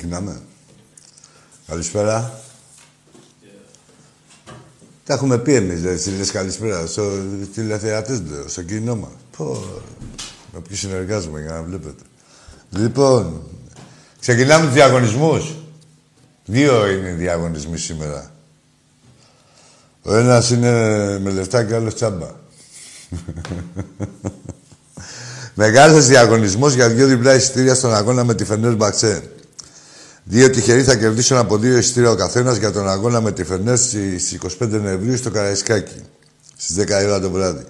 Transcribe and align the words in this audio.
Ξεκινάμε. 0.00 0.40
Καλησπέρα. 1.66 2.40
Τα 5.04 5.14
έχουμε 5.14 5.38
πει 5.38 5.54
εμείς, 5.54 5.80
δεν 5.82 6.16
λες 6.18 6.30
καλησπέρα. 6.30 6.86
Στο 6.86 7.10
τηλεθεατές, 7.54 8.22
στο 8.46 8.62
κοινό 8.62 8.96
μας. 8.96 9.10
Πω, 9.36 9.64
με 10.52 10.60
ποιους 10.60 10.78
συνεργάζομαι 10.78 11.40
για 11.40 11.52
να 11.52 11.62
βλέπετε. 11.62 12.02
Λοιπόν, 12.70 13.42
ξεκινάμε 14.20 14.64
τους 14.64 14.74
διαγωνισμούς. 14.74 15.54
Δύο 16.44 16.90
είναι 16.90 17.08
οι 17.08 17.12
διαγωνισμοί 17.12 17.78
σήμερα. 17.78 18.30
Ο 20.02 20.14
ένας 20.14 20.50
είναι 20.50 20.70
με 21.18 21.30
λεφτά 21.30 21.64
και 21.64 21.72
ο 21.72 21.76
άλλος 21.76 21.94
τσάμπα. 21.94 22.28
Μεγάλος 25.54 26.06
διαγωνισμός 26.06 26.74
για 26.74 26.88
δύο 26.88 27.06
διπλά 27.06 27.34
εισιτήρια 27.34 27.74
στον 27.74 27.94
αγώνα 27.94 28.24
με 28.24 28.34
τη 28.34 28.44
Φενέρ 28.44 28.74
Μπαξέ. 28.74 29.30
Δύο 30.30 30.50
τυχεροί 30.50 30.82
θα 30.82 30.96
κερδίσουν 30.96 31.36
από 31.36 31.58
δύο 31.58 31.76
εισιτήρια 31.76 32.10
ο 32.10 32.14
καθένας 32.14 32.56
για 32.56 32.72
τον 32.72 32.88
αγώνα 32.88 33.20
με 33.20 33.32
τη 33.32 33.44
Φερνές 33.44 33.80
στις 33.80 34.38
25 34.60 34.68
Νοεμβρίου 34.68 35.16
στο 35.16 35.30
Καραϊσκάκι. 35.30 36.02
Στις 36.56 36.76
10 36.76 37.02
η 37.02 37.04
ώρα 37.04 37.20
το 37.20 37.30
βράδυ. 37.30 37.64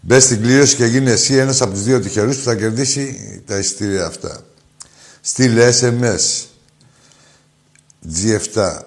Μπες 0.00 0.24
στην 0.24 0.40
κλήρωση 0.40 0.76
και 0.76 0.84
γίνει 0.84 1.10
εσύ 1.10 1.34
ένας 1.34 1.60
από 1.60 1.72
τους 1.72 1.82
δύο 1.82 2.00
τυχερούς 2.00 2.36
που 2.36 2.42
θα 2.42 2.54
κερδίσει 2.54 3.42
τα 3.46 3.58
εισιτήρια 3.58 4.06
αυτά. 4.06 4.40
Στείλε 5.20 5.68
SMS 5.80 6.44
G7 8.14 8.78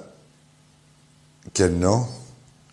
κενό 1.51 2.09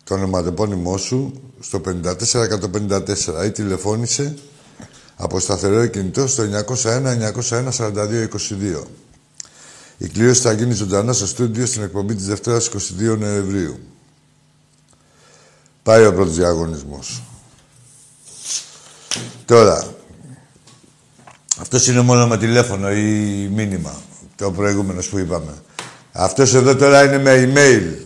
το 0.03 0.13
ονοματεπώνυμό 0.13 0.97
σου 0.97 1.41
στο 1.59 1.81
54154 1.85 3.45
ή 3.45 3.51
τηλεφώνησε 3.51 4.35
από 5.15 5.39
σταθερό 5.39 5.85
κινητό 5.85 6.27
στο 6.27 6.43
901 6.43 7.31
901 7.49 7.69
42 7.71 8.27
22. 8.73 8.83
Η 10.01 10.07
κλήρωση 10.07 10.41
θα 10.41 10.51
γίνει 10.51 10.73
ζωντανά 10.73 11.13
στο 11.13 11.27
στούντιο 11.27 11.65
στην 11.65 11.83
εκπομπή 11.83 12.15
της 12.15 12.25
Δευτέρας 12.25 12.69
22 12.69 13.17
Νοεμβρίου. 13.17 13.79
Πάει 15.83 16.05
ο 16.05 16.13
πρώτος 16.13 16.35
διαγωνισμός. 16.35 17.23
Τώρα, 19.45 19.93
αυτός 21.59 21.87
είναι 21.87 22.01
μόνο 22.01 22.27
με 22.27 22.37
τηλέφωνο 22.37 22.91
ή 22.91 23.03
μήνυμα, 23.53 24.01
το 24.35 24.51
προηγούμενο 24.51 25.01
που 25.09 25.17
είπαμε. 25.17 25.53
Αυτός 26.11 26.53
εδώ 26.53 26.75
τώρα 26.75 27.03
είναι 27.03 27.17
με 27.17 27.51
email. 27.53 28.05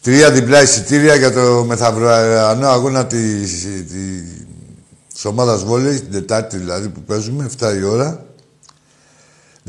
Τρία 0.00 0.30
διπλά 0.30 0.62
εισιτήρια 0.62 1.14
για 1.14 1.32
το 1.32 1.64
μεθαυριανό 1.64 2.68
αγώνα 2.68 3.06
της, 3.06 3.66
της 5.12 5.24
ομάδας 5.24 5.64
Βόλεϊ, 5.64 6.00
την 6.00 6.10
Τετάρτη 6.10 6.56
δηλαδή 6.56 6.88
που 6.88 7.02
παίζουμε, 7.02 7.50
7 7.58 7.74
η 7.76 7.82
ώρα. 7.82 8.24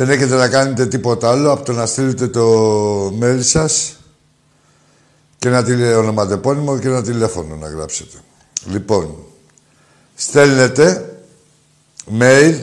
Δεν 0.02 0.10
έχετε 0.10 0.36
να 0.36 0.50
κάνετε 0.50 0.88
τίποτα 0.88 1.30
άλλο 1.30 1.52
από 1.52 1.66
το 1.66 1.72
να 1.74 1.86
στείλετε 1.86 2.28
το 2.28 3.08
mail 3.08 3.40
σας 3.42 4.00
και 5.38 5.48
ένα 5.48 5.64
τηλε... 5.64 5.94
ονοματεπώνυμο 5.96 6.80
και 6.80 6.88
ένα 6.88 7.02
τηλέφωνο 7.02 7.56
να 7.56 7.68
γράψετε. 7.68 8.18
Λοιπόν, 8.66 9.16
στέλνετε 10.16 11.16
mail 12.20 12.56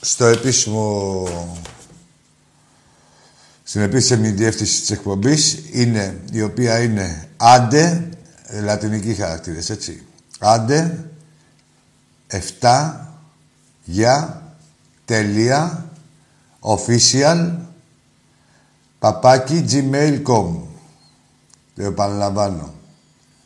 στο 0.00 0.24
επίσημο 0.24 1.28
στην 3.62 3.80
επίσημη 3.80 4.30
διεύθυνση 4.30 4.80
της 4.80 4.90
εκπομπής 4.90 5.58
είναι, 5.72 6.20
η 6.32 6.42
οποία 6.42 6.82
είναι 6.82 7.28
άντε, 7.36 8.08
λατινική 8.62 9.14
χαρακτήρες, 9.14 9.70
έτσι. 9.70 10.06
Άντε, 10.38 11.04
7, 12.60 12.92
για, 13.84 14.44
τελεία 15.10 15.90
official 16.60 17.56
παπάκι 18.98 19.64
gmail.com 19.70 20.54
Το 21.74 21.82
επαναλαμβάνω. 21.82 22.74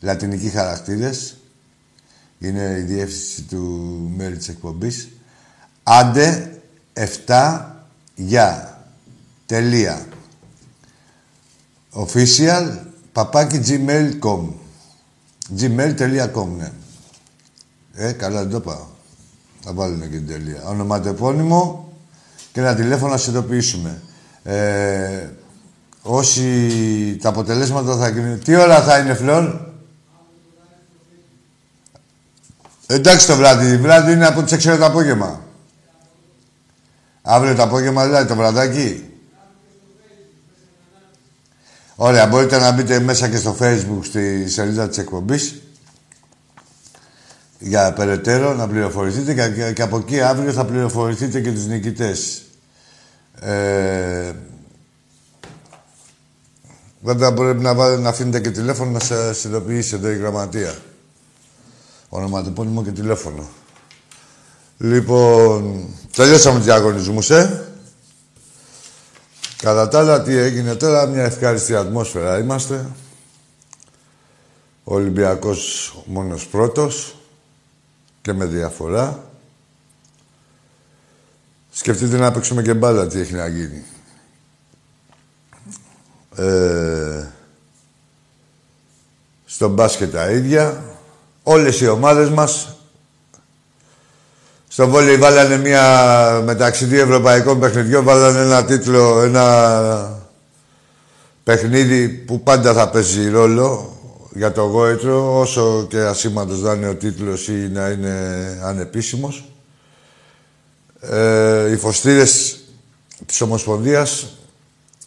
Λατινικοί 0.00 0.48
χαρακτήρες. 0.48 1.36
Είναι 2.38 2.76
η 2.78 2.80
διεύθυνση 2.80 3.42
του 3.42 4.16
mail 4.18 4.32
της 4.36 4.48
εκπομπής. 4.48 5.08
Άντε 5.82 6.60
7 7.26 7.64
για 8.14 8.78
τελεία 9.46 10.06
official 11.92 12.78
παπάκι 13.12 13.60
gmail.com 13.66 14.48
gmail.com 15.58 16.46
ναι. 16.56 16.72
Ε, 17.94 18.12
καλά 18.12 18.40
δεν 18.40 18.50
το 18.50 18.60
πάω. 18.60 18.93
Θα 19.64 19.72
βάλουμε 19.72 20.06
και 20.06 20.16
την 20.16 20.26
τελεία. 20.26 20.62
Ονοματεπώνυμο 20.66 21.92
και 22.52 22.60
ένα 22.60 22.74
τηλέφωνο 22.74 23.12
να 23.12 23.18
συνειδητοποιήσουμε. 23.18 24.02
Ε, 24.42 25.28
όσοι 26.02 27.18
τα 27.22 27.28
αποτελέσματα 27.28 27.96
θα 27.96 28.08
γίνουν... 28.08 28.42
Τι 28.42 28.54
ώρα 28.54 28.82
θα 28.82 28.98
είναι, 28.98 29.14
Φλόρ; 29.14 29.60
Εντάξει 32.86 33.26
το 33.26 33.36
βράδυ. 33.36 33.76
Βράδυ 33.76 34.12
είναι 34.12 34.26
από 34.26 34.42
τις 34.42 34.66
6 34.68 34.76
το 34.78 34.84
απόγευμα. 34.84 35.40
Αύριο 37.22 37.54
το 37.54 37.62
απόγευμα 37.62 38.04
δηλαδή 38.04 38.28
το 38.28 38.34
βραδάκι. 38.34 39.08
Ωραία, 41.96 42.26
μπορείτε 42.26 42.58
να 42.58 42.72
μπείτε 42.72 43.00
μέσα 43.00 43.28
και 43.28 43.36
στο 43.36 43.56
facebook 43.60 44.00
στη 44.02 44.48
σελίδα 44.48 44.88
της 44.88 44.98
εκπομπής 44.98 45.62
για 47.58 47.92
περαιτέρω 47.92 48.54
να 48.54 48.68
πληροφορηθείτε 48.68 49.34
και, 49.34 49.72
και, 49.72 49.82
από 49.82 49.96
εκεί 49.96 50.20
αύριο 50.20 50.52
θα 50.52 50.64
πληροφορηθείτε 50.64 51.40
και 51.40 51.52
τους 51.52 51.66
νικητές. 51.66 52.42
Ε, 53.40 54.32
βέβαια 57.00 57.30
μπορεί 57.30 57.60
να, 57.60 57.96
να 57.96 58.08
αφήνετε 58.08 58.40
και 58.40 58.50
τηλέφωνο 58.50 58.90
να 58.90 59.00
σας 59.00 59.44
ειδοποιήσει 59.44 59.94
εδώ 59.94 60.10
η 60.10 60.16
γραμματεία. 60.16 60.74
Ονοματεπώνυμο 62.08 62.82
και 62.84 62.90
τηλέφωνο. 62.90 63.48
Λοιπόν, 64.78 65.88
τελειώσαμε 66.16 66.56
τους 66.56 66.64
διαγωνισμούς, 66.64 67.30
ε. 67.30 67.68
Κατά 69.56 69.88
τα 69.88 69.98
άλλα, 69.98 70.22
τι 70.22 70.36
έγινε 70.36 70.74
τώρα, 70.74 71.06
μια 71.06 71.22
ευχάριστη 71.22 71.74
ατμόσφαιρα 71.74 72.38
είμαστε. 72.38 72.86
Ο 74.84 74.94
Ολυμπιακός 74.94 75.94
μόνος 76.06 76.46
πρώτος 76.46 77.16
και 78.24 78.32
με 78.32 78.44
διαφορά. 78.44 79.24
Σκεφτείτε 81.70 82.16
να 82.16 82.32
παίξουμε 82.32 82.62
και 82.62 82.74
μπάλα 82.74 83.06
τι 83.06 83.20
έχει 83.20 83.32
να 83.32 83.46
γίνει. 83.46 83.84
Ε, 86.36 87.26
στο 89.44 89.68
μπάσκετ 89.68 90.12
τα 90.12 90.30
ίδια. 90.30 90.84
Όλες 91.42 91.80
οι 91.80 91.88
ομάδες 91.88 92.28
μας 92.28 92.76
στο 94.68 94.88
βόλεϊ 94.88 95.16
βάλανε 95.16 95.56
μια 95.56 96.40
μεταξύ 96.44 96.84
δύο 96.84 97.02
ευρωπαϊκών 97.02 97.60
παιχνιδιών, 97.60 98.04
βάλανε 98.04 98.40
ένα 98.40 98.64
τίτλο, 98.64 99.22
ένα 99.22 100.22
παιχνίδι 101.44 102.08
που 102.08 102.42
πάντα 102.42 102.72
θα 102.72 102.88
παίζει 102.88 103.28
ρόλο 103.28 103.98
για 104.34 104.52
το 104.52 104.62
γόητρο, 104.62 105.38
όσο 105.38 105.86
και 105.88 106.00
ασήμαντος 106.00 106.60
να 106.60 106.72
είναι 106.72 106.88
ο 106.88 106.94
τίτλος 106.94 107.48
ή 107.48 107.52
να 107.52 107.88
είναι 107.88 108.14
ανεπίσημος. 108.62 109.52
Ε, 111.00 111.70
οι 111.70 111.76
φωστήρες 111.76 112.58
της 113.26 113.40
Ομοσπονδίας 113.40 114.26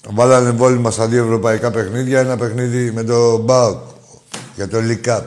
βάλανε 0.09 0.51
βόλυμα 0.51 0.91
στα 0.91 1.07
δύο 1.07 1.23
ευρωπαϊκά 1.23 1.71
παιχνίδια, 1.71 2.19
ένα 2.19 2.37
παιχνίδι 2.37 2.91
με 2.91 3.03
το 3.03 3.39
ΜΠΑΟΚ 3.43 3.79
για 4.55 4.67
το 4.67 4.77
League 4.81 5.23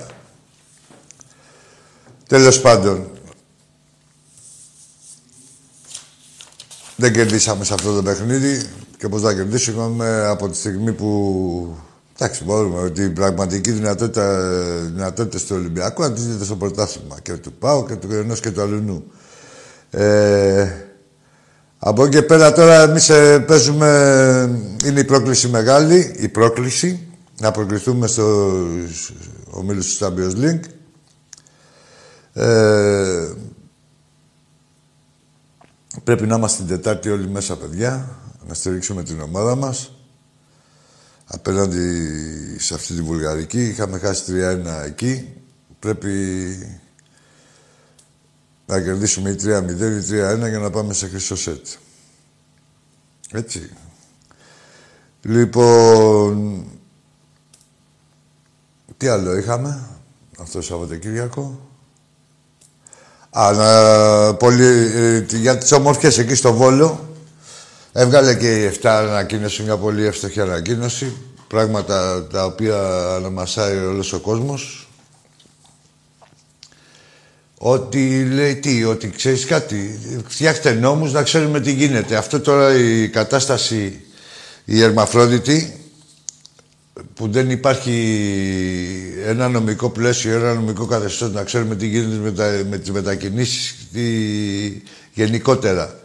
Τέλος 2.27 2.61
πάντων, 2.61 3.11
Δεν 7.01 7.13
κερδίσαμε 7.13 7.65
σε 7.65 7.75
αυτό 7.75 7.95
το 7.95 8.03
παιχνίδι 8.03 8.71
και 8.99 9.09
πώς 9.09 9.23
θα 9.23 9.35
κερδίσουμε 9.35 10.27
από 10.27 10.49
τη 10.49 10.57
στιγμή 10.57 10.93
που... 10.93 11.77
Εντάξει, 12.23 12.45
μπορούμε 12.45 12.81
ότι 12.81 13.03
η 13.03 13.09
πραγματική 13.09 13.71
δυνατότητα, 13.71 14.51
δυνατότητες 14.81 15.45
του 15.45 15.57
Ολυμπιακού 15.57 16.05
αντίζεται 16.05 16.45
στο 16.45 16.57
πρωτάθλημα 16.57 17.17
και 17.23 17.33
του 17.33 17.53
Πάου 17.53 17.87
και 17.87 17.95
του 17.97 18.13
ενός 18.13 18.41
και 18.41 18.51
του 18.51 18.61
Αλουνού. 18.61 19.05
Ε, 19.91 20.69
από 21.79 22.05
εκεί 22.05 22.17
και 22.17 22.23
πέρα 22.23 22.53
τώρα 22.53 22.81
εμείς 22.83 23.09
ε, 23.09 23.39
παίζουμε, 23.39 23.89
είναι 24.85 25.01
η 25.01 25.05
πρόκληση 25.05 25.49
μεγάλη, 25.49 26.15
η 26.19 26.29
πρόκληση, 26.29 27.09
να 27.41 27.51
προκληθούμε 27.51 28.07
στο 28.07 28.57
ομίλους 29.51 29.97
του 29.97 30.05
Champions 30.05 30.45
League. 30.45 30.65
Ε, 32.33 33.33
Πρέπει 36.05 36.27
να 36.27 36.37
είμαστε 36.37 36.63
την 36.63 36.77
Τετάρτη 36.77 37.11
όλοι 37.11 37.29
μέσα, 37.29 37.57
παιδιά, 37.57 38.09
να 38.49 38.55
στηρίξουμε 38.55 39.03
την 39.03 39.21
ομάδα 39.21 39.55
μας. 39.55 39.95
Απέναντι 41.33 42.09
σε 42.59 42.75
αυτή 42.75 42.95
τη 42.95 43.03
Βουλγαρική, 43.03 43.63
είχαμε 43.63 43.99
χάσει 43.99 44.25
3-1 44.29 44.67
εκεί. 44.85 45.29
Πρέπει 45.79 46.13
να 48.67 48.81
κερδίσουμε 48.81 49.31
ή 49.31 49.35
3-0 49.35 49.43
ή 49.43 50.15
3-1 50.45 50.49
για 50.49 50.59
να 50.59 50.71
πάμε 50.71 50.95
σε 50.95 51.09
χρυσό 51.09 51.37
σετ. 51.37 51.67
Έτσι. 53.31 53.71
Λοιπόν, 55.23 56.65
τι 58.97 59.07
άλλο 59.07 59.37
είχαμε 59.37 59.89
αυτό 60.39 60.59
το 60.59 60.65
Σαββατοκύριακο; 60.65 61.69
Αλλά 63.31 64.35
πολύ, 64.35 64.67
ε, 64.95 65.27
για 65.31 65.59
τις 65.59 65.73
ομορφιές 65.73 66.19
εκεί 66.19 66.35
στο 66.35 66.53
Βόλο 66.53 67.10
έβγαλε 67.93 68.35
και 68.35 68.65
η 68.65 68.79
7 68.83 68.87
ανακοίνωση, 68.87 69.63
μια 69.63 69.77
πολύ 69.77 70.07
εύστοχη 70.07 70.41
ανακοίνωση. 70.41 71.13
Πράγματα 71.49 72.27
τα 72.27 72.45
οποία 72.45 72.77
αναμασάει 73.17 73.77
όλος 73.77 74.13
ο 74.13 74.19
κόσμος. 74.19 74.89
Ότι 77.59 78.25
λέει 78.25 78.57
τι, 78.57 78.85
ότι 78.85 79.11
ξέρεις 79.11 79.45
κάτι, 79.45 79.99
φτιάχτε 80.27 80.73
νόμους 80.73 81.13
να 81.13 81.23
ξέρουμε 81.23 81.61
τι 81.61 81.73
γίνεται. 81.73 82.17
Αυτό 82.17 82.41
τώρα 82.41 82.75
η 82.75 83.09
κατάσταση 83.09 84.05
η 84.65 84.83
Ερμαφρόδιτη 84.83 85.81
που 87.15 87.31
δεν 87.31 87.51
υπάρχει 87.51 87.95
ένα 89.27 89.49
νομικό 89.49 89.91
πλαίσιο, 89.91 90.35
ένα 90.35 90.55
νομικό 90.55 90.87
καθεστώς 90.87 91.33
να 91.33 91.43
ξέρουμε 91.43 91.77
τι 91.77 91.87
γίνεται 91.87 92.17
με, 92.17 92.33
τα, 92.33 92.63
με 92.71 92.79
τις 92.79 92.91
μετακινήσεις 92.91 93.75
τι, 93.93 94.03
γενικότερα. 95.13 96.00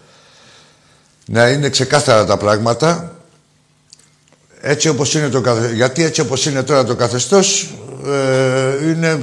Να 1.26 1.50
είναι 1.50 1.70
ξεκάθαρα 1.70 2.26
τα 2.26 2.38
πράγματα. 2.38 3.16
Έτσι 4.62 4.88
όπως 4.88 5.14
είναι 5.14 5.30
το 5.30 5.44
Γιατί 5.74 6.04
έτσι 6.04 6.22
όπως 6.22 6.46
είναι 6.46 6.64
τώρα 6.64 6.84
το 6.84 6.96
καθεστώς 6.96 7.74
ε, 8.06 8.90
είναι 8.90 9.20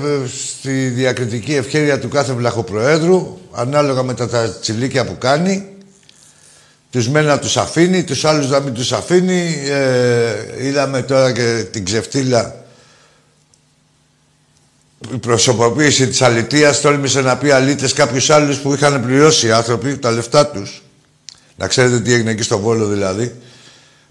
στη 0.56 0.88
διακριτική 0.88 1.54
ευχέρεια 1.54 1.98
του 1.98 2.08
κάθε 2.08 2.32
βλαχοπροέδρου 2.32 3.38
ανάλογα 3.52 4.02
με 4.02 4.14
τα 4.14 4.48
τσιλίκια 4.60 5.04
που 5.04 5.18
κάνει 5.18 5.66
τους 6.90 7.08
μένα 7.08 7.28
να 7.28 7.38
τους 7.38 7.56
αφήνει, 7.56 8.04
τους 8.04 8.24
άλλους 8.24 8.48
να 8.48 8.60
μην 8.60 8.74
τους 8.74 8.92
αφήνει. 8.92 9.54
Ε, 9.70 10.66
είδαμε 10.66 11.02
τώρα 11.02 11.32
και 11.32 11.66
την 11.70 11.84
ξεφτύλα 11.84 12.62
η 15.10 15.16
προσωποποίηση 15.16 16.08
της 16.08 16.22
αλητείας 16.22 16.80
τόλμησε 16.80 17.20
να 17.20 17.36
πει 17.36 17.50
αλήτες 17.50 17.92
κάποιους 17.92 18.30
άλλους 18.30 18.58
που 18.58 18.74
είχαν 18.74 19.02
πληρώσει 19.02 19.46
οι 19.46 19.50
άνθρωποι 19.50 19.96
τα 19.96 20.10
λεφτά 20.10 20.46
τους. 20.46 20.82
Να 21.62 21.68
ξέρετε 21.68 22.00
τι 22.00 22.12
έγινε 22.12 22.30
εκεί 22.30 22.42
στο 22.42 22.58
Βόλο 22.58 22.86
δηλαδή. 22.86 23.34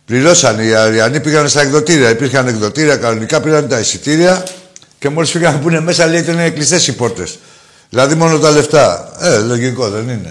Πληρώσαν 0.05 0.59
οι 0.59 0.73
Αριανοί, 0.73 1.19
πήγαν 1.19 1.49
στα 1.49 1.61
εκδοτήρια. 1.61 2.09
Υπήρχαν 2.09 2.47
εκδοτήρια 2.47 2.95
κανονικά, 2.97 3.41
πήραν 3.41 3.67
τα 3.67 3.79
εισιτήρια 3.79 4.43
και 4.99 5.09
μόλις 5.09 5.31
πήγαν 5.31 5.59
που 5.59 5.69
είναι 5.69 5.79
μέσα 5.79 6.07
λέει 6.07 6.19
ότι 6.19 6.31
είναι 6.31 6.49
κλειστές 6.49 6.87
οι 6.87 6.95
πόρτες. 6.95 7.39
Δηλαδή 7.89 8.15
μόνο 8.15 8.39
τα 8.39 8.51
λεφτά. 8.51 9.11
Ε, 9.19 9.37
λογικό 9.37 9.89
δεν 9.89 10.09
είναι. 10.09 10.29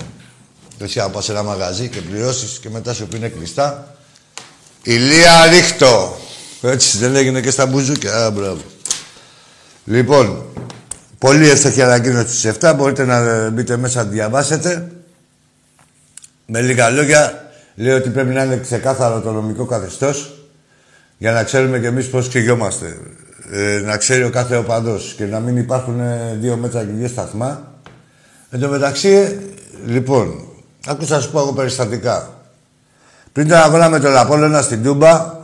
Εσύ 0.79 1.01
αν 1.01 1.11
πας 1.11 1.25
σε 1.25 1.33
ένα 1.33 1.43
μαγαζί 1.43 1.89
και 1.89 2.01
πληρώσεις 2.01 2.59
και 2.59 2.71
μετά 2.71 2.93
σου 2.93 3.07
πει 3.07 3.17
είναι 3.17 3.29
κλειστά. 3.29 3.95
Ηλία 4.83 5.47
ρίχτω. 5.47 6.19
Έτσι 6.63 6.99
δεν 6.99 7.17
έγινε 7.17 7.41
και 7.41 7.51
στα 7.51 7.67
μπουζούκια. 7.67 8.25
Α, 8.25 8.31
μπράβο. 8.31 8.61
Λοιπόν, 9.85 10.45
πολύ 11.19 11.51
εύστοχη 11.51 11.83
ανακοίνωση 11.83 12.37
στις 12.37 12.53
7. 12.61 12.75
Μπορείτε 12.77 13.05
να 13.05 13.49
μπείτε 13.51 13.77
μέσα 13.77 14.05
να 14.05 14.11
διαβάσετε. 14.11 14.89
Με 16.53 16.61
λίγα 16.61 16.91
λόγια, 16.91 17.51
λέει 17.75 17.95
ότι 17.95 18.11
πρέπει 18.11 18.35
να 18.35 18.45
είναι 18.45 18.57
ξεκάθαρο 18.57 19.21
το 19.21 19.33
νομικό 19.33 19.65
καθεστώς 19.65 20.35
για 21.19 21.33
να 21.33 21.45
ξέρουμε 21.45 21.79
κι 21.79 21.87
εμείς 21.87 22.09
πώς 22.09 22.29
ξεγιόμαστε. 22.29 22.97
Ε, 23.53 23.81
να 23.85 23.97
ξέρει 23.97 24.25
ο 24.25 24.31
κάθε 24.31 24.57
οπαδός 24.57 25.15
και 25.17 25.25
να 25.25 25.41
μην 25.41 25.57
υπάρχουν 25.57 26.01
δύο 26.41 26.57
μέτρα 26.57 26.85
και 26.85 26.93
δύο 26.93 27.09
σταθμά. 27.09 27.75
Εν 28.51 28.61
τω 28.61 28.69
μεταξύ, 28.69 29.39
λοιπόν, 29.87 30.51
Άκουσα 30.87 31.15
να 31.15 31.21
σου 31.21 31.31
πω 31.31 31.39
εγώ 31.39 31.53
περιστατικά. 31.53 32.31
Πριν 33.33 33.49
τα 33.49 33.63
αγώνα 33.63 34.01
τον 34.01 34.17
Απόλλωνα 34.17 34.63
στην 34.63 34.83
Τούμπα, 34.83 35.39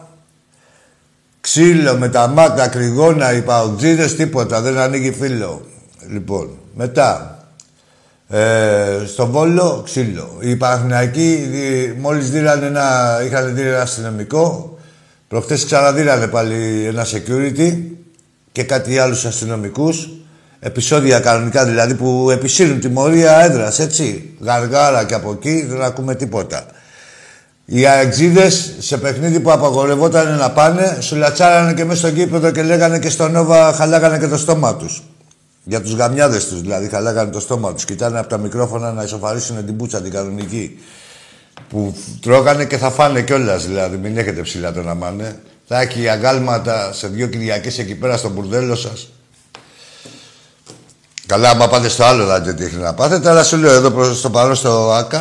ξύλο 1.40 1.96
με 1.96 2.08
τα 2.08 2.26
μάτια, 2.26 2.66
κρυγόνα, 2.66 3.32
οι 3.32 3.42
παουτζίδες, 3.42 4.16
τίποτα, 4.16 4.60
δεν 4.60 4.78
ανοίγει 4.78 5.12
φίλο. 5.12 5.66
Λοιπόν, 6.08 6.58
μετά, 6.74 7.35
ε, 8.28 9.06
στον 9.06 9.30
Βόλο, 9.30 9.82
ξύλο. 9.84 10.36
Οι 10.40 10.56
Παναθηναϊκοί 10.56 11.48
μόλις 12.00 12.30
δίρανε 12.30 12.66
ένα, 12.66 13.18
είχαν 13.26 13.54
δει 13.54 13.60
ένα 13.60 13.80
αστυνομικό, 13.80 14.78
προχτές 15.28 15.64
ξαναδίρανε 15.64 16.26
πάλι 16.26 16.84
ένα 16.86 17.04
security 17.04 17.82
και 18.52 18.62
κάτι 18.62 18.98
άλλους 18.98 19.24
αστυνομικούς. 19.24 20.08
επεισόδια 20.60 21.20
κανονικά 21.20 21.64
δηλαδή 21.64 21.94
που 21.94 22.30
επισύρουν 22.30 22.80
τιμωρία 22.80 23.40
έδρας, 23.40 23.78
έτσι. 23.78 24.36
Γαργάρα 24.40 25.04
και 25.04 25.14
από 25.14 25.30
εκεί 25.32 25.66
δεν 25.68 25.82
ακούμε 25.82 26.14
τίποτα. 26.14 26.66
Οι 27.64 27.86
αεξίδες 27.86 28.74
σε 28.78 28.96
παιχνίδι 28.96 29.40
που 29.40 29.52
απαγορευόταν 29.52 30.36
να 30.36 30.50
πάνε, 30.50 30.98
σου 31.00 31.16
λατσάρανε 31.16 31.72
και 31.72 31.84
μέσα 31.84 31.98
στο 31.98 32.08
γήπεδο 32.08 32.50
και 32.50 32.62
λέγανε 32.62 32.98
και 32.98 33.10
στον 33.10 33.32
Νόβα 33.32 33.72
χαλάγανε 33.72 34.18
και 34.18 34.26
το 34.26 34.38
στόμα 34.38 34.76
τους. 34.76 35.02
Για 35.68 35.82
τους 35.82 35.92
γαμιάδες 35.92 36.48
τους 36.48 36.60
δηλαδή, 36.60 36.88
χαλάγανε 36.88 37.30
το 37.30 37.40
στόμα 37.40 37.74
τους. 37.74 37.84
Κοιτάνε 37.84 38.18
από 38.18 38.28
τα 38.28 38.38
μικρόφωνα 38.38 38.92
να 38.92 39.02
ισοφαρίσουν 39.02 39.64
την 39.64 39.76
πούτσα 39.76 40.02
την 40.02 40.12
κανονική. 40.12 40.78
Που 41.68 41.96
τρώγανε 42.20 42.64
και 42.64 42.76
θα 42.76 42.90
φάνε 42.90 43.22
κιόλας 43.22 43.66
δηλαδή, 43.66 43.96
μην 43.96 44.18
έχετε 44.18 44.40
ψηλά 44.40 44.72
το 44.72 44.82
να 44.82 44.94
μάνε. 44.94 45.40
Θα 45.66 45.80
έχει 45.80 46.08
αγκάλματα 46.08 46.92
σε 46.92 47.08
δύο 47.08 47.26
Κυριακές 47.26 47.78
εκεί 47.78 47.94
πέρα 47.94 48.16
στο 48.16 48.28
μπουρδέλο 48.28 48.74
σας. 48.74 49.08
Καλά, 51.26 51.50
άμα 51.50 51.68
πάτε 51.68 51.88
στο 51.88 52.04
άλλο, 52.04 52.24
δηλαδή 52.24 52.54
τι 52.54 52.64
έχει 52.64 52.76
να 52.76 52.94
πάθετε, 52.94 53.30
αλλά 53.30 53.44
σου 53.44 53.56
λέω 53.56 53.72
εδώ 53.72 53.90
προς 53.90 54.20
το 54.20 54.30
παρόν 54.30 54.54
στο 54.54 54.92
ΆΚΑ. 54.92 55.20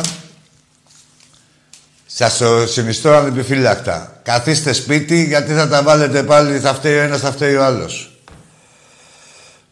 Σας 2.06 2.36
το 2.36 2.66
συνιστώ 2.66 3.14
ανεπιφύλακτα. 3.14 4.20
Καθίστε 4.22 4.72
σπίτι, 4.72 5.24
γιατί 5.24 5.52
θα 5.52 5.68
τα 5.68 5.82
βάλετε 5.82 6.22
πάλι, 6.22 6.58
θα 6.58 6.74
φταίει 6.74 6.96
ο 6.96 7.00
ένας, 7.00 7.20
θα 7.20 7.32
φταίει 7.32 7.54
ο 7.54 7.64
άλλος. 7.64 8.15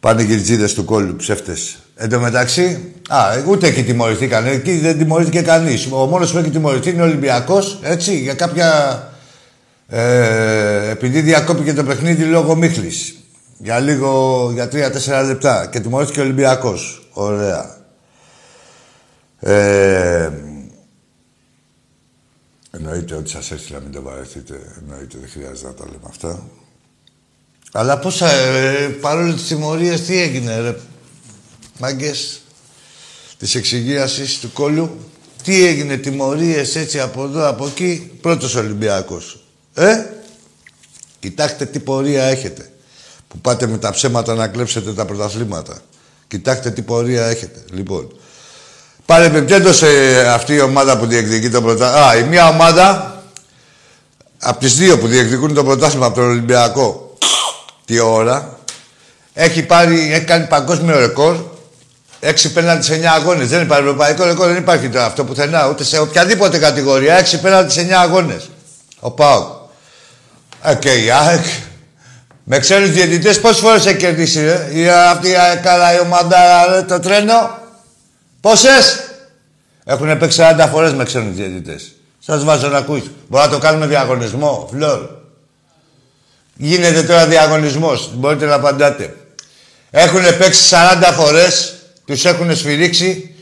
Πάνε 0.05 0.21
οι 0.21 0.73
του 0.73 0.85
κόλλου, 0.85 1.15
ψεύτες. 1.15 1.77
Εν 1.95 2.09
τω 2.09 2.19
μεταξύ, 2.19 2.93
α, 3.09 3.17
ούτε 3.47 3.67
εκεί 3.67 3.83
τιμωρηθήκαν. 3.83 4.45
Εκεί 4.45 4.77
δεν 4.77 4.97
τιμωρήθηκε 4.97 5.41
κανείς. 5.41 5.87
Ο 5.91 6.05
μόνος 6.05 6.31
που 6.31 6.37
έχει 6.37 6.49
τιμωρηθεί 6.49 6.89
είναι 6.89 7.01
ο 7.01 7.05
Ολυμπιακός, 7.05 7.79
έτσι, 7.83 8.19
για 8.19 8.33
κάποια. 8.33 8.99
Ε, 9.87 10.89
επειδή 10.89 11.21
διακόπηκε 11.21 11.73
το 11.73 11.83
παιχνίδι 11.83 12.23
λόγω 12.23 12.55
μίχλης. 12.55 13.15
Για 13.57 13.79
λίγο, 13.79 14.49
για 14.53 14.67
τρία-τέσσερα 14.67 15.23
λεπτά. 15.23 15.65
Και 15.71 15.79
τιμωρήθηκε 15.79 16.19
ο 16.19 16.23
Ολυμπιακός. 16.23 17.09
Ωραία. 17.13 17.77
Ε, 19.39 20.29
εννοείται 22.71 23.15
ότι 23.15 23.29
σας 23.29 23.51
έστειλα, 23.51 23.79
μην 23.79 23.91
το 23.91 24.01
βαρεθείτε. 24.01 24.59
Εννοείται, 24.81 25.17
δεν 25.19 25.29
χρειάζεται 25.29 25.67
να 25.67 25.73
τα 25.73 25.85
λέμε 25.85 26.07
αυτά. 26.09 26.43
Αλλά 27.77 27.97
πόσα, 27.97 28.31
ε, 28.31 28.87
παρόλο 29.01 29.33
τις 29.33 29.47
τιμωρίες, 29.47 30.01
τι 30.01 30.21
έγινε, 30.21 30.59
ρε. 30.59 30.75
Μάγκες 31.79 32.41
της 33.37 33.55
εξυγίασης 33.55 34.39
του 34.39 34.51
κόλλου. 34.53 34.97
Τι 35.43 35.65
έγινε, 35.65 35.97
τιμωρίες 35.97 36.75
έτσι 36.75 36.99
από 36.99 37.23
εδώ, 37.23 37.47
από 37.47 37.65
εκεί. 37.65 38.11
Πρώτος 38.21 38.55
Ολυμπιακός. 38.55 39.43
Ε, 39.73 40.05
κοιτάξτε 41.19 41.65
τι 41.65 41.79
πορεία 41.79 42.23
έχετε 42.23 42.69
που 43.27 43.37
πάτε 43.37 43.67
με 43.67 43.77
τα 43.77 43.91
ψέματα 43.91 44.33
να 44.33 44.47
κλέψετε 44.47 44.93
τα 44.93 45.05
πρωταθλήματα. 45.05 45.77
Κοιτάξτε 46.27 46.71
τι 46.71 46.81
πορεία 46.81 47.25
έχετε. 47.25 47.63
Λοιπόν, 47.71 48.15
παρεμπιπτόντω 49.05 49.73
σε 49.73 49.87
αυτή 50.27 50.53
η 50.53 50.61
ομάδα 50.61 50.97
που 50.97 51.05
διεκδικεί 51.05 51.49
το 51.49 51.61
πρωτάθλημα. 51.61 52.07
Α, 52.07 52.17
η 52.17 52.23
μία 52.23 52.47
ομάδα 52.47 53.23
από 54.39 54.59
τις 54.59 54.75
δύο 54.75 54.97
που 54.99 55.07
διεκδικούν 55.07 55.53
το 55.53 55.63
πρωτάθλημα 55.63 56.05
από 56.05 56.15
τον 56.15 56.29
Ολυμπιακό 56.29 57.04
τη 57.85 57.99
ώρα 57.99 58.59
έχει, 59.33 59.63
πάρει, 59.63 60.13
έχει 60.13 60.25
κάνει 60.25 60.45
παγκόσμιο 60.45 60.99
ρεκόρ 60.99 61.35
Έξι 62.19 62.53
πέναντι 62.53 62.83
σε 62.83 62.95
9 62.95 63.03
αγώνες. 63.05 63.47
Δεν 63.47 63.61
υπάρχει 63.61 63.83
ευρωπαϊκό 63.83 64.25
ρεκόρ, 64.25 64.47
δεν 64.47 64.55
υπάρχει 64.55 64.89
το 64.89 65.01
αυτό 65.01 65.23
πουθενά, 65.23 65.67
ούτε 65.69 65.83
σε 65.83 65.99
οποιαδήποτε 65.99 66.57
κατηγορία. 66.57 67.17
Έξι 67.17 67.39
πέναντι 67.39 67.71
σε 67.71 67.81
9 67.81 67.91
αγώνες. 67.91 68.49
Ο 68.99 69.11
Πάοκ. 69.11 69.47
Ε, 70.63 70.75
και 70.75 70.93
η 70.93 71.11
ΑΕΚ 71.11 71.45
με 72.43 72.59
ξένους 72.59 72.91
διαιτητές 72.91 73.39
πόσες 73.39 73.59
φορές 73.59 73.85
έχει 73.85 73.97
κερδίσει, 73.97 74.41
ρε; 74.41 74.69
Η, 74.71 74.89
αυτή 74.89 75.27
η 75.27 75.33
καλά 75.63 75.95
η 75.95 75.99
ομάδα, 75.99 76.37
το 76.87 76.99
τρένο. 76.99 77.57
Πόσες; 78.41 78.99
Έχουν 79.85 80.17
παίξει 80.17 80.41
40 80.57 80.67
φορές 80.71 80.93
με 80.93 81.03
ξένους 81.03 81.35
διαιτητές. 81.35 81.91
Σας 82.19 82.43
βάζω 82.43 82.67
να 82.67 82.77
ακούσει. 82.77 83.11
Μπορεί 83.27 83.43
να 83.45 83.49
το 83.49 83.57
κάνουμε 83.57 83.85
διαγωνισμό, 83.85 84.69
φλόρ. 84.71 85.09
Γίνεται 86.57 87.03
τώρα 87.03 87.27
διαγωνισμός. 87.27 88.09
Μπορείτε 88.13 88.45
να 88.45 88.53
απαντάτε. 88.53 89.15
Έχουν 89.91 90.37
παίξει 90.37 90.61
40 90.69 91.13
φορές, 91.13 91.73
τους 92.05 92.25
έχουν 92.25 92.55
σφυρίξει 92.55 93.35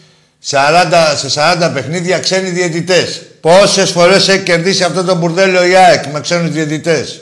40, 0.49 1.15
σε 1.15 1.29
40 1.29 1.71
παιχνίδια 1.73 2.19
ξένοι 2.19 2.49
διαιτητές. 2.49 3.21
Πόσες 3.41 3.89
φορές 3.89 4.27
έχει 4.27 4.43
κερδίσει 4.43 4.83
αυτό 4.83 5.03
το 5.03 5.15
μπουρδέλο 5.15 5.65
η 5.65 5.75
ΑΕΚ 5.75 6.05
με 6.05 6.19
ξένους 6.19 6.51
διαιτητές. 6.51 7.21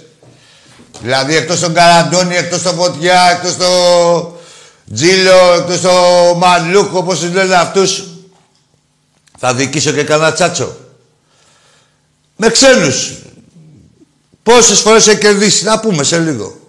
Δηλαδή 1.02 1.36
εκτός 1.36 1.60
τον 1.60 1.74
Καραντώνη, 1.74 2.36
εκτός 2.36 2.62
τον 2.62 2.76
Φωτιά, 2.76 3.22
εκτός 3.32 3.58
τον 3.58 4.34
Τζίλο, 4.94 5.54
εκτός 5.58 5.82
τον 5.82 6.38
Μαλούκ, 6.38 6.96
όπως 6.96 7.20
τους 7.20 7.34
λένε 7.34 7.56
αυτούς. 7.56 8.04
Θα 9.40 9.54
δικήσω 9.54 9.92
και 9.92 10.04
κανένα 10.04 10.34
τσάτσο. 10.34 10.76
Με 12.36 12.50
ξένους. 12.50 13.12
Πόσες 14.44 14.80
φορές 14.80 15.08
έχει 15.08 15.18
κερδίσει, 15.20 15.64
να 15.64 15.80
πούμε 15.80 16.04
σε 16.04 16.20
λίγο. 16.20 16.60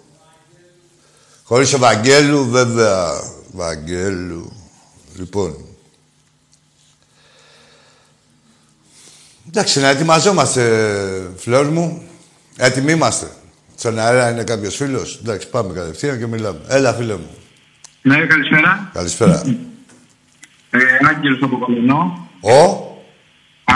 Χωρίς 1.43 1.73
ο 1.73 1.79
Βαγγέλου, 1.79 2.51
βέβαια. 2.51 3.11
Βαγγέλου. 3.53 4.53
Λοιπόν. 5.17 5.57
Εντάξει, 9.49 9.81
να 9.81 9.89
ετοιμαζόμαστε, 9.89 11.33
φλόρ 11.37 11.67
μου. 11.67 12.03
Έτοιμοι 12.57 12.93
είμαστε. 12.93 13.31
Στον 13.77 13.99
αέρα 13.99 14.31
είναι 14.31 14.45
κάποιος 14.45 14.77
φίλος. 14.77 15.19
Εντάξει, 15.23 15.49
πάμε 15.49 15.73
κατευθείαν 15.73 16.19
και 16.19 16.27
μιλάμε. 16.27 16.61
Έλα, 16.69 16.95
φίλε 16.95 17.15
μου. 17.15 17.31
Ναι, 18.03 18.27
καλησπέρα. 18.27 18.91
Καλησπέρα. 18.93 19.43
Ε, 20.71 20.79
Άγγελος 21.09 21.43
από 21.43 21.59
Κολονό. 21.59 22.29
Ο; 22.41 22.92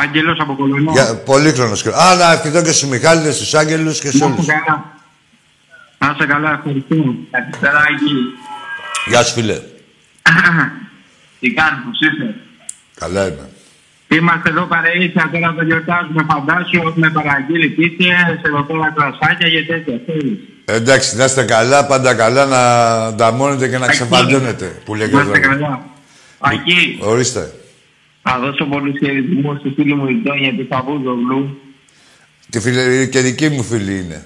Άγγελος 0.07 0.39
από 0.41 0.55
Κολονό. 0.55 0.93
Για, 0.93 1.17
πολύ 1.25 1.53
χρόνος 1.53 1.87
Α, 1.87 2.15
να 2.15 2.33
ευχηθώ 2.33 2.63
και 2.63 2.73
στους 2.73 2.89
Μιχάλης, 2.89 3.35
στους 3.35 3.55
Άγγελους 3.55 4.01
και 4.01 4.11
σε 4.11 4.25
όλους. 4.25 4.47
Να 5.99 6.15
είσαι 6.15 6.27
καλά, 6.27 6.53
ευχαριστώ. 6.53 7.15
Καλησπέρα, 7.31 7.79
Άγγελο. 7.89 8.21
Γεια 9.07 9.23
σου, 9.23 9.33
φίλε. 9.33 9.55
Τι 11.41 11.51
κάνεις, 11.53 11.81
πώς 11.85 12.01
είσαι; 12.01 12.35
Καλά 12.95 13.27
είμαι. 13.27 13.49
Είμαστε 14.09 14.49
εδώ 14.49 14.63
παρεΐσια, 14.63 15.31
τώρα 15.33 15.55
το 15.55 15.63
γιορτάζουμε 15.63 16.27
φαντάσου, 16.31 16.93
με 16.95 17.11
παραγγείλει 17.11 17.69
πίτια, 17.69 18.17
σε 18.41 18.49
εδώ 18.49 18.63
πέρα 18.63 18.93
κρασάκια 18.97 19.49
και 19.49 19.63
τέτοια, 19.67 20.01
θέλεις. 20.07 20.39
Εντάξει, 20.65 21.17
να 21.17 21.25
είστε 21.25 21.43
καλά, 21.43 21.87
πάντα 21.87 22.15
καλά, 22.15 22.47
να 22.47 22.63
νταμώνετε 23.15 23.69
και 23.69 23.79
να 23.79 23.87
ξεφαντώνετε, 23.87 24.83
που 24.85 24.95
λέει 24.95 25.09
Να 25.09 25.21
είστε 25.21 25.39
καλά. 25.39 25.85
Ακή. 26.39 26.99
Ορίστε. 27.01 27.53
Θα 28.29 28.39
δώσω 28.39 28.65
πολλούς 28.65 28.99
χαιρετισμούς 28.99 29.59
στη 29.59 29.73
φίλη 29.77 29.95
μου 29.95 30.07
η 30.09 30.23
Τόνια 30.25 30.55
του 30.57 30.67
Παπούζογλου. 30.67 31.61
Τη 32.51 32.61
φίλη, 32.61 33.09
και 33.09 33.21
δική 33.21 33.49
μου 33.49 33.63
φίλη 33.63 33.99
είναι. 33.99 34.25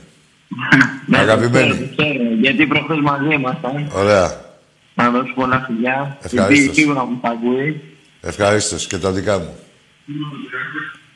Ναι, 1.07 1.19
Αγαπημένη. 1.19 1.71
ξέρω, 1.71 1.89
ξέρω, 1.97 2.23
γιατί 2.41 2.67
προχθές 2.67 2.99
μαζί 3.03 3.35
ήμασταν. 3.35 3.91
Ωραία. 3.95 4.41
Να 4.95 5.11
δώσω 5.11 5.33
πολλά 5.35 5.65
φιλιά. 5.67 6.19
Ευχαρίστως. 6.23 6.65
Γιατί 6.65 6.81
σίγουρα 6.81 7.05
μου 7.05 7.19
τα 7.23 7.29
ακούει. 7.29 7.81
Ευχαρίστως 8.21 8.87
και 8.87 8.99
τα 8.99 9.11
δικά 9.13 9.39
μου. 9.39 9.55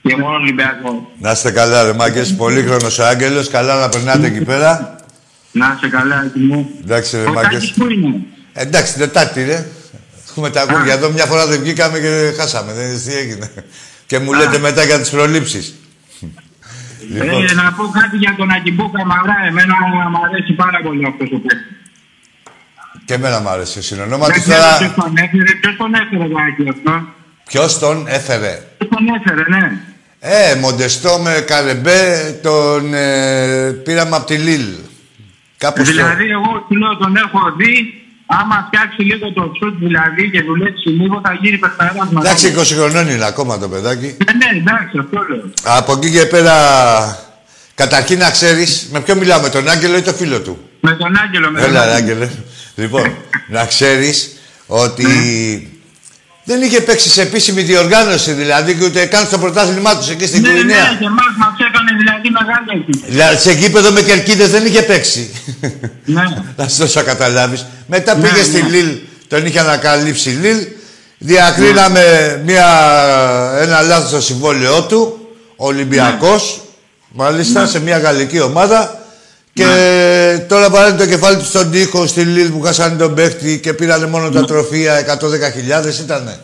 Και 0.03 0.17
μόνο 0.17 0.35
Ολυμπιακό. 0.35 1.13
Να 1.19 1.31
είστε 1.31 1.51
καλά, 1.51 1.83
ρε 1.85 1.93
μάγκες. 1.93 2.35
Πολύχρονος 2.41 2.99
ο 2.99 3.05
Άγγελος. 3.05 3.49
Καλά 3.49 3.81
να 3.81 3.89
περνάτε 3.89 4.27
εκεί 4.27 4.45
πέρα. 4.45 4.97
Να 5.53 5.75
είσαι 5.77 5.89
καλά, 5.89 6.25
έτοιμο. 6.25 6.71
Εντάξει, 6.83 7.17
ρε 7.17 7.23
Ο 7.25 7.33
μάγκες. 7.33 7.53
Τάκης 7.53 7.73
πού 7.73 7.91
είναι; 7.91 8.21
Εντάξει, 8.53 8.99
Τετάρτη, 8.99 9.45
ρε. 9.45 9.67
Έχουμε 10.37 10.51
τα 10.51 10.63
ακούγια 10.63 10.93
εδώ. 10.93 11.11
Μια 11.11 11.25
φορά 11.25 11.47
δεν 11.47 11.61
βγήκαμε 11.61 11.99
και 11.99 12.33
χάσαμε. 12.39 12.73
Δεν 12.73 12.87
είδες 12.87 13.03
τι 13.03 13.15
έγινε. 13.15 13.51
Και 14.07 14.19
μου 14.19 14.33
λέτε 14.33 14.59
μετά 14.59 14.85
για 14.85 15.01
τις 15.01 15.11
προλήψεις. 15.11 15.75
λοιπόν, 17.11 17.45
Ε, 17.45 17.53
να 17.53 17.73
πω 17.73 17.85
κάτι 18.01 18.17
για 18.17 18.35
τον 18.39 18.51
Ακυμπού 18.51 18.91
Καμαρά. 18.91 19.37
Εμένα 19.49 19.75
μου 20.11 20.19
αρέσει 20.25 20.53
πάρα 20.53 20.81
πολύ 20.83 21.07
αυτός 21.07 21.29
ο 21.33 21.39
παίκτης. 21.39 21.67
και 23.05 23.15
εμένα 23.15 23.41
μου 23.41 23.49
άρεσε. 23.49 23.83
Συνονόματι 23.83 24.33
Δεν 24.33 24.41
ξέρω 24.43 24.59
τώρα... 24.59 24.77
ποιος 24.79 24.95
τον 24.95 25.17
έφερε. 25.17 25.53
Ποιος 25.61 25.77
τον 25.77 25.95
έφερε 25.95 26.29
το 26.29 26.37
Άκη 26.49 26.69
αυτό; 26.69 27.07
Ποιος 27.49 27.79
τον 27.79 28.07
έφερε; 28.09 28.63
Ποιος 28.79 28.91
τον 28.91 29.05
έφερε, 29.17 29.43
ναι. 29.49 29.79
Ε, 30.21 30.55
Μοντεστό 30.55 31.19
με 31.19 31.45
Καρεμπέ 31.47 32.39
τον 32.43 32.95
ε, 32.95 33.71
πήραμε 33.85 34.17
από 34.17 34.27
τη 34.27 34.35
Λίλ. 34.37 34.67
Κάπως 35.59 35.89
Δηλαδή, 35.89 36.29
εγώ 36.31 36.65
σου 36.69 36.77
λέω 36.77 36.97
τον 36.97 37.17
έχω 37.17 37.41
δει. 37.57 38.04
Άμα 38.27 38.65
φτιάξει 38.67 39.03
λίγο 39.03 39.33
το 39.33 39.53
σουτ 39.59 39.79
δηλαδή 39.79 40.31
και 40.31 40.43
δουλέψει 40.43 40.89
λίγο, 40.89 41.21
θα 41.25 41.39
γίνει 41.43 41.59
πεθαράς 41.59 41.93
το... 41.95 42.09
μαζί. 42.13 42.27
Εντάξει, 42.29 42.75
20 42.75 42.79
χρονών 42.79 43.09
είναι 43.09 43.25
ακόμα 43.25 43.59
το 43.59 43.69
παιδάκι. 43.69 44.17
Ναι, 44.27 44.33
ναι, 44.33 44.59
εντάξει, 44.59 44.99
αυτό 44.99 45.27
λέω. 45.29 45.51
Από 45.65 45.93
εκεί 45.93 46.11
και 46.11 46.25
πέρα, 46.25 46.55
καταρχήν 47.75 48.19
να 48.19 48.31
ξέρεις, 48.31 48.89
με 48.93 49.01
ποιο 49.01 49.15
μιλάω, 49.15 49.41
με 49.41 49.49
τον 49.49 49.69
Άγγελο 49.69 49.97
ή 49.97 50.03
το 50.03 50.13
φίλο 50.13 50.41
του; 50.41 50.69
Με 50.81 50.93
τον 50.93 51.17
Άγγελο, 51.17 51.51
με 51.51 51.61
τον 51.61 51.69
Έλα, 51.71 51.85
ρε, 51.85 51.93
Άγγελο. 51.95 52.23
Άγγελε. 52.23 52.31
λοιπόν, 52.75 53.15
να 53.49 53.65
ξέρεις 53.67 54.37
ότι 54.67 55.07
δεν 56.45 56.63
είχε 56.63 56.81
παίξει 56.81 57.09
σε 57.11 57.23
επίσημη 57.23 57.63
διοργάνωση, 57.63 58.33
δηλαδή, 58.33 58.75
και 58.75 58.85
ούτε 58.85 59.07
καν 59.07 59.27
στο 59.27 59.39
πρωτάθλημά 59.39 59.97
τους 59.99 60.09
εκεί 60.11 60.27
στην 60.27 60.41
Ναι, 60.43 60.49
ναι, 60.49 60.55
Κουρινέα. 60.55 60.77
και 60.99 61.05
εμάς 61.05 61.33
μας 61.39 61.54
έκανε 61.54 61.54
δηλαδή 61.97 62.31
μεγάλη 62.31 62.81
έκπληξη. 62.81 63.11
Δηλαδή, 63.11 63.37
σε 63.37 63.53
γήπεδο 63.53 63.91
με 63.91 64.03
κερκίδες 64.03 64.51
δεν 64.51 64.67
είχε 64.67 64.83
παίξει. 64.83 65.31
Ναι. 66.05 66.23
Να 66.57 66.69
σου 66.69 66.77
δώσω 66.77 67.01
να 67.01 67.07
καταλάβεις. 67.07 67.67
Μετά 67.87 68.17
Ναι, 68.17 68.29
πήγε 68.29 68.43
στη 68.43 68.63
ναι. 68.63 68.69
Λίλ 68.69 68.99
τον 69.29 69.47
είχε 69.47 69.59
ανακαλύψει 69.61 70.29
Λίλ. 70.29 70.67
Διακρίναμε 71.19 72.03
μια, 72.45 72.67
ένα 73.61 73.81
λάθος 73.81 74.09
στο 74.09 74.21
συμβόλαιό 74.21 74.83
του, 74.83 75.29
Ολυμπιακός, 75.57 76.63
μάλιστα, 77.13 77.67
σε 77.67 77.81
μια 77.81 77.99
γαλλική 77.99 78.41
ομάδα. 78.41 78.99
Και 79.53 79.65
τώρα 80.49 80.71
βάλανε 80.71 80.97
το 80.97 81.07
κεφάλι 81.07 81.37
του 81.37 81.45
στον 81.45 81.71
τοίχο 81.71 82.07
στη 82.07 82.21
Λίλ 82.21 82.51
που 82.51 82.61
χάσανε 82.61 82.97
τον 82.97 83.15
παίχτη 83.15 83.61
και 83.61 83.73
πήρανε 83.73 84.07
μόνο 84.07 84.31
τα 84.31 84.45
τροφία 84.45 85.19
110.000 85.21 86.01
ήτανε. 86.01 86.39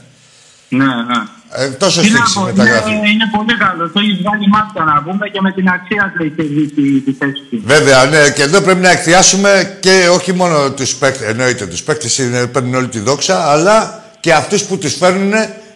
Ναι, 0.69 0.85
ναι. 0.85 1.23
Ε, 1.53 1.69
τόσο 1.69 2.01
Τι 2.01 2.11
να 2.11 2.17
στήξη 2.17 2.35
πω, 2.35 2.41
μεταγραφή. 2.45 2.91
είναι, 2.91 3.09
είναι 3.09 3.29
πολύ 3.37 3.57
καλό. 3.57 3.91
Το 3.91 4.01
έχεις 4.01 4.17
βγάλει 4.23 4.49
μάτια 4.49 4.85
να 4.85 5.03
πούμε 5.03 5.29
και 5.29 5.41
με 5.41 5.53
την 5.53 5.69
αξία 5.69 6.13
του 6.17 6.23
έχει 6.23 6.43
δει 6.43 7.01
τη 7.01 7.13
θέση 7.13 7.43
του. 7.51 7.63
Βέβαια, 7.65 8.05
ναι, 8.05 8.31
και 8.31 8.43
εδώ 8.43 8.61
πρέπει 8.61 8.81
να 8.81 8.91
εκθιάσουμε 8.91 9.77
και 9.81 10.09
όχι 10.13 10.33
μόνο 10.33 10.71
τους 10.71 10.95
παίκτες, 10.95 11.29
εννοείται 11.29 11.67
τους 11.67 11.83
παίκτες 11.83 12.21
παίρνουν 12.53 12.75
όλη 12.75 12.89
τη 12.89 12.99
δόξα, 12.99 13.51
αλλά 13.51 14.03
και 14.21 14.33
αυτούς 14.33 14.65
που 14.65 14.79
τους 14.79 14.95
φέρνουν 14.95 15.33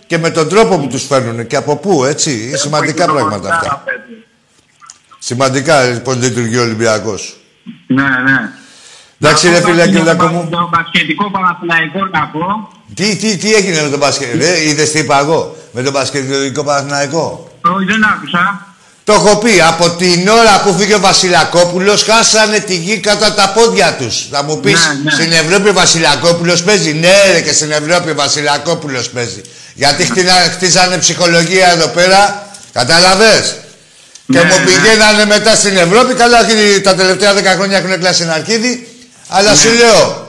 και 0.07 0.19
με 0.19 0.31
τον 0.31 0.49
τρόπο 0.49 0.79
που 0.79 0.87
τους 0.87 1.07
φέρνουν 1.07 1.47
και 1.47 1.57
από 1.57 1.77
πού, 1.77 2.05
έτσι. 2.05 2.47
Είναι 2.49 2.57
σημαντικά 2.57 3.05
πράγματα 3.05 3.55
αυτά. 3.55 3.85
Σημαντικά 5.19 6.01
πώ 6.05 6.13
λειτουργεί 6.13 6.57
ο 6.57 6.63
Ολυμπιακός. 6.63 7.37
Ναι, 7.87 8.03
ναι. 8.03 8.51
Εντάξει, 9.21 9.49
ρε 9.49 9.61
φίλε, 9.61 9.85
κύριε 9.85 10.15
το, 10.15 10.27
μου. 10.27 10.49
το 10.51 10.69
μπασκετικό 10.73 11.31
Παναθηναϊκό 11.31 12.07
να 12.07 12.27
πω. 12.27 12.69
Τι, 12.95 13.17
τι, 13.17 13.37
τι 13.37 13.55
έγινε 13.55 13.83
με 13.83 13.89
τον 13.89 13.99
μπασκετ, 13.99 14.35
ρε, 14.41 14.63
είδες 14.69 14.91
τι 14.91 14.99
είπα 14.99 15.19
εγώ, 15.19 15.57
με 15.73 15.83
τον 15.83 15.93
μπασκετικό 15.93 16.65
Παναθηναϊκό; 16.65 17.51
Όχι, 17.77 17.85
δεν 17.85 18.05
άκουσα. 18.05 18.67
Το 19.05 19.13
έχω 19.13 19.37
πει, 19.37 19.61
από 19.61 19.91
την 19.91 20.29
ώρα 20.29 20.61
που 20.61 20.75
φύγε 20.79 20.95
ο 20.95 21.01
Βασιλακόπουλος 21.01 22.03
χάσανε 22.03 22.59
τη 22.59 22.75
γη 22.77 22.99
κατά 22.99 23.35
τα 23.35 23.49
πόδια 23.55 23.97
τους. 23.99 24.27
Θα 24.31 24.43
μου 24.43 24.61
πεις, 24.61 24.73
Ναι, 24.89 25.01
ναι. 25.03 25.11
στην 25.11 25.33
Ευρώπη 25.33 25.69
ο 25.69 25.73
Βασιλακόπουλος 25.73 26.63
παίζει; 26.63 26.93
Ναι 26.93 27.13
ρε 27.33 27.41
και 27.41 27.53
στην 27.53 27.71
Ευρώπη 27.71 28.11
ο 28.11 28.15
Βασιλακόπουλος 28.15 29.09
παίζει. 29.11 29.41
Γιατί 29.75 30.05
χτίνα- 30.05 30.51
χτίζανε 30.55 30.99
ψυχολογία 30.99 31.73
εδώ 31.73 31.87
πέρα, 31.89 32.49
κατάλαβες. 32.73 33.57
Και 34.27 34.39
Ναι, 34.39 34.43
μου 34.45 34.59
ναι. 34.59 34.65
πηγαίνανε 34.65 35.25
μετά 35.27 35.55
στην 35.55 35.77
Ευρώπη, 35.77 36.15
καλά 36.15 36.41
όχι 36.41 36.81
τα 36.81 36.95
τελευταία 36.95 37.35
10 37.35 37.43
χρόνια 37.57 37.77
έχουν 37.79 37.99
κλάσει 37.99 38.23
ένα 38.23 38.33
αρκίδι, 38.33 38.89
αλλά 39.29 39.51
Ναι. 39.51 39.57
σου 39.57 39.69
λέω, 39.73 40.24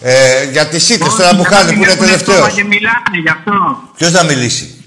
ε, 0.00 0.44
για 0.52 0.66
τις 0.66 0.88
ήττες 0.88 1.14
τώρα 1.14 1.30
που 1.30 1.40
Όχι, 1.46 1.54
χάνει 1.54 1.72
που 1.72 1.82
είναι 1.82 1.92
έχουν 1.92 2.04
τελευταίος. 2.04 2.36
στόμα 2.36 2.50
Και 2.50 2.64
μιλάνε 2.64 3.18
γι' 3.22 3.28
αυτό. 3.28 3.82
Ποιος 3.96 4.10
θα 4.10 4.22
μιλήσει; 4.24 4.84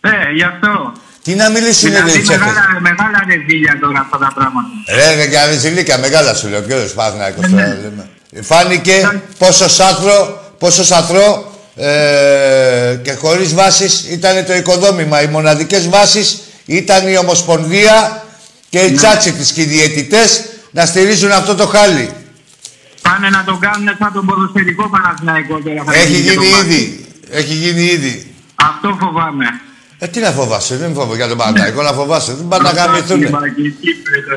Ε, 0.00 0.08
γι' 0.34 0.42
αυτό. 0.42 0.92
Τι 1.22 1.34
να 1.34 1.48
μιλήσει 1.50 1.86
είναι 1.86 1.96
Δηλαδή 1.96 2.18
οι 2.18 2.22
τσέφες. 2.22 2.46
μεγάλα, 2.46 2.80
μεγάλα 2.80 3.24
ρεζίλια 3.28 3.78
τώρα 3.80 4.00
αυτά 4.00 4.18
τα 4.18 4.32
πράγματα. 4.34 4.68
Ρε, 4.94 5.12
είναι 5.12 5.26
και 5.26 5.38
αριζηλίκα, 5.38 5.98
μεγάλα 5.98 6.34
σου 6.34 6.48
λέω. 6.48 6.60
Ποιος 6.60 6.92
Παναθηναϊκός 6.92 7.42
Ναι, 7.44 7.48
τώρα 7.50 7.66
ναι. 7.66 7.74
λέμε. 7.74 8.08
Φάνηκε 8.42 9.20
πόσο 9.38 9.68
σάθρο, 9.68 10.42
πόσο 10.58 10.84
σαθρό 10.84 11.52
ε, 11.76 12.98
και 13.02 13.12
χωρίς 13.12 13.54
βάσεις 13.54 14.04
ήταν 14.10 14.44
το 14.46 14.54
οικοδόμημα. 14.54 15.22
Οι 15.22 15.26
μοναδικές 15.26 15.88
βάσεις 15.88 16.40
ήταν 16.66 17.08
η 17.08 17.16
Ομοσπονδία 17.16 18.24
και 18.68 18.78
οι 18.78 18.92
τσάτσικες 18.92 19.52
και 19.52 19.60
οι 19.60 19.64
διαιτητές 19.64 20.44
να 20.70 20.86
στηρίζουν 20.86 21.32
αυτό 21.32 21.54
το 21.54 21.66
χάλι. 21.66 22.10
Πάνε 23.06 23.28
να 23.36 23.44
τον 23.48 23.58
κάνουν 23.64 23.88
σαν 23.98 24.10
τον 24.12 24.26
ποδοσφαιρικό 24.26 24.84
Παναθηναϊκό 24.94 25.54
τώρα. 25.64 25.82
θα 25.86 25.94
Έχει 25.94 26.12
γίνει 26.20 26.34
το 26.34 26.42
γίνει 26.42 26.52
μάτι. 26.54 26.66
ήδη. 26.74 27.04
Έχει 27.30 27.54
γίνει 27.54 27.82
ήδη. 27.96 28.14
Αυτό 28.54 28.96
φοβάμαι. 29.00 29.46
Ε, 29.98 30.06
τι 30.06 30.20
να 30.20 30.30
φοβάσαι, 30.30 30.76
δεν 30.76 30.94
φοβάμαι 30.94 31.16
για 31.16 31.28
τον 31.28 31.36
Παναθηναϊκό 31.38 31.82
να 31.82 31.92
φοβάσαι. 31.92 32.32
Δεν 32.34 32.48
πάνε 32.48 32.62
να 32.62 32.74
γαμηθούν. 32.78 33.22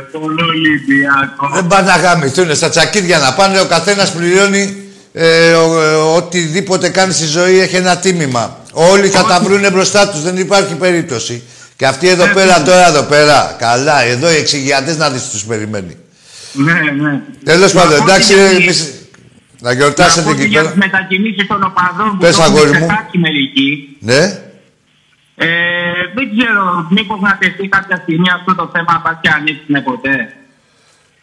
Στον 0.09 0.39
Ολυμπιακό. 0.49 1.49
Δεν 1.53 1.67
πάνε 1.67 1.87
να 1.91 1.97
γαμηθούν. 1.97 2.55
Στα 2.55 2.69
τσακίδια 2.69 3.17
να 3.17 3.33
πάνε, 3.33 3.59
ο 3.59 3.65
καθένας 3.65 4.11
πληρώνει 4.11 4.83
ε, 5.13 5.51
ο- 5.53 5.81
ε, 5.81 5.93
οτιδήποτε 5.95 6.89
κάνει 6.89 7.13
στη 7.13 7.25
ζωή 7.25 7.59
έχει 7.59 7.75
ένα 7.75 7.97
τίμημα. 7.97 8.57
Όλοι 8.71 9.07
θα 9.07 9.23
τα 9.23 9.39
βρούνε 9.43 9.69
μπροστά 9.71 10.09
τους, 10.09 10.21
δεν 10.21 10.37
υπάρχει 10.37 10.73
περίπτωση. 10.73 11.43
Και 11.75 11.85
αυτοί 11.87 12.07
εδώ 12.07 12.25
πέρα, 12.33 12.61
τώρα 12.61 12.87
εδώ 12.87 13.01
πέρα, 13.03 13.55
καλά, 13.59 14.03
εδώ 14.03 14.31
οι 14.31 14.35
εξηγιατέ 14.35 14.95
να 14.95 15.09
δεις 15.09 15.29
τους 15.29 15.43
περιμένει. 15.43 15.97
Ναι, 16.53 16.73
ναι. 16.73 17.21
Τέλος 17.43 17.71
πάντων, 17.73 17.91
Να 17.91 17.97
πω 17.97 18.03
εντάξει, 18.03 18.27
και 18.33 18.35
ρε, 18.35 18.47
για- 18.49 18.57
εμείς 18.57 18.93
να 19.59 19.69
Να 19.69 19.75
γιορτάσετε 19.75 20.21
πω 20.21 20.33
και 20.33 20.41
εκεί 20.41 20.49
για 20.49 20.59
πέρα. 20.61 20.71
τις 20.71 20.79
μετακινήσεις 20.79 21.47
των 21.47 21.63
οπαδών 21.63 22.09
που 22.09 22.17
Πες, 22.17 22.35
το 22.35 22.41
έχουν 22.41 22.53
αγόρι 22.55 22.69
μου. 22.71 22.85
ξεχάσει 22.85 23.17
μερικοί. 23.17 23.97
Ναι, 23.99 24.39
Ε, 25.41 25.47
δεν 26.15 26.25
ξέρω, 26.37 26.87
μήπως 26.89 27.19
να 27.21 27.37
τεθεί 27.39 27.67
κάποια 27.67 27.99
στιγμή 28.03 28.29
αυτό 28.35 28.55
το 28.55 28.69
θέμα, 28.73 29.01
πας 29.03 29.17
και 29.21 29.29
ανοίξουμε 29.29 29.81
ποτέ. 29.81 30.33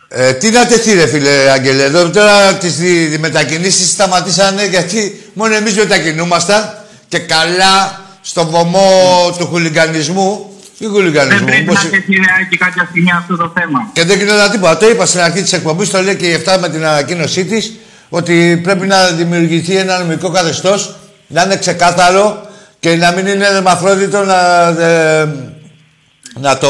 Ε, 0.09 0.33
τι 0.33 0.51
να 0.51 0.67
τεθεί 0.67 0.95
ρε 0.95 1.07
φίλε 1.07 1.51
Αγγελέ, 1.51 1.83
εδώ 1.83 2.11
τώρα 2.11 2.55
τις 2.55 2.77
δι- 2.77 3.09
δι- 3.09 3.21
μετακινήσεις 3.21 3.91
σταματήσανε 3.91 4.67
γιατί 4.67 5.21
μόνο 5.33 5.55
εμείς 5.55 5.77
μετακινούμασταν 5.77 6.75
και 7.09 7.19
καλά 7.19 8.01
στο 8.21 8.47
βωμό 8.47 9.35
του 9.39 9.47
χουλιγκανισμού. 9.47 10.56
Τι 10.79 10.85
Δεν 10.85 10.95
χουλιγκανισμού, 10.95 11.45
πρέπει 11.47 11.65
πώς... 11.65 11.85
να 11.85 11.91
τεθεί 11.91 12.15
ρε, 12.15 12.47
και 12.51 12.57
κάποια 12.57 12.87
στιγμή 12.91 13.11
αυτό 13.13 13.37
το 13.37 13.53
θέμα. 13.55 13.91
Και 13.93 14.05
δεν 14.05 14.19
γινόταν 14.19 14.51
τίποτα. 14.51 14.77
Το 14.77 14.89
είπα 14.89 15.07
στην 15.07 15.21
αρχή 15.21 15.43
της 15.43 15.53
εκπομπής, 15.53 15.91
το 15.91 16.03
λέει 16.03 16.17
και 16.17 16.27
η 16.27 16.43
7 16.47 16.59
με 16.61 16.69
την 16.69 16.85
ανακοίνωσή 16.85 17.45
της, 17.45 17.73
ότι 18.09 18.61
πρέπει 18.63 18.87
να 18.87 19.07
δημιουργηθεί 19.07 19.77
ένα 19.77 19.99
νομικό 19.99 20.31
καθεστώς, 20.31 20.97
να 21.27 21.43
είναι 21.43 21.57
ξεκάθαρο 21.57 22.47
και 22.81 22.97
να 22.97 23.13
μην 23.13 23.27
είναι 23.27 23.61
μαθρόδιτο 23.61 24.25
να, 24.25 24.67
ε, 24.67 25.29
να 26.35 26.59
το 26.59 26.69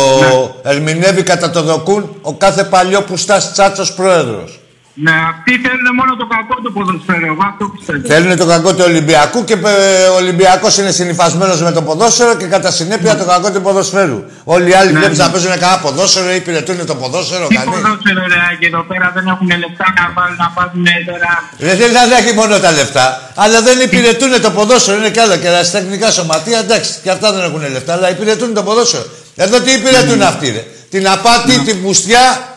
ερμηνεύει 0.62 1.22
κατά 1.22 1.50
το 1.50 1.62
δοκούν 1.62 2.16
ο 2.22 2.34
κάθε 2.34 2.64
παλιό 2.64 3.02
που 3.02 3.16
στάσει 3.16 3.52
τσάτσος 3.52 3.94
πρόεδρος. 3.94 4.60
Ναι, 5.04 5.14
αυτοί 5.32 5.52
θέλουν 5.64 5.88
μόνο 6.00 6.12
το 6.20 6.26
κακό 6.34 6.54
του 6.62 6.72
ποδοσφαίρου, 6.76 7.26
εγώ 7.32 7.42
αυτό 7.50 7.64
πιστεύω. 7.74 8.06
Θέλουν 8.12 8.36
το 8.42 8.46
κακό 8.52 8.70
του 8.74 8.84
Ολυμπιακού 8.90 9.44
και 9.48 9.52
ε, 9.52 10.06
ο 10.14 10.16
Ολυμπιακός 10.22 10.78
είναι 10.78 10.90
συνυφασμένος 10.90 11.58
με 11.62 11.72
το 11.72 11.82
ποδόσφαιρο 11.82 12.34
και 12.40 12.46
κατά 12.54 12.70
συνέπεια 12.70 13.16
το 13.16 13.24
κακό 13.24 13.50
του 13.52 13.60
ποδοσφαίρου. 13.66 14.18
Όλοι 14.44 14.68
οι 14.70 14.74
άλλοι 14.74 14.92
Ναι, 14.92 14.98
βλέπεις 14.98 15.18
ναι. 15.18 15.24
να 15.24 15.30
παίζουν 15.30 15.50
κανένα 15.50 15.78
ποδόσφαιρο 15.78 16.30
ή 16.30 16.36
υπηρετούν 16.36 16.86
το 16.86 16.94
ποδόσφαιρο. 16.94 17.46
Τι 17.46 17.54
κανείς. 17.54 17.70
ποδόσφαιρο 17.70 18.20
ρε, 18.32 18.40
και 18.60 18.66
εδώ 18.66 18.82
πέρα 18.90 19.06
δεν 19.14 19.26
έχουν 19.26 19.48
λεφτά 19.62 19.86
να 19.98 20.04
βάλουν 20.16 20.36
να 20.44 20.48
πάρουν 20.56 20.86
τώρα. 21.06 21.32
Δεν 21.58 21.76
θέλει 21.78 21.92
να 22.12 22.16
έχει 22.20 22.32
μόνο 22.34 22.58
τα 22.58 22.70
λεφτά, 22.78 23.06
αλλά 23.34 23.62
δεν 23.62 23.80
υπηρετούν 23.80 24.30
το 24.40 24.50
ποδόσφαιρο. 24.50 24.96
Είναι 24.98 25.10
και 25.10 25.20
άλλα 25.20 25.36
και 25.36 25.48
τεχνικά 25.72 26.10
σωματεία, 26.10 26.58
εντάξει, 26.58 26.92
και 27.02 27.10
αυτά 27.10 27.32
δεν 27.32 27.42
έχουν 27.48 27.62
λεφτά, 27.72 27.92
αλλά 27.92 28.10
υπηρετούν 28.10 28.54
το 28.54 28.62
ποδόσφαιρο. 28.62 29.06
Εδώ 29.36 29.60
τι 29.60 29.70
υπηρετούν 29.72 30.22
αυτοί, 30.22 30.46
ρε. 30.50 30.62
Την 30.90 31.08
απάτη, 31.08 31.58
την 31.58 31.82
πουστιά, 31.82 32.55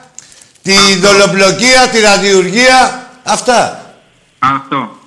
τη 0.69 0.99
δολοπλοκία, 0.99 1.89
τη 1.91 1.99
ραδιουργία, 1.99 3.07
αυτά. 3.23 3.83
Αυτό. 4.39 4.97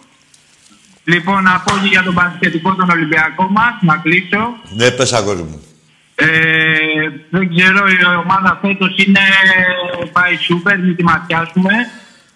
Λοιπόν, 1.05 1.43
να 1.43 1.63
πω 1.65 1.73
και 1.83 1.89
για 1.89 2.03
τον 2.03 2.15
πασχετικό 2.15 2.75
τον 2.75 2.91
Ολυμπιακό 2.91 3.49
μας, 3.51 3.75
να 3.81 3.97
κλείσω. 3.97 4.55
Ναι, 4.69 4.91
πες 4.91 5.13
αγόρι 5.13 5.43
μου. 5.43 5.63
Ε, 6.15 6.27
δεν 7.31 7.55
ξέρω, 7.55 7.87
η 7.87 7.97
ομάδα 8.25 8.59
φέτος 8.61 8.95
είναι 8.97 9.21
πάει 10.13 10.37
σούπερ, 10.37 10.79
μην 10.79 10.97
τη 10.97 11.05
ματιάσουμε. 11.05 11.73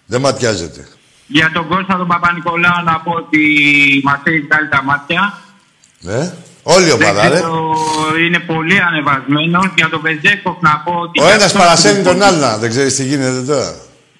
Δεν 0.05 0.21
ματιάζεται. 0.21 0.87
Για 1.27 1.51
τον 1.53 1.67
Κώστα 1.67 1.97
τον 1.97 2.07
Παπα-Νικολάου 2.07 2.83
να 2.83 2.99
πω 2.99 3.11
ότι 3.11 3.39
μας 4.03 4.19
έχει 4.23 4.39
βγάλει 4.39 4.67
τα 4.67 4.83
μάτια. 4.83 5.41
Ναι. 5.99 6.33
Όλη 6.75 6.85
η 6.85 6.87
Δεν 6.87 6.95
ομάδα, 7.01 7.21
ρε. 7.29 7.35
ξέρω, 7.35 7.73
είναι 8.25 8.39
πολύ 8.39 8.77
ανεβασμένος. 8.87 9.67
Για 9.77 9.89
τον 9.93 10.01
Βεζέκοφ 10.05 10.57
να 10.67 10.73
πω 10.85 10.91
ότι... 11.05 11.15
Ο 11.21 11.25
και 11.25 11.31
ένας 11.31 11.43
αυτός 11.45 11.61
παρασένει 11.61 11.95
είναι 11.95 12.03
τον 12.11 12.17
πολύ- 12.19 12.25
άλλον. 12.43 12.59
Δεν 12.59 12.69
ξέρεις 12.69 12.95
τι 12.95 13.03
γίνεται 13.03 13.41
τώρα. 13.51 13.69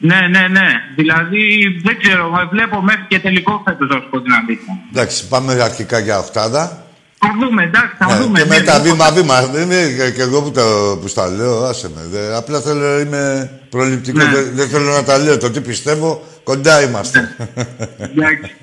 Ναι, 0.09 0.19
ναι, 0.33 0.43
ναι. 0.57 0.67
Δηλαδή, 0.95 1.41
δεν 1.85 1.95
ξέρω, 2.01 2.23
βλέπω 2.51 2.81
μέχρι 2.81 3.05
και 3.07 3.19
τελικό 3.19 3.61
φέτος, 3.65 3.87
να 3.89 3.95
σου 4.01 4.07
πω 4.09 4.21
την 4.21 4.33
αλήθεια. 4.39 4.73
Εντάξει, 4.93 5.27
πάμε 5.27 5.61
αρχικά 5.69 5.99
για 5.99 6.17
οχτάδα. 6.19 6.81
Θα 7.19 7.29
δούμε, 7.41 7.63
εντάξει, 7.63 7.93
θα 7.99 8.05
Ναι, 8.05 8.15
δούμε. 8.21 8.39
και 8.39 8.45
ναι, 8.47 8.55
μετά 8.57 8.73
λοιπόν. 8.77 8.91
βήμα-βήμα. 8.91 9.45
Δεν 9.45 9.61
είναι 9.71 9.81
και- 9.97 10.11
και 10.11 10.21
εγώ 10.21 10.41
που, 10.41 10.51
το, 10.51 10.97
που 11.01 11.07
στα 11.07 11.27
λέω, 11.27 11.63
άσε 11.63 11.89
με. 11.95 12.01
Δε- 12.11 12.35
απλά 12.35 12.59
θέλω 12.61 12.99
είμαι 12.99 13.51
προληπτικός. 13.69 14.23
Ναι. 14.23 14.31
Δεν, 14.31 14.51
δεν 14.53 14.67
θέλω 14.69 14.91
να 14.91 15.03
τα 15.03 15.17
λέω. 15.17 15.37
Το 15.37 15.49
τι 15.51 15.61
πιστεύω, 15.61 16.23
κοντά 16.43 16.81
είμαστε. 16.81 17.35
Εντάξει. 18.15 18.55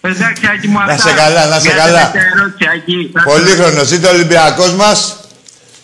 Εντάξει, 0.00 0.42
Άκη 0.56 0.68
μου, 0.68 0.78
Να 0.78 0.84
αυτά. 0.84 1.08
σε 1.08 1.14
καλά, 1.14 1.46
να 1.46 1.58
σε 1.58 1.66
Μια 1.66 1.76
καλά. 1.76 2.10
τελευταία 2.10 2.32
ερώτηση, 2.36 2.68
Άκη. 2.74 3.12
Πολύχρονος. 3.24 3.86
Ζήτω 3.86 4.08
ο 4.08 4.12
Ολυμπιακός 4.12 4.72
μας. 4.74 5.16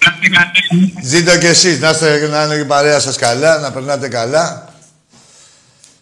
Να 0.05 0.13
είστε 0.23 0.37
καλοί. 0.37 0.95
Ζήτω 1.03 1.39
και 1.39 1.47
εσείς. 1.49 1.81
Να, 1.81 1.91
είστε, 1.91 2.27
να 2.27 2.43
είναι 2.45 2.55
η 2.55 2.65
παρέα 2.65 3.01
σας 3.01 3.17
καλά, 3.17 3.59
να 3.59 3.73
περνάτε 3.73 4.09
καλά. 4.09 4.75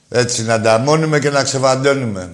Έτσι, 0.08 0.42
να 0.44 0.54
ανταμώνουμε 0.54 1.18
και 1.18 1.30
να 1.30 1.42
ξεβαντώνουμε. 1.42 2.32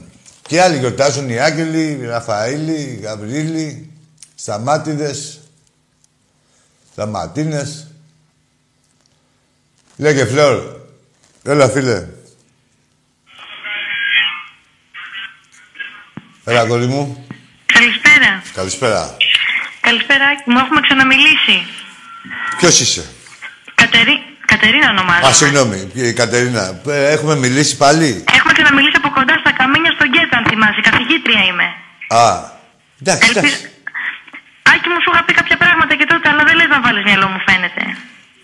Και 0.48 0.62
άλλοι 0.62 0.78
γιορτάζουν 0.78 1.28
οι 1.28 1.38
Άγγελοι, 1.40 1.98
οι 2.00 2.06
Ραφαήλοι, 2.06 2.72
οι 2.72 3.00
Γαβρίλοι, 3.02 3.90
Σταμάτιδες, 4.34 5.40
Σταματίνες. 6.92 7.86
Λέγε 9.96 10.24
Φλόρ. 10.24 10.62
Έλα 11.42 11.68
φίλε. 11.68 12.06
Έλα 16.50 16.64
κολλή 16.70 16.86
μου. 16.94 17.02
Καλησπέρα. 17.76 18.30
Καλησπέρα. 18.60 19.02
Καλησπέρα, 19.86 20.24
Άκη 20.32 20.42
μου. 20.50 20.58
Έχουμε 20.64 20.80
ξαναμιλήσει. 20.86 21.56
Ποιος 22.58 22.74
είσαι; 22.82 23.04
Κατερί... 23.82 24.14
Κατερίνα 24.52 24.88
ονομάζομαι. 24.94 25.28
Α, 25.28 25.32
συγγνώμη, 25.40 25.78
η 25.94 26.12
Κατερίνα. 26.20 26.64
Ε, 26.88 27.10
Έχουμε 27.14 27.34
μιλήσει 27.44 27.74
πάλι; 27.84 28.08
Έχουμε 28.38 28.52
ξαναμιλήσει 28.56 28.96
από 29.02 29.10
κοντά 29.18 29.34
στα 29.42 29.50
καμίνια 29.58 29.92
στον 29.96 30.06
Γκέτ, 30.12 30.30
αν 30.38 30.42
θυμάσαι. 30.50 30.80
μαζί. 30.80 30.80
Καθηγήτρια 30.88 31.42
είμαι. 31.50 31.66
Α, 32.22 32.24
εντάξει, 33.02 33.28
Ελπίζω... 33.28 33.54
εντάξει. 33.54 33.70
Άκη 34.72 34.86
μου 34.92 34.98
σου 35.02 35.10
είχα 35.12 35.22
πει 35.26 35.32
κάποια 35.40 35.56
πράγματα 35.62 35.92
και 36.00 36.06
τότε, 36.12 36.26
αλλά 36.32 36.42
δεν 36.48 36.54
λες 36.60 36.68
να 36.74 36.78
βάλεις 36.84 37.04
μυαλό 37.08 37.26
μου 37.32 37.40
φαίνεται. 37.48 37.82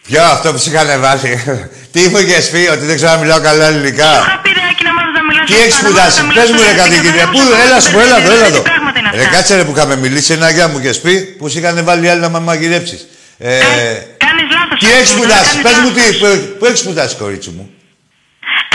Ποιο 0.09 0.23
αυτό 0.37 0.47
που 0.53 0.59
σου 0.63 0.69
είχαν 0.71 0.89
βάλει; 1.07 1.31
Τι 1.93 2.01
μου 2.11 2.19
είχες 2.25 2.45
πει, 2.53 2.63
ότι 2.75 2.85
δεν 2.91 2.97
ξέρω 2.99 3.11
να 3.17 3.21
μιλάω 3.23 3.41
καλά 3.49 3.65
ελληνικά; 3.71 4.11
Σου 4.19 4.27
είχα 4.29 4.39
πει 4.45 4.51
ρε 4.59 4.65
Άκη 4.71 4.83
να 4.89 4.93
μάθεις 4.97 5.13
να 5.16 5.16
μιλάς 5.16 5.16
Τι 5.47 5.53
σωστά, 5.53 5.65
έχεις 5.65 5.75
να 5.75 5.81
σπουδάσει, 5.83 6.21
μάθεις 6.23 6.37
να 6.37 6.41
πες 6.41 6.51
μιλάς 6.51 6.51
μου 6.51 6.61
ρε 6.63 6.71
σωστά, 6.71 6.83
καθηγήτρια, 6.83 7.25
και 7.25 7.31
πού, 7.35 7.41
να 7.51 7.59
έλα 7.65 7.79
σου, 7.85 7.99
έλα 8.05 8.17
εδώ, 8.21 8.31
έλα 8.37 8.47
εδώ. 8.51 8.61
Τι 8.63 8.69
πράγματα 8.71 8.97
είναι 8.99 9.11
Ρε 9.19 9.25
αυτά; 9.27 9.35
κάτσε 9.37 9.53
ρε 9.59 9.65
που 9.67 9.73
είχαμε 9.77 9.95
μιλήσει, 10.05 10.31
ένα 10.39 10.49
γεια 10.57 10.67
μου 10.71 10.79
και 10.85 10.91
πει 11.05 11.15
που 11.39 11.45
σου 11.51 11.59
είχαν 11.59 11.77
βάλει 11.89 12.07
άλλοι 12.11 12.21
να 12.27 12.31
με 12.35 12.41
μαγειρέψει. 12.49 12.97
Ε, 13.39 13.51
Κάνεις 14.25 14.47
λάθος. 14.57 14.79
τι 14.81 14.87
Άκη 14.87 14.95
έχεις 14.99 15.11
μου, 15.13 15.17
σπουδάσει, 15.23 15.49
κάνεις 15.57 15.63
πες 15.67 15.77
μου 15.83 15.91
τι, 15.97 16.01
λάθος. 16.01 16.19
που- 16.21 16.57
πού 16.59 16.65
έχεις 16.69 16.81
σπουδάσει 16.85 17.15
κορίτσι 17.23 17.51
μου; 17.57 17.65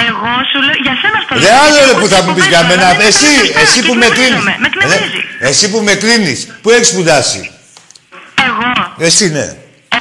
Εγώ 0.10 0.30
σου 0.50 0.58
λέω, 0.68 0.78
για 0.86 0.96
σένα 1.02 1.18
στο 1.26 1.34
λέω. 1.36 1.44
Ρε 1.48 1.54
άλλο 1.66 1.80
ρε 1.88 1.92
Εγώ 1.94 2.00
που 2.02 2.08
σε 2.08 2.14
θα 2.16 2.20
μου 2.26 2.32
πεις 2.36 2.46
εκπομπές 2.46 2.52
για 2.54 2.62
σου, 2.62 2.70
μένα, 2.72 2.86
αλλά 2.90 2.98
δεν 3.00 3.08
εσύ, 3.12 3.32
έκανα 3.34 3.46
σωστά 3.46 3.62
εσύ 3.66 3.80
και 3.82 3.88
που 3.88 3.94
με 4.02 4.08
κλείνεις. 4.16 4.18
εκνευρίζομαι. 4.18 4.54
Με 4.64 4.68
εκνευρίζει. 4.72 5.22
Εσύ 5.50 5.66
που 5.72 5.80
με 5.88 5.94
κλείνεις, 6.04 6.40
πού 6.64 6.68
έχεις 6.76 6.88
σπουδάσει; 6.94 7.42
Εγώ, 8.48 8.68
Εσύ 9.08 9.26
ναι. 9.38 9.46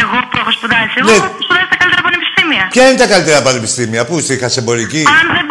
εγώ 0.03 0.17
που 0.31 0.37
έχω 0.43 0.51
σπουδάσει. 0.59 0.95
Εγώ 1.01 1.09
Ναι. 1.11 1.17
έχω 1.21 1.29
σπουδάσει 1.47 1.67
στα 1.71 1.77
καλύτερα 1.81 2.03
πανεπιστήμια. 2.07 2.63
Ποια 2.75 2.83
είναι 2.89 2.99
τα 3.05 3.09
καλύτερα 3.15 3.39
πανεπιστήμια, 3.49 4.01
πού 4.09 4.15
στη 4.27 4.35
Χασεμπορική; 4.43 5.03
Αν 5.19 5.25
δεν 5.27 5.27
μπορεί 5.27 5.35
να 5.35 5.39
μιλήσει. 5.39 5.50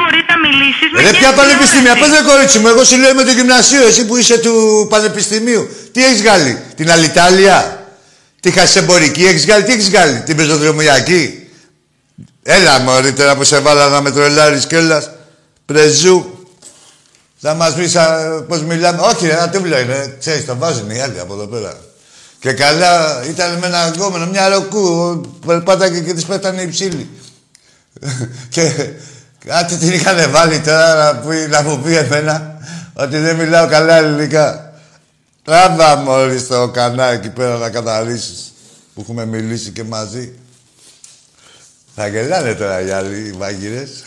Ρε 1.01 1.11
ποια 1.11 1.33
πανεπιστήμια, 1.33 1.93
πες 1.93 2.09
ρε 2.09 2.21
κορίτσι 2.31 2.59
μου, 2.59 2.67
εγώ 2.67 2.83
σου 2.83 2.97
λέω 2.97 3.13
με 3.13 3.23
το 3.23 3.31
γυμνασίο, 3.31 3.87
εσύ 3.87 4.05
που 4.05 4.15
είσαι 4.15 4.37
του 4.37 4.87
πανεπιστημίου. 4.89 5.69
Τι 5.91 6.05
έχεις 6.05 6.21
βγάλει, 6.21 6.61
την 6.75 6.91
Αλιτάλια, 6.91 7.87
τη 8.39 8.51
Χασεμπορική 8.51 9.25
έχεις 9.25 9.45
βγάλει, 9.45 9.63
τι 9.63 9.71
έχεις 9.71 9.89
βγάλει, 9.89 10.21
την 10.25 10.35
πεζοδρομιακή; 10.35 11.49
Έλα 12.43 12.79
μωρή 12.79 13.13
τώρα 13.13 13.35
που 13.35 13.43
σε 13.43 13.59
βάλα 13.59 13.89
να 13.89 14.01
με 14.01 14.11
τρολάρεις 14.11 14.65
κιόλας. 14.65 15.09
Πρεζού. 15.65 16.47
Θα 17.41 17.53
μας 17.53 17.73
πεις 17.73 17.95
α, 17.95 18.29
πώς 18.47 18.61
μιλάμε. 18.61 19.01
Όχι 19.01 19.25
ρε, 19.27 19.41
ατύβλο 19.41 19.79
είναι. 19.79 20.15
Ξέρεις, 20.19 20.45
το 20.45 20.57
βάζουν 20.57 20.89
οι 20.89 21.01
άλλοι 21.01 21.19
από 21.19 21.33
εδώ 21.33 21.45
πέρα. 21.45 21.77
Και 22.39 22.51
καλά, 22.51 23.23
ήταν 23.29 23.57
με 23.57 23.67
ένα 23.67 23.87
γκόμενο, 23.87 24.25
μια 24.25 24.49
ροκού. 24.49 25.21
Περπάταγε 25.45 25.99
και 25.99 26.13
της 26.13 26.25
πέτανε 26.25 26.61
η 26.61 26.67
ψήλη. 26.67 27.09
και 28.49 28.89
κάτι 29.49 29.75
την 29.77 29.93
είχαν 29.93 30.31
βάλει 30.31 30.59
τώρα 30.59 30.95
να, 31.03 31.19
πει, 31.19 31.47
να 31.49 31.61
μου 31.61 31.81
πει 31.81 31.95
εμένα 31.95 32.57
ότι 32.93 33.17
δεν 33.17 33.35
μιλάω 33.35 33.67
καλά 33.67 33.95
ελληνικά. 33.95 34.73
Τράβα 35.43 35.95
μόλις 35.95 36.47
το 36.47 36.69
κανάλι 36.69 37.15
εκεί 37.15 37.29
πέρα 37.29 37.57
να 37.57 37.69
καθαρίσεις 37.69 38.53
που 38.93 39.01
έχουμε 39.01 39.25
μιλήσει 39.25 39.71
και 39.71 39.83
μαζί. 39.83 40.33
Θα 41.95 42.07
γελάνε 42.07 42.53
τώρα 42.53 42.81
οι 42.81 42.89
άλλοι 42.89 43.27
οι 43.27 43.35
μάγειρες. 43.37 44.03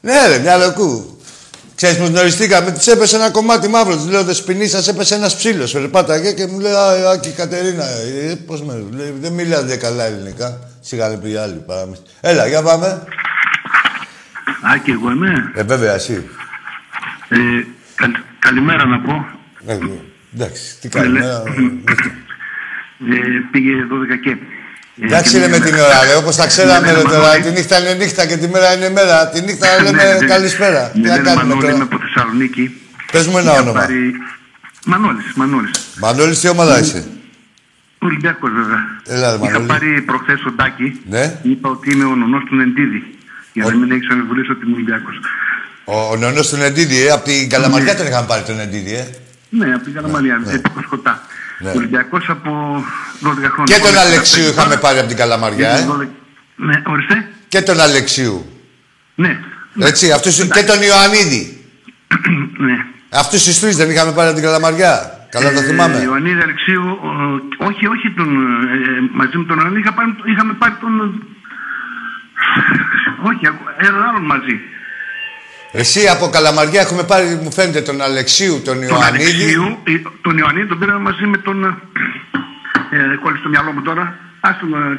ναι 0.00 0.26
ρε, 0.26 0.38
μια 0.38 0.56
λοκού. 0.56 1.18
Ξέρεις 1.74 1.98
πως 1.98 2.08
γνωριστήκαμε, 2.08 2.70
της 2.70 2.86
έπεσε 2.86 3.16
ένα 3.16 3.30
κομμάτι 3.30 3.68
μαύρο. 3.68 3.96
Της 3.96 4.06
λέω, 4.06 4.24
δεσποινή, 4.24 4.68
σας 4.68 4.88
έπεσε 4.88 5.14
ένας 5.14 5.36
ψήλος. 5.36 5.72
Περπάταγε 5.72 6.32
και 6.32 6.46
μου 6.46 6.58
λέει, 6.58 6.72
Α, 6.72 7.10
Άκη 7.10 7.30
Κατερίνα, 7.30 7.84
ε, 7.84 8.34
πώς 8.46 8.62
με, 8.62 8.84
λέει, 8.90 9.14
δεν 9.20 9.32
μιλάτε 9.32 9.76
καλά 9.76 10.04
ελληνικά. 10.04 10.73
Σιγά 10.86 11.08
λέει 11.08 11.18
πήγε 11.22 11.40
άλλη 11.40 11.62
παράμεση. 11.66 12.02
Έλα, 12.20 12.46
για 12.46 12.62
πάμε. 12.62 13.02
Άκη, 14.74 14.90
εγώ 14.90 15.10
είμαι. 15.10 15.50
Ε, 15.54 15.62
βέβαια, 15.62 15.94
εσύ. 15.94 16.28
Ε, 17.28 17.38
καλ- 17.94 18.16
καλημέρα 18.38 18.86
να 18.86 19.00
πω. 19.00 19.26
Ε, 19.66 19.78
εντάξει, 20.34 20.76
τι 20.80 20.88
κάνει. 20.88 21.08
Ναι, 21.18 21.24
ε, 21.24 21.30
Ε, 23.16 23.20
πήγε 23.52 23.72
12 23.90 24.16
και. 24.22 24.30
Ε, 24.30 25.06
Εντάξει 25.06 25.32
και 25.32 25.38
ρε 25.38 25.48
με 25.48 25.58
μία- 25.58 25.66
την 25.66 25.74
ώρα, 25.74 26.04
ρε, 26.04 26.14
όπως 26.14 26.36
τα 26.36 26.46
ξέραμε 26.46 26.86
Ναι, 26.86 26.92
ρε 26.92 26.96
ναι, 26.96 27.02
τώρα. 27.02 27.18
Μανώλη. 27.18 27.42
Τη 27.42 27.50
νύχτα 27.50 27.78
είναι 27.80 27.92
νύχτα 27.94 28.26
και 28.26 28.36
τη 28.36 28.48
μέρα 28.48 28.72
είναι 28.76 28.88
μέρα. 28.90 29.28
Τη 29.28 29.40
νύχτα 29.40 29.66
Ναι, 29.76 29.82
λέμε 29.90 30.02
ναι. 30.20 30.26
καλησπέρα. 30.26 30.88
Τι 30.90 31.00
Ναι, 31.00 31.08
να 31.08 31.16
ναι, 31.16 31.22
κάνουμε 31.22 31.42
Μανώλη, 31.44 31.60
είμαι 31.66 31.72
τώρα. 31.72 31.84
από 31.84 31.98
Θεσσαλονίκη. 31.98 32.80
Πες 33.12 33.26
μου 33.26 33.38
ένα 33.38 33.50
Είχα 33.52 33.60
όνομα. 33.60 33.80
πάρει- 33.80 34.12
Μανώλης, 34.86 35.32
Μανώλης. 35.34 35.70
Μανώλης, 36.00 36.40
τι 36.40 36.48
ομάδα 36.48 36.78
είσαι; 36.78 37.04
Ολυμπιακός 38.06 38.50
βέβαια. 38.52 38.80
Έλα, 39.06 39.30
ρε, 39.30 39.36
Είχα 39.36 39.44
Μανώλη. 39.46 39.66
πάρει 39.66 40.00
προχθές 40.02 40.44
ο 40.44 40.50
Ντάκη. 40.50 41.00
Ναι. 41.08 41.38
Είπα 41.42 41.68
ότι 41.68 41.92
είμαι 41.92 42.04
ο 42.04 42.14
νονός 42.16 42.42
του 42.48 42.54
Νεντίδη. 42.56 43.02
Για 43.52 43.64
να 43.64 43.74
μην 43.76 43.90
έχεις 43.90 44.08
αμφιβολίες 44.10 44.48
ότι 44.48 44.66
είμαι 44.66 44.74
Ολυμπιακός. 44.74 45.16
Ο, 45.84 45.96
ο 46.12 46.16
νονός 46.16 46.48
του 46.48 46.56
Νεντίδη, 46.56 47.06
ε, 47.06 47.10
από 47.10 47.24
την 47.24 47.48
Καλαμαριά 47.48 47.96
τον 47.96 48.06
είχαν 48.06 48.26
πάρει 48.26 48.42
τον 48.42 48.56
Νεντίδη, 48.56 48.94
ε. 48.94 49.06
Ναι, 49.48 49.74
από 49.74 49.84
την 49.84 49.92
Καλαμαριά, 49.94 50.42
επί 50.52 50.70
Κοσκοτά. 50.70 51.22
Ναι. 51.58 51.70
Ολυμπιακός 51.70 52.28
από 52.28 52.50
12 53.20 53.50
χρόνια. 53.52 53.74
Και 53.76 53.80
τον 53.82 53.92
Πολύ 53.92 53.98
Αλεξίου 53.98 54.42
καλά. 54.42 54.50
είχαμε 54.52 54.76
πάρει 54.76 54.98
από 54.98 55.08
την 55.08 55.16
Καλαμαριά, 55.16 55.70
ε. 55.70 55.84
12 55.88 56.08
Ναι, 56.56 56.82
ορίστε. 56.86 57.28
Και 57.48 57.62
τον 57.62 57.80
Αλεξίου. 57.80 58.46
Ναι. 59.14 59.38
Έτσι, 59.78 60.12
αυτούς, 60.12 60.36
και 60.36 60.62
τον 60.64 60.82
Ιωαννίδη. 60.82 61.64
ναι. 62.58 62.76
Αυτούς 63.08 63.44
τους 63.44 63.58
τρεις 63.60 63.76
δεν 63.76 63.90
είχαμε 63.90 64.12
πάρει 64.12 64.26
από 64.28 64.36
την 64.36 64.44
Καλαμαριά. 64.44 65.13
Καλά 65.34 65.52
το 65.52 65.60
Ε, 65.60 65.62
θυμάμαι. 65.68 65.98
Ιωαννίδη 66.08 66.40
Αλεξίου, 66.46 66.84
ο- 67.08 67.64
όχι, 67.68 67.84
όχι 67.94 68.06
τον, 68.18 68.30
ε, 68.74 69.08
μαζί 69.20 69.36
με 69.40 69.44
τον 69.44 69.56
Ιωαννίδη, 69.58 69.80
είχα 69.80 69.92
πάρει, 69.98 70.10
είχαμε 70.32 70.52
πάρει 70.52 70.74
τον... 70.80 70.92
όχι, 73.28 73.42
έναν 73.86 74.02
άλλον 74.08 74.24
μαζί. 74.32 74.54
Εσύ 75.72 76.08
από 76.08 76.28
Καλαμαριά 76.28 76.80
έχουμε 76.80 77.02
πάρει, 77.02 77.26
μου 77.42 77.52
φαίνεται, 77.52 77.80
τον 77.80 78.00
Αλεξίου, 78.02 78.54
τον 78.64 78.74
Τον 78.74 78.82
Ιωαννίδη. 78.88 79.24
Αλεξίου, 79.24 79.78
ε, 79.84 79.92
τον 80.22 80.38
Ιωαννίδη 80.38 80.66
τον 80.68 80.78
πήραμε 80.78 80.98
μαζί 81.08 81.26
με 81.26 81.36
τον... 81.36 81.64
Ε, 82.90 83.16
κόλλησε 83.22 83.42
το 83.42 83.48
μυαλό 83.48 83.72
μου 83.72 83.82
τώρα. 83.82 84.04
Ας 84.40 84.58
τον... 84.60 84.72
ε, 84.74 84.98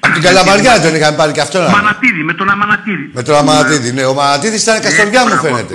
Από 0.00 0.12
την 0.14 0.22
Καλαμαριά 0.22 0.80
τον 0.80 0.94
είχαμε 0.94 1.16
πάρει 1.16 1.32
και 1.32 1.40
αυτό. 1.40 1.58
να- 1.60 1.68
Μανατίδη, 1.70 2.22
με 2.22 2.32
τον 2.34 2.50
Αμανατίδη. 2.50 3.10
Με 3.12 3.22
τον 3.22 3.34
Αμανατίδη, 3.36 3.92
ναι. 3.92 4.04
Ο 4.04 4.14
Μανατίδης 4.14 4.62
ήταν 4.62 4.80
Καστοριά 4.80 5.20
μου 5.20 5.26
μπράβο, 5.26 5.42
φαίνεται. 5.46 5.74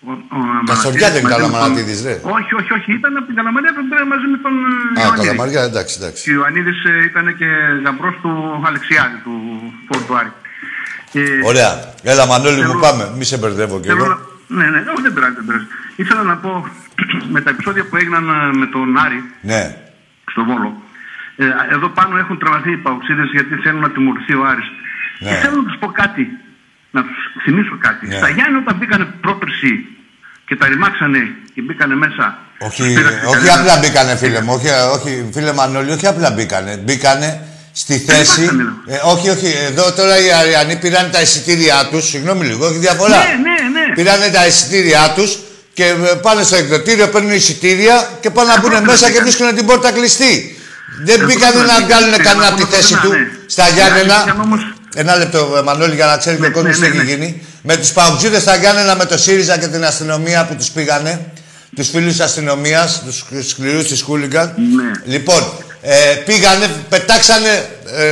Τους 0.00 0.08
δυο. 0.08 0.16
Ο- 0.36 0.62
ο 0.62 0.64
Καστοριά 0.70 1.08
δεν 1.14 1.22
ήταν 1.26 1.30
μαζί 1.30 1.42
ο 1.42 1.46
με 1.46 1.52
τον- 1.52 1.60
Αμανατίδης, 1.62 1.98
ρε. 2.08 2.14
Όχι, 2.36 2.52
όχι, 2.60 2.70
όχι. 2.78 2.88
Ήταν 3.00 3.12
από 3.18 3.26
την 3.28 3.36
Καλαμαριά, 3.38 3.72
τον 3.78 3.84
πήραμε 3.88 4.08
μαζί 4.14 4.26
με 4.34 4.38
τον 4.44 4.54
ε, 4.96 5.00
Α, 5.00 5.02
Ιωαννίδης. 5.04 5.26
Καλαμαριά, 5.26 5.62
εντάξει, 5.70 5.92
εντάξει. 6.00 6.20
Και 6.24 6.30
ο 6.30 6.34
Ιωαννίδης 6.38 6.78
ε, 6.90 6.92
ήταν 7.10 7.26
και 7.40 7.48
γαμπρός 7.84 8.14
του 8.22 8.32
Αλεξιάδη, 8.68 9.16
του 9.24 9.34
Φορτουάρη. 9.88 10.32
Ε, 11.12 11.22
Ωραία. 11.50 11.70
Έλα, 12.12 12.24
Μανώλη 12.30 12.56
μου, 12.56 12.62
Θέλω- 12.74 12.84
πάμε. 12.86 13.04
Μη 13.18 13.24
σε 13.30 13.36
μπερδεύω 13.38 13.76
κι 13.80 13.88
θέλω 13.90 14.04
εγώ. 14.04 14.08
να- 14.12 14.26
Ναι, 14.58 14.66
ναι, 14.72 14.78
όχι, 14.94 15.02
δεν 15.06 15.12
πειράζει, 15.14 15.34
δεν 15.38 15.44
πειράζει. 15.48 15.66
Ήθελα 16.02 16.22
να 16.32 16.36
πω 16.44 16.50
με 17.34 17.40
τα 17.44 17.50
επεισόδια 17.54 17.84
που 17.88 17.96
έγιναν 18.00 18.24
ε, 18.28 18.56
με 18.62 18.66
τον 18.74 18.98
Άρη 19.04 19.20
Ναι. 19.50 19.62
στο 20.32 20.44
Βόλο. 20.48 20.70
Ε, 21.36 21.46
εδώ 21.74 21.88
πάνω 21.88 22.18
έχουν 22.18 22.38
τραβαθεί 22.38 22.70
οι 22.72 22.76
παουξίδες 22.76 23.28
γιατί 23.36 23.54
θέλουν 23.64 23.80
να 23.80 23.90
τιμωρηθεί 23.90 24.34
ο 24.34 24.44
Άρης. 24.46 24.68
Ναι. 25.20 25.28
Και 25.28 25.34
θέλω 25.34 25.56
να 25.56 25.64
τους 25.68 25.76
πω 25.80 25.86
κάτι, 26.02 26.22
να 26.90 27.00
τους 27.02 27.16
θυμίσω 27.44 27.78
κάτι. 27.86 28.06
Ναι. 28.06 28.16
Στα 28.16 28.28
Γιάννη 28.28 28.56
όταν 28.62 28.76
μπήκανε 28.76 29.04
πρόπερση 29.20 29.72
και 30.46 30.56
τα 30.56 30.66
ρημάξανε 30.66 31.18
και 31.54 31.60
μπήκανε 31.62 31.94
μέσα. 31.94 32.38
Όχι, 32.58 32.82
τους 32.82 32.92
πήραξε 32.94 33.26
όχι 33.26 33.34
κανένας. 33.46 33.58
απλά 33.58 33.78
μπήκανε, 33.78 34.16
φίλε 34.16 34.40
μου. 34.40 34.52
Όχι, 34.54 34.68
όχι, 34.96 35.30
φίλε 35.34 35.52
Μανώλη, 35.52 35.90
όχι 35.90 36.06
απλά 36.06 36.30
μπήκανε. 36.30 36.76
Μπήκανε 36.84 37.28
στη 37.72 37.98
θέση. 37.98 38.40
μπήκανε. 38.40 38.72
Ε, 38.86 38.96
όχι, 39.04 39.28
όχι. 39.28 39.54
Εδώ 39.70 39.92
τώρα 39.92 40.18
οι 40.24 40.32
Αριανοί 40.32 40.76
πήραν 40.76 41.10
τα 41.10 41.20
εισιτήριά 41.20 41.88
τους. 41.90 42.08
Συγγνώμη 42.08 42.44
λίγο, 42.46 42.66
έχει 42.66 42.78
διαφορά. 42.78 43.16
Ναι, 43.16 43.24
ναι, 43.24 43.56
ναι. 43.86 43.94
Πήρανε 43.94 44.28
τα 44.28 44.46
εισιτήριά 44.46 45.12
τους 45.16 45.38
και 45.74 45.84
ε, 45.84 45.94
πάνε 46.22 46.42
στο 46.42 46.56
εκδοτήριο, 46.56 47.08
παίρνουν 47.08 47.30
εισιτήρια 47.32 48.08
και 48.20 48.30
πάνε 48.30 48.48
να 48.52 48.60
μπουν 48.60 48.70
Ακριβώς, 48.70 48.86
μέσα 48.92 49.06
και 49.06 49.10
μπήκανε. 49.12 49.30
βρίσκουν 49.30 49.54
την 49.56 49.66
πόρτα 49.66 49.92
κλειστή. 49.92 50.56
Δεν 51.04 51.14
Ακριβώς, 51.14 51.34
μπήκανε 51.34 51.60
να 51.60 51.62
μπήκανε. 51.62 51.86
βγάλουν 51.86 52.14
Και 52.16 52.22
κανένα 52.22 52.42
να 52.42 52.48
από 52.48 52.56
τη 52.56 52.62
πούμε 52.64 52.76
θέση 52.76 52.94
πουθενά, 52.94 53.14
του 53.14 53.18
ναι. 53.20 53.30
στα 53.46 53.68
Οι 53.68 53.72
Γιάννενα. 53.72 54.18
Άλλοι 54.96 55.02
ήταν 55.02 55.10
όμως- 55.10 55.12
Ένα 55.12 55.16
λεπτό, 55.16 55.54
ε, 55.58 55.62
Μανώλη, 55.62 55.94
για 55.94 56.06
να 56.06 56.16
ξέρει 56.16 56.36
και 56.36 56.42
ο 56.42 56.46
Ναι, 56.48 56.52
κόσμος 56.52 56.78
ναι, 56.78 56.86
τι 56.88 56.96
ναι, 56.96 57.02
έχει 57.02 57.10
ναι. 57.10 57.14
γίνει. 57.14 57.42
Με 57.62 57.76
τους 57.76 57.90
παουτζίδες 57.90 58.42
στα 58.42 58.56
Γιάννενα, 58.56 58.96
με 58.96 59.04
το 59.04 59.18
ΣΥΡΙΖΑ 59.18 59.58
και 59.58 59.66
την 59.66 59.84
αστυνομία 59.84 60.44
που 60.46 60.54
τους 60.54 60.68
πήγανε. 60.68 61.20
Τους 61.76 61.88
φίλους 61.88 62.20
αστυνομίας, 62.20 63.02
τους 63.04 63.48
σκληρούς 63.50 63.86
τη 63.88 64.02
Χούλιγκαν. 64.02 64.54
Ναι. 64.76 65.12
Λοιπόν, 65.14 65.52
ε, 65.82 66.14
πήγανε, 66.26 66.66
πετάξανε 66.88 67.68
ε, 67.96 68.06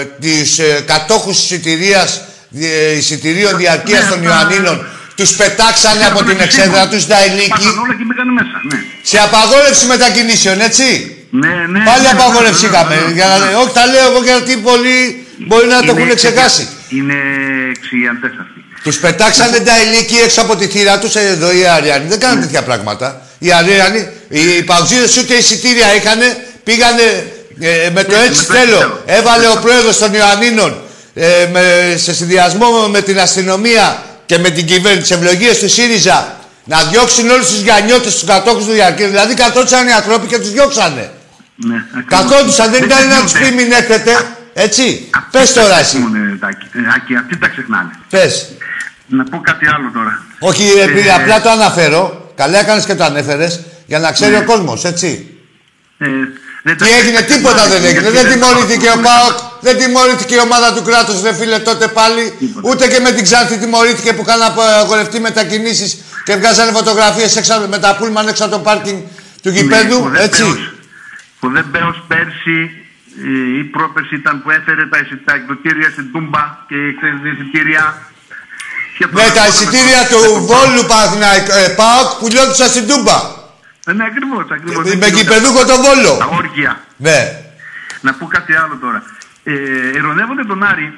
ε, 0.00 0.04
τις 0.20 0.58
ε, 0.58 0.82
κατόχους 0.86 1.38
εισιτηρίας, 1.42 2.20
ε, 2.60 2.92
εισιτηρίων 2.96 3.56
διαρκείας 3.56 4.02
Ναι, 4.04 4.10
των 4.10 4.18
αυτά- 4.18 4.34
Ιωαννίνων. 4.34 4.86
Τους 5.16 5.30
πετάξανε 5.32 6.04
από 6.06 6.24
την 6.24 6.40
εξέδρα 6.40 6.88
τους, 6.88 7.06
τα 7.06 7.16
ελίκη, 7.24 7.48
Πάθαν 7.48 7.78
όλα 7.78 7.94
και 7.98 8.04
μπήκανε 8.08 8.32
μέσα, 8.32 8.56
ναι. 8.70 8.78
σε 9.02 9.18
απαγόρευση 9.18 9.86
μετακινήσεων, 9.86 10.60
έτσι. 10.60 11.16
Ναι, 11.30 11.48
ναι. 11.48 11.84
Πάλι 11.88 12.02
ναι, 12.02 12.08
απαγόρευση 12.08 12.64
ναι, 12.66 12.70
είχαμε. 12.70 12.94
ναι, 12.94 13.00
ναι, 13.00 13.12
Για 13.12 13.26
να, 13.26 13.38
ναι. 13.38 13.54
όχι, 13.62 13.72
τα 13.74 13.86
λέω 13.86 14.06
εγώ 14.10 14.22
γιατί 14.22 14.56
πολλοί 14.56 15.25
μπορεί 15.36 15.66
να 15.66 15.82
το 15.82 15.92
Είναι 15.92 16.02
έχουν 16.02 16.14
ξεχάσει. 16.14 16.68
Είναι 16.88 17.14
εξηγιαντές 17.76 18.30
αυτοί. 18.40 18.64
Τους 18.82 18.98
πετάξανε 18.98 19.58
τα 19.58 19.72
ηλίκη 19.82 20.16
έξω 20.16 20.40
από 20.40 20.56
τη 20.56 20.66
θύρα 20.66 20.98
τους 20.98 21.14
εδώ 21.14 21.52
οι 21.52 21.66
Αριανοί. 21.66 22.08
Δεν 22.08 22.20
κάνανε 22.20 22.40
τέτοια 22.40 22.62
πράγματα. 22.62 23.22
Οι 23.38 23.52
Αριανοί, 23.52 24.08
οι 24.28 24.62
παγκοσμίδε 24.62 25.20
ούτε 25.20 25.34
εισιτήρια 25.34 25.94
είχαν, 25.94 26.18
πήγανε 26.64 27.32
ε, 27.60 27.90
με 27.90 28.04
το 28.04 28.14
έτσι 28.14 28.28
με 28.28 28.46
το 28.46 28.52
θέλω. 28.52 28.62
έτσι 28.62 28.80
θέλω. 28.80 29.02
Έβαλε 29.06 29.46
ο 29.46 29.58
πρόεδρος 29.62 29.98
των 29.98 30.14
Ιωαννίνων 30.14 30.76
ε, 31.14 31.48
με, 31.52 31.94
σε 31.96 32.14
συνδυασμό 32.14 32.88
με 32.88 33.00
την 33.00 33.20
αστυνομία 33.20 34.02
και 34.26 34.38
με 34.38 34.50
την 34.50 34.66
κυβέρνηση, 34.66 35.00
τις 35.00 35.10
ευλογίες 35.10 35.58
του 35.58 35.68
ΣΥΡΙΖΑ, 35.68 36.36
να 36.64 36.82
διώξουν 36.82 37.30
όλους 37.30 37.46
τους 37.48 37.60
γιανιώτε, 37.60 38.10
τους 38.10 38.24
κατόχους 38.24 38.64
του 38.64 38.72
διαρκείου. 38.72 39.06
Δηλαδή 39.06 39.34
καθόντουσαν 39.34 39.88
οι 39.88 39.92
άνθρωποι 39.92 40.26
και 40.26 40.38
τους 40.38 40.52
διώξανε. 40.52 41.10
Ναι, 41.54 41.74
ακριβώς. 41.98 42.30
Καθόντουσαν, 42.30 42.70
δεν 42.70 42.84
ήταν 42.84 43.08
να 43.08 43.22
τους 43.22 43.32
πει 43.32 43.38
ξεχνιούνται. 43.38 43.62
μην 43.62 43.72
έρθετε. 43.72 44.35
Έτσι. 44.58 45.08
Αυτοί 45.16 45.38
Πες 45.38 45.52
τα 45.52 45.60
τώρα 45.62 45.78
εσύ. 45.78 45.96
ξεχνούνε, 45.96 46.36
Τάκη. 46.40 46.66
Ε, 46.72 46.78
Άκη, 46.96 47.16
αυτοί 47.16 47.36
τα 47.38 47.48
ξεχνάνε. 47.48 47.90
Πες. 48.10 48.48
Να 49.06 49.24
πω 49.24 49.40
κάτι 49.40 49.66
άλλο 49.66 49.90
τώρα. 49.94 50.22
Όχι, 50.38 50.64
επειδή 50.86 51.10
απλά 51.10 51.40
το 51.40 51.50
αναφέρω. 51.50 52.32
Καλά 52.36 52.58
έκανες 52.58 52.84
και 52.84 52.94
το 52.94 53.04
ανέφερες 53.04 53.60
για 53.86 53.98
να 53.98 54.12
ξέρει 54.12 54.34
ο 54.36 54.44
κόσμος, 54.44 54.84
έτσι. 54.84 55.30
Ε, 55.98 56.06
δεν 56.62 56.76
Τι 56.76 56.84
τα- 56.88 56.96
έγινε, 56.96 57.20
τίποτα 57.22 57.66
δεν 57.68 57.84
έγινε. 57.84 58.00
Γιατί 58.00 58.16
Δεν 58.16 58.24
τα 58.24 58.30
τιμωρήθηκε 58.32 58.86
ο 58.86 58.90
ακούμε. 58.90 59.06
Πάοκ, 59.08 59.38
δεν 59.60 59.76
τιμωρήθηκε 59.78 60.34
η 60.34 60.38
ομάδα 60.38 60.72
του 60.74 60.82
κράτους, 60.82 61.22
ρε 61.22 61.34
φίλε, 61.34 61.58
τότε 61.58 61.86
πάλι. 61.88 62.32
Τίποτα. 62.38 62.68
Ούτε 62.70 62.86
και 62.88 63.00
με 63.00 63.10
την 63.12 63.24
Ξάνθη 63.24 63.56
τιμωρήθηκε 63.58 64.12
που 64.12 64.24
είχαν 64.26 64.40
αγορευτεί 64.80 65.20
μετακινήσεις 65.20 65.98
και 66.24 66.34
βγάζανε 66.36 66.70
φωτογραφίες 66.72 67.40
με 67.68 67.78
τα 67.78 67.96
πούλμαν 67.96 68.28
έξω 68.28 68.44
από 68.44 68.52
το 68.52 68.58
πάρκινγκ 68.58 68.98
του 69.42 69.50
γηπέδου. 69.50 70.08
Ναι, 70.08 70.18
ο 70.18 70.22
Έτσι. 70.22 70.42
Δεπέος- 70.42 70.70
Ο 71.40 71.48
Δεπέος 71.48 72.04
πέρσι 72.08 72.70
ε, 73.24 73.58
ή 73.58 73.62
πρόπερσι 73.74 74.14
ήταν 74.22 74.34
που 74.42 74.50
έφερε 74.58 74.84
τα, 74.92 74.98
εισι- 75.02 75.24
τα 75.28 75.34
εκδοτήρια 75.38 75.88
στην 75.94 76.06
Τούμπα 76.12 76.42
και 76.68 76.76
ξέρεις, 76.98 77.18
τα 77.24 77.28
εισιτήρια. 77.34 77.84
Και 78.98 79.06
Ναι, 79.06 79.12
τώρα- 79.12 79.32
τα 79.38 79.44
εισιτήρια 79.50 80.00
του 80.12 80.20
Βόλου 80.50 80.82
Παναθηναϊκ- 80.90 81.50
ε, 81.60 81.68
Πάοκ 81.80 82.08
που 82.18 82.26
λιώθησαν 82.32 82.68
στην 82.74 82.84
Τούμπα. 82.90 83.16
Ε, 83.88 83.92
Ναι, 83.98 84.04
ακριβώς, 84.10 84.44
ακριβώς. 84.56 84.82
Με 85.02 85.08
κυπεδούκο 85.18 85.60
τον 85.70 85.80
Τα 85.80 85.84
Βόλο. 85.84 86.12
όργια. 86.40 86.72
Ναι. 87.06 87.18
Να 88.00 88.10
πω 88.18 88.24
κάτι 88.36 88.52
άλλο 88.62 88.74
τώρα. 88.84 89.00
Ε, 89.44 89.52
ειρωνεύονται 89.98 90.44
τον 90.44 90.62
Άρη 90.70 90.88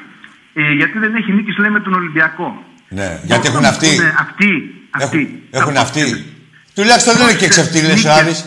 ε, 0.55 0.73
γιατί 0.81 0.99
δεν 0.99 1.15
έχει 1.15 1.33
νίκης 1.33 1.57
λέει 1.59 1.71
με 1.71 1.81
τον 1.81 1.93
Ολυμπιακό. 1.95 2.49
Ναι, 2.89 3.21
γιατί 3.25 3.49
έχουν 3.49 3.65
αυτοί. 3.65 3.91
Ναι, 3.97 4.15
αυτοί. 4.19 4.51
αυτοί. 4.91 5.23
Έχουν, 5.51 5.61
έχουν 5.61 5.71
Από- 5.71 5.81
αυτοί. 5.81 6.33
Τουλάχιστον 6.75 7.15
δεν 7.17 7.23
είναι 7.23 7.33
και 7.43 7.47
Πόσες 7.47 7.51
ξεφτύλες 7.57 7.91
ο 7.91 7.95
νίκες- 7.95 8.11
Άρης. 8.19 8.45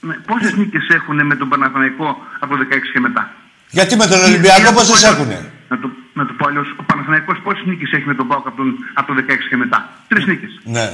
Ναι, 0.00 0.14
πόσες 0.14 0.52
νίκες 0.60 0.84
έχουν 0.98 1.26
με 1.26 1.34
τον 1.40 1.48
Παναθηναϊκό 1.48 2.08
από 2.44 2.54
16 2.56 2.90
και 2.92 3.00
μετά; 3.00 3.22
Γιατί 3.70 3.96
με 3.96 4.06
τον 4.06 4.20
Ολυμπιακό 4.28 4.68
Ή- 4.68 4.72
ή 4.72 4.74
πόσες 4.78 5.02
να 5.02 5.08
το 5.08 5.14
πω 5.14 5.22
έχουνε; 5.22 5.34
αλλιώς- 5.34 5.52
Να 5.72 5.76
το, 5.82 5.88
να 6.18 6.26
το 6.26 6.32
πω 6.38 6.44
αλλιώς, 6.48 6.68
ο 6.80 6.82
Παναθηναϊκός 6.82 7.38
πόσες 7.44 7.64
νίκες 7.66 7.90
έχει 7.96 8.06
με 8.06 8.14
τον 8.14 8.26
Πάοκ 8.28 8.46
από, 8.46 8.56
τον, 8.56 8.68
από 8.94 9.06
το 9.08 9.14
16 9.20 9.48
και 9.50 9.56
μετά; 9.56 9.78
Τρεις 10.08 10.26
νίκες. 10.26 10.52
Ναι. 10.76 10.86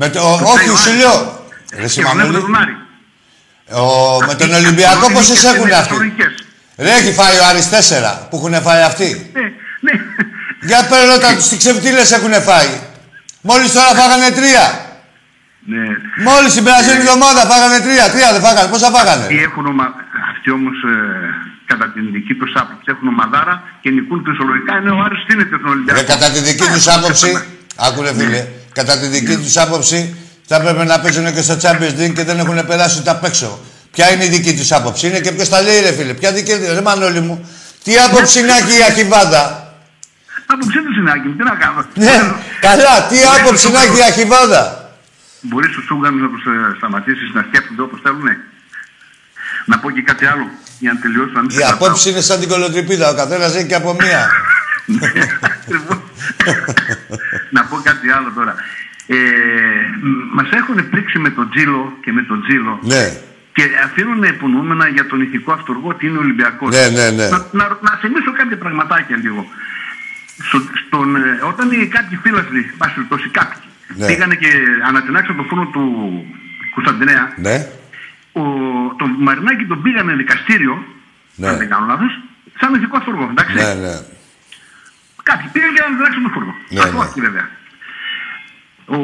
Με 0.00 0.08
το, 0.08 0.20
Το 0.20 0.28
όχι, 0.52 0.58
λέει 0.66 0.74
ο 0.74 0.76
σου 0.76 0.88
Άρης. 0.90 1.00
λέω. 1.02 1.16
Ρε 1.76 1.82
Και 1.82 1.88
Σιμανούλη, 1.88 2.22
ειρωνεύονται 2.22 2.52
τον 2.52 2.56
Άρη. 2.62 2.76
ο, 3.80 3.84
με 4.28 4.34
τον 4.34 4.50
Αυτοί- 4.50 4.64
Ολυμπιακό 4.64 4.98
αυτοί 5.04 5.12
πόσες 5.12 5.28
νίκες 5.28 5.44
έχουν 5.52 5.66
είναι 5.66 5.74
αυτοί; 5.76 5.92
ιστορικές. 5.94 6.32
Ρε, 6.84 6.90
έχει 6.98 7.12
φάει 7.12 7.36
ο 7.42 7.44
Άρης 7.50 7.68
τέσσερα 7.68 8.26
που 8.30 8.36
έχουν 8.36 8.54
φάει 8.66 8.82
αυτοί; 8.90 9.30
Ναι, 9.32 9.46
ναι. 9.86 9.94
Για 10.68 10.80
πέρα 10.88 11.04
ρώτα 11.04 11.34
τους 11.36 11.48
τι 11.48 11.56
ξεφτύλες 11.56 12.10
έχουν 12.12 12.32
φάει. 12.48 12.72
Μόλις 13.40 13.72
τώρα 13.72 13.86
φάγανε 14.00 14.30
τρία. 14.30 14.64
Ναι. 15.70 15.84
Μόλις 16.28 16.52
την 16.56 16.64
περασμένη 16.66 17.00
εβδομάδα 17.04 17.40
φάγανε 17.50 17.78
τρία. 17.86 18.04
Τρία 18.14 18.28
δεν 18.34 18.42
φάγανε. 18.46 18.68
Πόσα 18.72 18.86
Αυτοί, 18.86 18.98
φάγανε. 18.98 19.24
έχουν 19.48 19.64
ομα... 19.72 19.86
Αυτοί 20.32 20.48
όμως 20.58 20.76
ε, 20.92 20.94
κατά 21.70 21.86
την 21.94 22.04
δική 22.14 22.34
τους 22.40 22.52
άποψη 22.60 22.86
έχουν 22.94 23.06
ομαδάρα 23.08 23.54
και 23.82 23.90
νικούν 23.90 24.18
φυσιολογικά 24.26 24.72
ενώ 24.80 24.90
ο 24.98 25.00
Άρης 25.06 25.20
στείνεται 25.24 25.56
τον 25.62 25.70
Ολυμπιακό. 25.74 25.98
Ρε, 26.00 26.04
κατά 26.12 26.30
τη 26.34 26.38
δική 26.48 26.66
τους 26.74 26.86
άποψη, 26.96 27.30
άκουρε 27.86 28.12
φίλε, 28.18 28.46
κατά 28.78 28.94
τη 29.00 29.06
δική 29.06 29.36
τους 29.36 29.56
άποψη 29.56 29.98
θα 30.48 30.56
έπρεπε 30.56 30.84
να 30.84 31.00
παίζουν 31.00 31.34
και 31.34 31.42
στο 31.42 31.56
Champions 31.62 31.94
League 32.00 32.14
και 32.14 32.24
δεν 32.24 32.38
έχουν 32.38 32.66
περάσει 32.66 32.98
ούτε 33.00 33.10
απ' 33.10 33.24
έξω. 33.24 33.48
Ποια 33.94 34.12
είναι 34.12 34.24
η 34.24 34.28
δική 34.28 34.52
τους 34.56 34.72
άποψη, 34.72 35.06
είναι 35.06 35.20
και 35.20 35.32
ποιος 35.32 35.48
τα 35.48 35.62
λέει 35.62 35.80
ρε 35.80 35.92
φίλε, 35.92 36.14
ποια 36.14 36.32
δική 36.32 36.52
ρε 36.52 36.80
Μανώλη 36.80 37.20
μου, 37.20 37.48
τι 37.84 37.92
άποψη 37.98 38.40
να 38.42 38.56
έχει 38.56 38.78
η 38.78 38.82
Αχιβάδα. 38.88 39.74
Άποψή 40.46 40.78
τους 40.82 40.96
είναι 40.96 41.10
Άκη 41.10 41.28
μου, 41.28 41.34
τι 41.36 41.42
να 41.42 41.54
κάνω. 41.54 41.84
Ναι, 41.94 42.16
καλά, 42.60 43.06
τι 43.08 43.16
άποψη 43.40 43.70
να 43.70 43.82
έχει 43.82 43.98
η 43.98 44.02
Αχιβάδα. 44.02 44.81
Μπορείς 45.42 45.70
τους 45.70 45.90
Ούγγανους 45.90 46.20
να 46.20 46.28
τους 46.28 46.44
ε, 46.44 46.74
σταματήσεις 46.76 47.30
να 47.34 47.44
σκέφτονται 47.48 47.82
όπως 47.82 48.00
θέλουν. 48.02 48.26
Να 49.64 49.78
πω 49.78 49.90
και 49.90 50.02
κάτι 50.02 50.24
άλλο 50.26 50.50
για 50.78 50.92
να 50.92 51.00
τελειώσω. 51.00 51.30
να 51.32 51.40
μην 51.40 51.50
Η 51.50 51.52
σε 51.52 51.58
κρατάω. 51.60 51.76
απόψη 51.86 52.10
είναι 52.10 52.20
σαν 52.20 52.40
την 52.40 52.48
κολοτρυπίδα, 52.48 53.10
ο 53.10 53.14
καθένας 53.14 53.54
έχει 53.56 53.66
και 53.66 53.74
από 53.74 53.92
μία. 54.00 54.30
Ακριβώς. 55.40 55.98
να 57.56 57.64
πω 57.64 57.76
κάτι 57.84 58.10
άλλο 58.10 58.32
τώρα. 58.34 58.54
Ε, 59.06 59.16
μ- 60.02 60.34
μας 60.34 60.48
έχουν 60.50 60.90
πρίξει 60.90 61.18
με 61.18 61.30
τον 61.30 61.50
Τζίλο 61.50 61.96
και 62.04 62.12
με 62.12 62.22
τον 62.22 62.42
Τζίλο 62.42 62.78
Ναι, 62.82 63.16
και 63.52 63.62
αφήνουν 63.84 64.22
υπονοούμενα 64.22 64.88
για 64.88 65.06
τον 65.06 65.20
ηθικό 65.20 65.52
αυτοργό 65.52 65.88
ότι 65.88 66.06
είναι 66.06 66.18
Ολυμπιακός. 66.18 66.74
Ναι, 66.76 66.88
ναι, 66.88 67.10
ναι. 67.10 67.28
Να, 67.28 67.46
να, 67.52 67.78
να 67.80 67.96
θυμίσω 68.00 68.32
κάποια 68.32 68.58
πραγματάκια 68.58 69.16
λίγο. 69.16 69.46
Στο, 70.42 70.60
στον, 70.86 71.16
ε, 71.16 71.40
όταν 71.46 71.70
οι 71.70 71.86
κάποιοι 71.86 72.18
φίλαθλοι, 72.22 72.72
πάση 72.78 72.94
περιπτώσει 72.94 73.28
κάποιοι, 73.28 73.60
Ναι. 73.96 74.06
πήγανε 74.06 74.34
και 74.34 74.50
ανατινάξαν 74.88 75.36
το 75.36 75.42
φούρνο 75.42 75.66
του 75.66 75.84
Κωνσταντινέα, 76.74 77.32
ναι, 77.36 77.56
ο, 78.32 78.42
τον 78.98 79.10
Μαρινάκη 79.18 79.64
τον 79.66 79.82
πήγανε 79.82 80.12
δικαστήριο, 80.14 80.84
Ναι. 81.36 81.48
αν 81.48 81.56
δεν 81.56 81.68
κάνω 81.68 81.86
λάθος, 81.86 82.12
σαν 82.60 82.74
ηθικό 82.74 82.96
αυτοργό. 82.96 83.28
Εντάξει. 83.30 83.54
ναι, 83.54 83.74
ναι. 83.74 83.94
Κάποιοι 85.22 85.46
πήγαν 85.52 85.70
και 85.74 85.82
ανατινάξαν 85.86 86.22
το 86.22 86.28
φούρνο. 86.34 86.54
Ναι, 86.68 86.80
Αυτό 86.80 86.96
ναι. 86.98 87.04
όχι 87.04 87.20
βέβαια. 87.20 87.46
Ο 88.86 88.98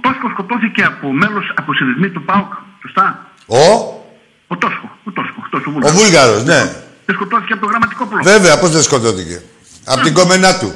Τόσκος 0.00 0.30
σκοτώθηκε 0.30 0.82
από 0.82 1.12
μέλος 1.12 1.52
από 1.56 1.74
συνδεσμή 1.74 2.08
του 2.10 2.22
ΠΑΟΚ. 2.24 2.52
Σωστά; 2.82 3.26
Ο, 3.46 3.62
Ο 4.46 4.56
Τόσκο. 4.56 4.88
Ο 5.04 5.10
Τόσκο. 5.10 5.40
αυτός 5.44 5.60
ο 5.66 5.70
ο 5.70 5.72
Βούλγαρος. 5.72 6.02
Βούλγαρος, 6.02 6.44
ναι. 6.44 6.60
Και 7.06 7.12
σκοτώθηκε 7.12 7.52
από 7.52 7.62
το 7.62 7.68
γραμματικό 7.68 8.08
Βέβαια, 8.22 8.58
πώς 8.58 8.70
δεν 8.70 8.82
σκοτώθηκε; 8.82 9.42
Από 9.84 10.00
την 10.00 10.14
κομμενά 10.14 10.58
του. 10.58 10.74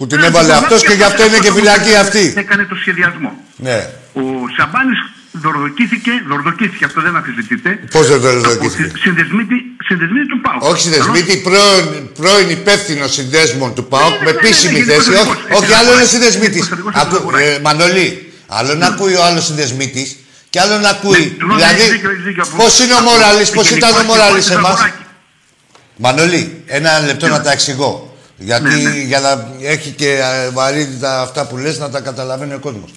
Που 0.00 0.06
την 0.06 0.18
Ναι, 0.18 0.26
έβαλε 0.26 0.48
το 0.48 0.54
αυτός 0.62 0.82
και 0.88 0.92
γι' 0.92 1.02
αυτό 1.10 1.22
είναι 1.26 1.38
και 1.38 1.52
φυλακή 1.52 1.94
αυτή. 1.94 2.32
Έκανε 2.36 2.64
το 2.64 2.74
σχεδιασμό. 2.82 3.30
Ναι. 3.56 3.78
Ο 4.12 4.22
Σαμπάνης 4.56 4.98
δορδοκήθηκε, 5.44 6.10
δορδοκήθηκε, 6.28 6.84
αυτό 6.84 7.00
δεν 7.00 7.16
αμφισβητείται. 7.16 7.70
Πώς 7.94 8.06
δεν 8.08 8.16
από 8.16 8.26
δορδοκήθηκε; 8.30 8.82
συ- 8.82 8.98
συνδεσμίτη, 9.04 9.56
συνδεσμίτη 9.88 10.26
του 10.32 10.40
ΠΑΟΚ. 10.40 10.62
Όχι 10.70 10.80
συνδεσμίτη, 10.82 11.36
πρώην, 11.36 12.12
πρώην 12.20 12.48
υπεύθυνο 12.50 13.06
συνδέσμων 13.06 13.74
του 13.74 13.84
ΠΑΟΚ 13.92 14.10
Ναι, 14.10 14.18
με 14.18 14.24
ναι, 14.24 14.30
ναι, 14.32 14.38
επίσημη 14.38 14.78
ναι, 14.78 14.84
θέση. 14.84 15.10
γενικός 15.10 15.34
Όχι, 15.36 15.42
οδηγός. 15.44 15.60
όχι, 15.62 15.72
άλλο 15.72 15.90
είναι 15.92 16.04
Γενικός 16.04 16.10
συνδεσμίτη. 16.14 16.60
οδηγός 16.72 16.94
Ακού, 17.02 17.16
αγοράς. 17.16 17.40
ε, 17.42 17.58
Μανολή, 17.64 18.32
άλλο 18.46 18.74
να 18.74 18.86
ακούει 18.86 19.14
ο 19.20 19.22
άλλος 19.24 19.44
συνδεσμίτη 19.44 20.04
και 20.50 20.60
άλλο 20.60 20.76
να 20.78 20.88
ακούει. 20.88 21.18
Ναι, 21.24 21.26
του 21.40 21.54
δηλαδή, 21.54 21.80
έχεις 21.80 21.90
δίκιο, 21.90 22.10
έχεις 22.10 22.24
δίκιο. 22.24 22.44
πώς 22.56 22.72
είναι 22.82 22.92
ο 22.92 22.96
Από- 23.00 23.08
Μοράλη, 23.10 23.42
από 23.42 23.52
πώς 23.58 23.68
γενικό 23.68 23.86
ήταν 23.86 23.90
ο 23.90 23.98
οδηγός 23.98 24.16
Μοράλη 24.16 24.38
της 24.38 24.50
εμάς; 24.50 24.72
Αγοράκη. 24.72 25.02
Μανολή, 25.96 26.62
ένα 26.66 27.00
λεπτό 27.08 27.26
να 27.28 27.40
τα 27.42 27.52
εξηγώ. 27.52 28.09
Γιατί 28.42 28.64
Ναι, 28.68 28.74
ναι. 28.90 28.96
για 28.98 29.20
να 29.20 29.48
έχει 29.62 29.90
και 29.90 30.10
ε, 30.12 30.48
βαρύτητα 30.52 31.20
αυτά 31.20 31.46
που 31.46 31.56
λες 31.56 31.78
να 31.78 31.90
τα 31.90 32.00
καταλαβαίνει 32.00 32.54
ο 32.54 32.58
κόσμος. 32.58 32.90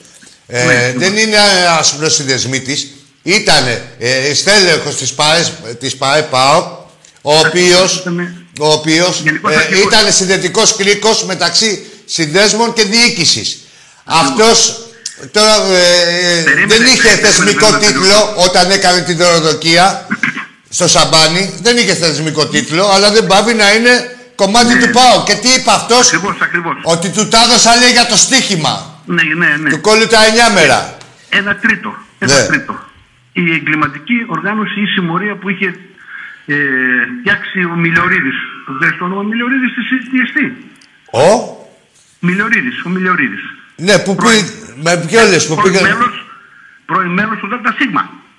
Ε, 0.47 0.63
Ναι, 0.65 0.93
δεν 0.97 1.17
είναι 1.17 1.37
άσπρος 1.79 2.15
συνδεσμίτης. 2.15 2.87
Ήταν 3.23 3.67
ε, 3.99 4.33
στέλεχος 4.33 4.95
της 4.95 5.13
ΠΑΕ, 5.13 5.45
της 5.79 5.95
ΠΑΕ 5.95 6.21
ΠΑΟΚ, 6.21 6.65
ο 7.21 7.37
οποίος, 7.37 7.95
Ήταν- 7.99 8.45
ο 8.59 8.71
οποίος 8.71 9.21
Γενικός 9.23 9.51
ε, 9.53 9.55
αρχηγός. 9.55 9.83
ήταν 9.83 10.11
συνδετικός 10.13 10.75
κρίκος 10.75 11.25
μεταξύ 11.25 11.85
συνδέσμων 12.05 12.73
και 12.73 12.83
διοίκησης. 12.83 13.57
Αυτός 14.03 14.87
τώρα 15.31 15.55
ε, 15.55 16.39
ε, 16.39 16.43
Περίμενε, 16.43 16.65
δεν 16.75 16.85
είχε 16.85 17.01
περίμενε, 17.01 17.27
θεσμικό 17.27 17.65
περίμενε, 17.71 17.85
τίτλο 17.91 18.33
όταν 18.37 18.71
έκανε 18.71 19.01
την 19.01 19.17
δωροδοκία 19.17 20.07
στο 20.69 20.87
Σαμπάνι. 20.87 21.53
Δεν 21.61 21.77
είχε 21.77 21.93
θεσμικό 21.95 22.47
τίτλο, 22.47 22.87
αλλά 22.87 23.11
δεν 23.11 23.27
πάβει 23.27 23.53
να 23.53 23.73
είναι 23.73 24.17
κομμάτι 24.43 24.73
Ναι. 24.73 24.79
του 24.81 24.89
ΠΑΟ. 24.97 25.17
Και 25.27 25.35
τι 25.41 25.49
είπε 25.57 25.71
αυτός, 25.79 26.03
Ακριβώς, 26.07 26.35
ακριβώς. 26.47 26.75
ότι 26.93 27.07
του 27.15 27.23
τα 27.33 27.39
έδωσα 27.45 27.71
λέει 27.81 27.91
για 27.97 28.05
το 28.11 28.15
στοίχημα. 28.25 28.73
Ναι, 29.15 29.23
ναι, 29.41 29.49
ναι. 29.61 29.69
Του 29.73 29.81
κόλλου 29.87 30.07
τα 30.13 30.19
εννιά 30.27 30.47
μέρα. 30.57 30.79
Ένα 31.39 31.51
τρίτο. 31.63 31.89
Ένα 32.25 32.35
Ναι. 32.39 32.45
τρίτο. 32.49 32.73
Η 33.33 33.53
εγκληματική 33.57 34.17
οργάνωση 34.35 34.77
ή 34.81 34.87
συμμορία 34.95 35.35
που 35.39 35.49
είχε 35.49 35.69
ε, 36.45 36.55
φτιάξει 37.19 37.59
ο 37.73 37.75
Μιλιορίδης. 37.83 38.37
Τον 38.65 38.73
ξέρεις 38.79 38.97
το 38.99 39.05
όνομα 39.05 39.21
Μιλιορίδης 39.31 39.71
τι, 39.75 40.09
τι 40.09 40.17
εστί. 40.25 40.45
Ο, 41.11 41.25
Μιλιορίδης, 42.19 42.83
ο 42.85 42.89
Μιλιορίδης. 42.89 43.43
ναι, 43.75 43.95
που 43.99 44.15
Πρώην- 44.15 44.49
πήγε, 44.51 44.73
με 44.83 45.05
ποιο 45.07 45.21
λες, 45.31 45.47
που 45.47 45.55
Πρώην 45.55 45.71
πήγε, 45.73 45.83
μέλος, 45.87 46.25
πρώην 46.85 47.11
μέλος 47.11 47.37
του 47.39 47.47
ΔΣ 47.47 47.77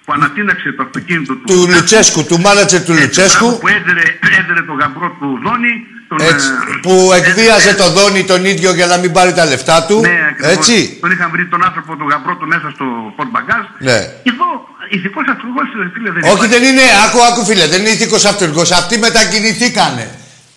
που 0.04 0.12
ανατείναξε 0.12 0.72
το 0.72 0.82
αυτοκίνητο 0.82 1.32
του. 1.34 1.42
του 1.46 1.68
Λουτσέσκου, 1.72 2.24
του 2.24 2.40
μάνατζερ 2.40 2.84
του 2.84 2.92
Λουτσέσκου, 3.00 3.58
Που 3.60 3.68
έδερε, 3.68 4.02
έδερε 4.40 4.62
τον 4.68 4.76
γαμπρό 4.80 5.16
του 5.20 5.40
Δόνη. 5.44 5.72
Τον, 6.18 6.26
έτσι, 6.30 6.46
ε, 6.46 6.78
που 6.84 6.94
εκβίαζε 7.20 7.68
έδερε- 7.70 7.76
τον 7.82 7.90
Δόνι 7.96 8.22
τον 8.32 8.44
ίδιο 8.52 8.70
για 8.78 8.86
να 8.92 8.96
μην 9.02 9.12
πάρει 9.16 9.32
τα 9.32 9.44
λεφτά 9.44 9.76
του, 9.88 10.00
Ναι, 10.00 10.18
ακριβώς. 10.30 10.52
έτσι. 10.56 10.98
Τον 11.00 11.10
είχαν 11.10 11.28
βρει 11.34 11.44
τον 11.54 11.64
άνθρωπο, 11.64 11.96
τον 11.96 12.06
γαμπρό 12.12 12.34
του 12.36 12.46
μέσα 12.46 12.66
στο 12.74 12.84
πορτ 13.16 13.30
μπαγκάζ. 13.34 13.64
Ναι. 13.88 13.98
Και 14.24 14.30
εδώ 14.34 14.48
ηθικός 14.96 15.24
αυτοργός, 15.34 15.66
φίλε, 15.94 16.10
δεν 16.16 16.22
Όχι, 16.22 16.32
υπάρχει. 16.32 16.52
δεν 16.54 16.62
είναι. 16.70 16.84
Άκου, 17.04 17.18
άκου, 17.28 17.42
φίλε. 17.48 17.66
Δεν 17.72 17.80
είναι 17.80 17.88
ηθικός 17.98 18.24
αυτούργος. 18.24 18.68
Αυτοί 18.80 18.94
μετακινηθήκανε. 18.98 20.04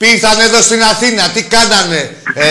Πήγαν 0.02 0.40
εδώ 0.48 0.60
στην 0.62 0.82
Αθήνα. 0.84 1.24
Τι 1.36 1.42
κάνανε. 1.56 2.00
Ε, 2.34 2.48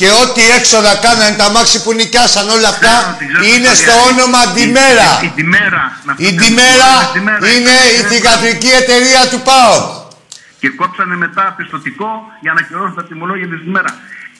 και 0.00 0.08
ό,τι 0.22 0.42
έξοδα 0.58 0.92
κάνανε 1.06 1.34
τα 1.42 1.48
μάξι 1.50 1.82
που 1.82 1.92
νοικιάσαν 1.92 2.46
όλα 2.56 2.68
αυτά 2.74 2.94
Ξέρω, 2.98 3.14
την 3.18 3.28
ξέρω, 3.28 3.44
είναι 3.50 3.68
την 3.68 3.76
στο 3.82 3.94
ιστορία. 3.96 4.06
όνομα 4.10 4.40
Η- 4.46 4.52
Ντιμέρα. 4.54 5.10
Η 5.26 5.30
Ντιμέρα. 5.34 5.82
να 6.06 6.12
Η 6.16 6.24
πούμε, 6.28 6.30
Ντιμέρα 6.40 6.92
Ντιμέρα. 7.12 7.46
είναι 7.54 7.76
η 7.98 8.00
Ε, 8.04 8.08
θηγατρική 8.10 8.70
εταιρεία 8.82 9.22
του 9.30 9.40
ΠΑΟΚ. 9.48 9.82
Και 10.64 10.70
κόψανε 10.80 11.16
μετά 11.16 11.54
πιστοτικό 11.58 12.10
για 12.44 12.52
να 12.52 12.60
ακυρώσουν 12.60 12.94
τα 12.94 13.04
τιμολόγια 13.04 13.46
της 13.52 13.60
Ντιμέρα. 13.62 13.90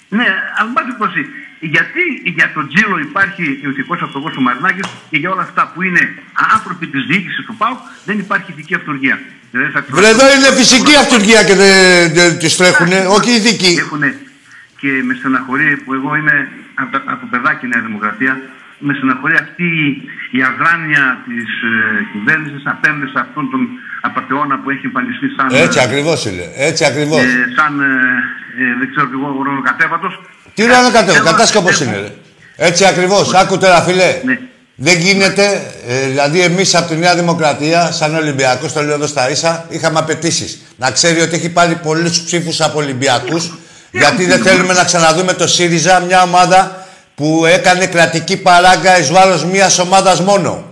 Ναι, 0.08 0.26
αν 0.60 0.72
πάση 0.72 0.86
περιπτώσει, 0.86 1.22
γιατί 1.74 2.02
για 2.36 2.46
τον 2.56 2.64
Τζίλο 2.68 2.96
υπάρχει 3.08 3.44
ο 3.66 3.68
ηθικός 3.70 3.98
αυτοργός 4.02 4.32
του 4.32 4.42
Μαρινάκης 4.42 4.86
και 5.10 5.16
για 5.22 5.30
όλα 5.30 5.42
αυτά 5.42 5.62
που 5.74 5.82
είναι 5.82 6.02
άνθρωποι 6.54 6.86
της 6.86 7.02
διοίκησης 7.10 7.44
του 7.46 7.54
ΠΑΟΚ 7.60 7.78
δεν 8.04 8.18
υπάρχει 8.18 8.50
ηθική 8.52 8.74
αυτοργία. 8.74 9.16
Δηλαδή, 9.50 9.70
θα 9.72 9.84
Βρε 9.88 10.08
εδώ 10.08 10.26
είναι 10.34 10.50
φυσική 10.60 10.94
αυτούργια 11.02 11.40
και 11.48 11.54
δεν, 11.54 12.12
δεν 12.18 12.38
τις 12.38 12.56
τρέχουνε. 12.56 12.98
Όχι 13.16 13.30
ηθική. 13.40 13.72
Έχουνε 13.84 14.10
και 14.80 14.90
με 15.06 15.14
στεναχωρεί 15.18 15.76
που 15.84 15.94
εγώ 15.94 16.16
είμαι 16.16 16.36
από, 16.74 16.90
τα- 16.92 17.02
από 17.12 17.26
παιδάκι 17.26 17.66
Νέα 17.66 17.82
Δημοκρατία, 17.88 18.40
με 18.78 18.92
στεναχωρεί 18.94 19.34
αυτή 19.34 19.64
η- 19.64 19.96
η 20.38 20.42
αδράνεια 20.42 21.04
της 21.28 21.48
ε, 21.62 22.06
κυβέρνησης 22.12 22.62
απέναντι 22.74 23.06
σε 23.14 23.18
αυτόν 23.24 23.50
τον 23.50 23.62
από 24.06 24.20
το 24.20 24.34
που 24.62 24.70
έχει 24.70 24.86
εμφανιστεί 24.86 25.26
σαν. 25.36 25.48
Έτσι 25.64 25.78
ακριβώς 25.80 26.26
είναι. 26.26 26.46
Έτσι 26.56 26.84
ε, 26.84 26.86
ακριβώς. 26.86 27.22
Ε, 27.22 27.46
σαν. 27.56 27.72
Ε, 27.80 28.78
δεν 28.78 28.90
ξέρω 28.90 29.08
εγώ, 29.12 29.28
ουρανοκατέβατος. 29.38 30.20
Τι 30.54 30.62
ουρανοκατέβατος, 30.62 31.30
κατάσκοπος 31.30 31.80
είναι. 31.80 31.96
Ρε. 31.96 32.10
Έτσι 32.56 32.84
ακριβώς. 32.84 33.34
Άκου 33.34 33.58
τώρα, 33.58 33.82
φιλέ. 33.82 34.20
Ναι. 34.24 34.38
Δεν 34.76 34.98
γίνεται, 34.98 35.62
ε, 35.88 36.06
δηλαδή 36.06 36.40
εμείς 36.40 36.74
από 36.74 36.88
τη 36.88 36.96
Νέα 36.96 37.14
Δημοκρατία, 37.14 37.92
σαν 37.92 38.14
Ολυμπιακός, 38.14 38.72
το 38.72 38.82
λέω 38.82 38.94
εδώ 38.94 39.06
στα 39.06 39.30
ίσα, 39.30 39.66
είχαμε 39.68 39.98
απαιτήσεις. 39.98 40.60
Να 40.76 40.90
ξέρει 40.90 41.20
ότι 41.20 41.34
έχει 41.34 41.48
πάρει 41.48 41.74
πολλούς 41.74 42.20
ψήφους 42.20 42.60
από 42.60 42.78
Ολυμπιακούς, 42.78 43.54
γιατί 43.90 44.24
δεν 44.24 44.42
θέλουμε 44.42 44.72
να 44.72 44.84
ξαναδούμε 44.84 45.32
το 45.32 45.46
ΣΥΡΙΖΑ, 45.46 46.00
μια 46.00 46.22
ομάδα 46.22 46.86
που 47.14 47.44
έκανε 47.46 47.86
κρατική 47.86 48.36
παράγκα 48.36 48.98
εις 48.98 49.10
βάρος 49.10 49.44
μιας 49.44 49.78
ομάδας 49.78 50.20
μόνο. 50.20 50.64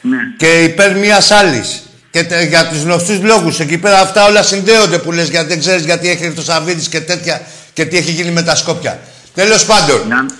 Ναι. 0.00 0.16
Και 0.36 0.62
υπέρ 0.62 0.96
μιας 0.96 1.30
άλλης. 1.30 1.89
Και 2.10 2.22
τε- 2.24 2.48
για 2.48 2.66
τους 2.68 2.82
γνωστούς 2.82 3.20
λόγους. 3.22 3.60
Εκεί 3.60 3.78
πέρα 3.78 4.00
αυτά 4.00 4.24
όλα 4.24 4.42
συνδέονται 4.42 4.98
που 4.98 5.12
λες 5.12 5.28
γιατί 5.28 5.46
δεν 5.48 5.58
ξέρεις 5.60 5.84
γιατί 5.84 6.08
έχει 6.10 6.24
έρθει 6.24 6.38
ο 6.38 6.42
Σαββίδης 6.42 6.88
και 6.88 7.00
τέτοια 7.00 7.42
και 7.72 7.84
τι 7.84 7.96
έχει 7.96 8.10
γίνει 8.10 8.30
με 8.30 8.42
τα 8.42 8.54
Σκόπια. 8.56 9.00
Τέλος 9.34 9.64
πάντων, 9.64 10.12
Εάν- 10.12 10.34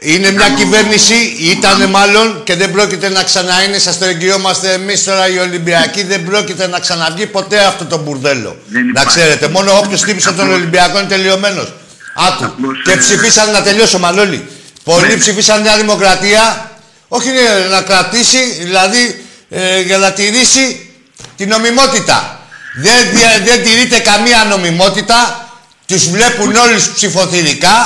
είναι 0.00 0.30
μια 0.30 0.48
κυβέρνηση, 0.56 1.14
ήταν 1.40 1.90
μάλλον 1.90 2.42
και 2.44 2.54
δεν 2.54 2.70
πρόκειται 2.72 3.08
να 3.08 3.22
ξαναείνει. 3.22 3.78
Σας 3.78 3.98
το 3.98 4.04
εγγυόμαστε 4.04 4.72
εμείς 4.72 5.04
τώρα 5.04 5.28
οι 5.28 5.38
Ολυμπιακοί. 5.38 6.02
Δεν 6.04 6.24
πρόκειται 6.24 6.66
να 6.66 6.78
ξαναβγεί 6.78 7.26
ποτέ 7.26 7.58
αυτό 7.58 7.84
το 7.84 7.98
μπουρδέλο. 7.98 8.56
Δεν 8.66 8.82
Να 8.84 8.88
υπάρχει. 8.90 9.08
ξέρετε, 9.08 9.48
μόνο 9.48 9.78
όποιος 9.78 10.02
χτύπησε 10.02 10.32
τον 10.32 10.52
Ολυμπιακό 10.52 10.98
είναι 10.98 11.08
τελειωμένος. 11.08 11.72
Άκου. 12.16 12.44
Απλώς, 12.44 12.82
Και 12.84 12.92
ε, 12.92 12.96
ψηφίσαν 12.96 13.50
να 13.50 13.62
τελειώσω, 13.62 13.98
Μανώλη. 13.98 14.48
Πολλοί 14.84 15.06
Ναι. 15.06 15.16
ψηφίσαν 15.16 15.62
Νέα 15.62 15.76
Δημοκρατία. 15.76 16.70
Όχι 17.08 17.28
ναι, 17.28 17.66
να 17.70 17.80
κρατήσει, 17.82 18.38
δηλαδή 18.62 19.24
ε, 19.50 19.80
για 19.80 19.98
να 19.98 20.12
τηρήσει 20.12 20.88
την 21.36 21.48
νομιμότητα. 21.48 22.38
Δεν, 22.74 22.98
δια- 23.14 23.38
δεν 23.44 23.62
τηρείται 23.64 23.98
καμία 23.98 24.44
νομιμότητα. 24.48 25.48
Τους 25.86 26.08
βλέπουν 26.10 26.54
όλους 26.56 26.88
ψηφοθυρικά. 26.88 27.76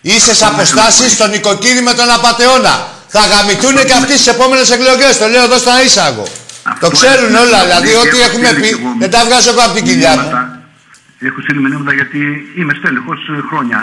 Ίσες 0.00 0.42
αποστάσεις 0.42 1.12
στον 1.12 1.32
οικοκύρη 1.32 1.80
με 1.82 1.94
τον 1.94 2.10
απατεώνα. 2.10 2.74
Θα 3.08 3.20
γαμηθούν 3.32 3.74
και 3.86 3.92
αυτοί 4.00 4.12
στις 4.12 4.26
επόμενες 4.26 4.70
εκλογές. 4.70 5.18
Το 5.18 5.26
λέω 5.26 5.44
εδώ 5.44 5.58
στα 5.58 5.82
ίσα 5.82 6.06
εγώ. 6.06 6.26
Αυτό 6.62 6.88
Το 6.88 6.96
ξέρουν 6.96 7.34
έχω 7.34 7.42
όλα. 7.44 7.58
στείλει 7.58 7.66
Δηλαδή, 7.66 7.88
και 7.90 7.96
ό,τι 7.96 8.16
έχω 8.20 8.26
έχουμε 8.28 8.46
στείλει 8.46 8.60
πει, 8.60 8.68
και 8.68 8.76
εγώ 8.80 8.94
δεν 9.02 9.10
τα 9.10 9.20
βγάζω 9.26 9.50
εγώ 9.54 9.60
από 9.66 9.74
την 9.78 9.84
κοιλιά 9.88 10.10
μου. 10.10 10.16
μηνύματα. 10.20 10.40
Έχω 11.28 11.38
στείλει 11.44 11.60
μηνύματα 11.64 11.92
γιατί 12.00 12.20
είμαι 12.58 12.74
στέλεχος 12.80 13.20
ε, 13.28 13.32
χρόνια 13.48 13.80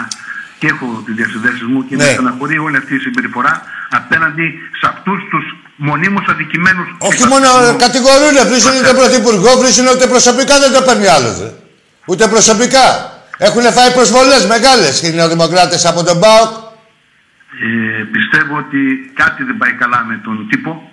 και 0.58 0.66
έχω 0.72 0.86
τις 1.06 1.14
διασυνδέσεις 1.18 1.62
μου 1.70 1.78
και 1.88 1.94
Ναι. 1.96 2.04
με 2.04 2.12
στεναχωρεί 2.12 2.56
όλη 2.66 2.76
αυτή 2.82 2.92
η 2.94 2.98
συμπεριφορά 3.06 3.52
απέναντι 3.98 4.46
σε 4.80 4.86
αυτούς 4.92 5.18
τους 5.30 5.44
μονίμους 5.78 6.26
αδικημένους 6.28 6.88
Όχι 6.98 7.24
μόνο 7.26 7.46
κατηγορούν, 7.84 8.34
βρίσκουν 8.50 8.74
ούτε 8.80 8.92
πρωθυπουργό, 9.00 9.50
βρίσκουν 9.62 9.86
ούτε 9.94 10.06
προσωπικά 10.06 10.54
δεν 10.58 10.72
το 10.72 10.82
παίρνει 10.82 11.06
άλλος. 11.06 11.38
Δε. 11.38 11.48
Ούτε 12.10 12.28
προσωπικά. 12.28 12.86
Έχουν 13.38 13.62
φάει 13.62 13.90
προσβολές 13.92 14.46
μεγάλες 14.46 15.02
οι 15.02 15.14
νεοδημοκράτες 15.14 15.86
από 15.86 16.04
τον 16.04 16.20
ΠΑΟΚ. 16.20 16.50
Ε, 17.66 18.02
πιστεύω 18.14 18.56
ότι 18.56 18.80
κάτι 19.14 19.42
δεν 19.42 19.56
πάει 19.56 19.72
καλά 19.72 20.04
με 20.08 20.20
τον 20.24 20.46
τύπο. 20.50 20.90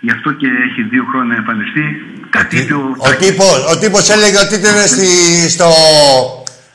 Γι' 0.00 0.10
αυτό 0.10 0.32
και 0.32 0.46
έχει 0.46 0.82
δύο 0.82 1.04
χρόνια 1.10 1.32
να 1.32 1.36
εμφανιστεί. 1.42 1.84
Κάτι 2.30 2.56
είπε 2.56 2.74
ο 2.74 2.94
Ο 2.96 3.10
τύπος, 3.16 3.58
ο 3.72 3.78
τύπος 3.78 4.10
έλεγε 4.10 4.38
ότι 4.38 4.54
ήταν 4.54 4.76
στη, 4.94 5.08
στο, 5.54 5.68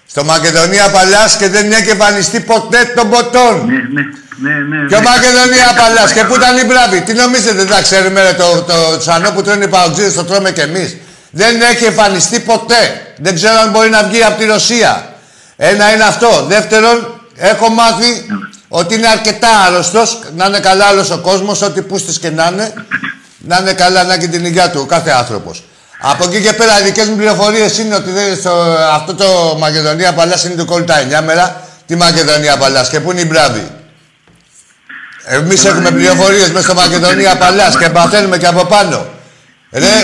στο 0.06 0.24
Μακεδονία 0.24 0.90
Παλάς 0.92 1.38
και 1.38 1.48
δεν 1.50 1.72
έχει 1.72 1.90
εμφανιστεί 1.90 2.40
ποτέ 2.42 2.94
των 2.96 3.10
ποτών. 3.10 3.54
Ναι, 3.66 3.82
ναι, 3.96 4.04
ναι, 4.42 4.54
ναι. 4.70 4.88
Και 4.88 4.96
ο 4.96 5.00
ναι. 5.00 5.10
Μακεδονία 5.10 5.64
Κάτι 5.66 5.80
Παλάς 5.80 6.06
δεν 6.06 6.14
και 6.16 6.22
πάει 6.22 6.30
πού 6.30 6.34
καλά. 6.34 6.48
ήταν 6.48 6.58
οι 6.64 6.66
μπράβοι. 6.70 7.02
Τι 7.02 7.14
νομίζετε, 7.14 7.54
δεν 7.54 7.68
τα 7.68 7.82
ξέρουμε 7.82 8.22
ρε, 8.22 8.34
το, 8.34 8.62
το 8.62 8.98
τσανό 8.98 9.32
που 9.32 9.42
τρώνε 9.42 9.64
οι 9.64 9.68
παουτζίδες, 9.68 10.14
το 10.14 10.24
τρώμε 10.24 10.52
κι 10.52 10.60
εμείς. 10.60 10.98
Δεν 11.32 11.62
έχει 11.62 11.86
εμφανιστεί 11.86 12.40
ποτέ. 12.40 12.82
Δεν 13.18 13.36
ξέρω 13.36 13.60
αν 13.60 13.70
μπορεί 13.70 13.90
να 13.90 14.04
βγει 14.04 14.24
από 14.24 14.40
τη 14.40 14.46
Ρωσία. 14.46 15.14
Ένα 15.58 15.94
είναι 15.94 16.04
αυτό. 16.04 16.46
Δεύτερον, 16.48 17.22
έχω 17.36 17.70
μάθει 17.70 18.26
ότι 18.68 18.96
είναι 18.96 19.08
αρκετά 19.08 19.50
άρρωστος, 19.68 20.20
να 20.36 20.46
είναι 20.46 20.60
καλά 20.60 20.86
άλλος 20.86 21.10
ο 21.12 21.18
κόσμος, 21.18 21.62
ό,τι 21.62 21.82
πούστης 21.82 22.20
και 22.20 22.30
να 22.30 22.50
είναι. 22.52 22.74
Να 23.38 23.58
είναι 23.62 23.74
καλά, 23.74 24.04
να 24.04 24.14
έχει 24.14 24.28
την 24.28 24.46
υγεία 24.46 24.70
του 24.70 24.80
ο 24.84 24.86
κάθε 24.86 25.12
άνθρωπος. 25.12 25.64
Από 26.02 26.24
εκεί 26.24 26.42
και 26.42 26.54
πέρα, 26.54 26.80
οι 26.80 26.84
δικές 26.84 27.08
μου 27.08 27.16
πληροφορίες 27.16 27.78
είναι 27.78 27.96
ότι 27.96 28.12
δεν, 28.12 28.36
στο, 28.36 28.52
αυτό 28.94 29.16
το 29.16 29.56
Μακεδονία 29.60 30.14
Παλάς 30.14 30.44
είναι 30.44 30.56
του 30.56 30.66
κόλλου 30.66 30.84
τα 30.84 31.22
9 31.22 31.24
μέρα. 31.26 31.62
Τι 31.86 31.96
Μακεδονία 31.96 32.58
Παλάς 32.58 32.90
και 32.90 33.00
πού 33.00 33.12
είναι 33.12 33.22
οι 33.22 33.26
μπράβοι. 33.28 33.72
Εμείς 35.24 35.66
έχουμε 35.66 35.88
είναι- 35.90 35.98
πληροφορίες 35.98 36.52
μέσα 36.52 36.62
στο 36.66 36.74
Μακεδονία 36.74 37.38
Παλά 37.38 37.70
και 37.80 37.90
παθαίνουμε 37.90 38.38
και 38.38 38.46
από 38.48 38.66
πάνω. 38.66 39.08
Ρε, 39.72 39.96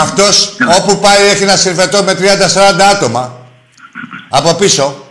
αυτός 0.00 0.56
όπου 0.78 1.00
πάει 1.00 1.26
έχει 1.32 1.42
ένα 1.42 1.56
συρφετό 1.56 2.02
με 2.02 2.14
30-40 2.14 2.84
άτομα 2.94 3.46
από 4.28 4.54
πίσω. 4.54 5.04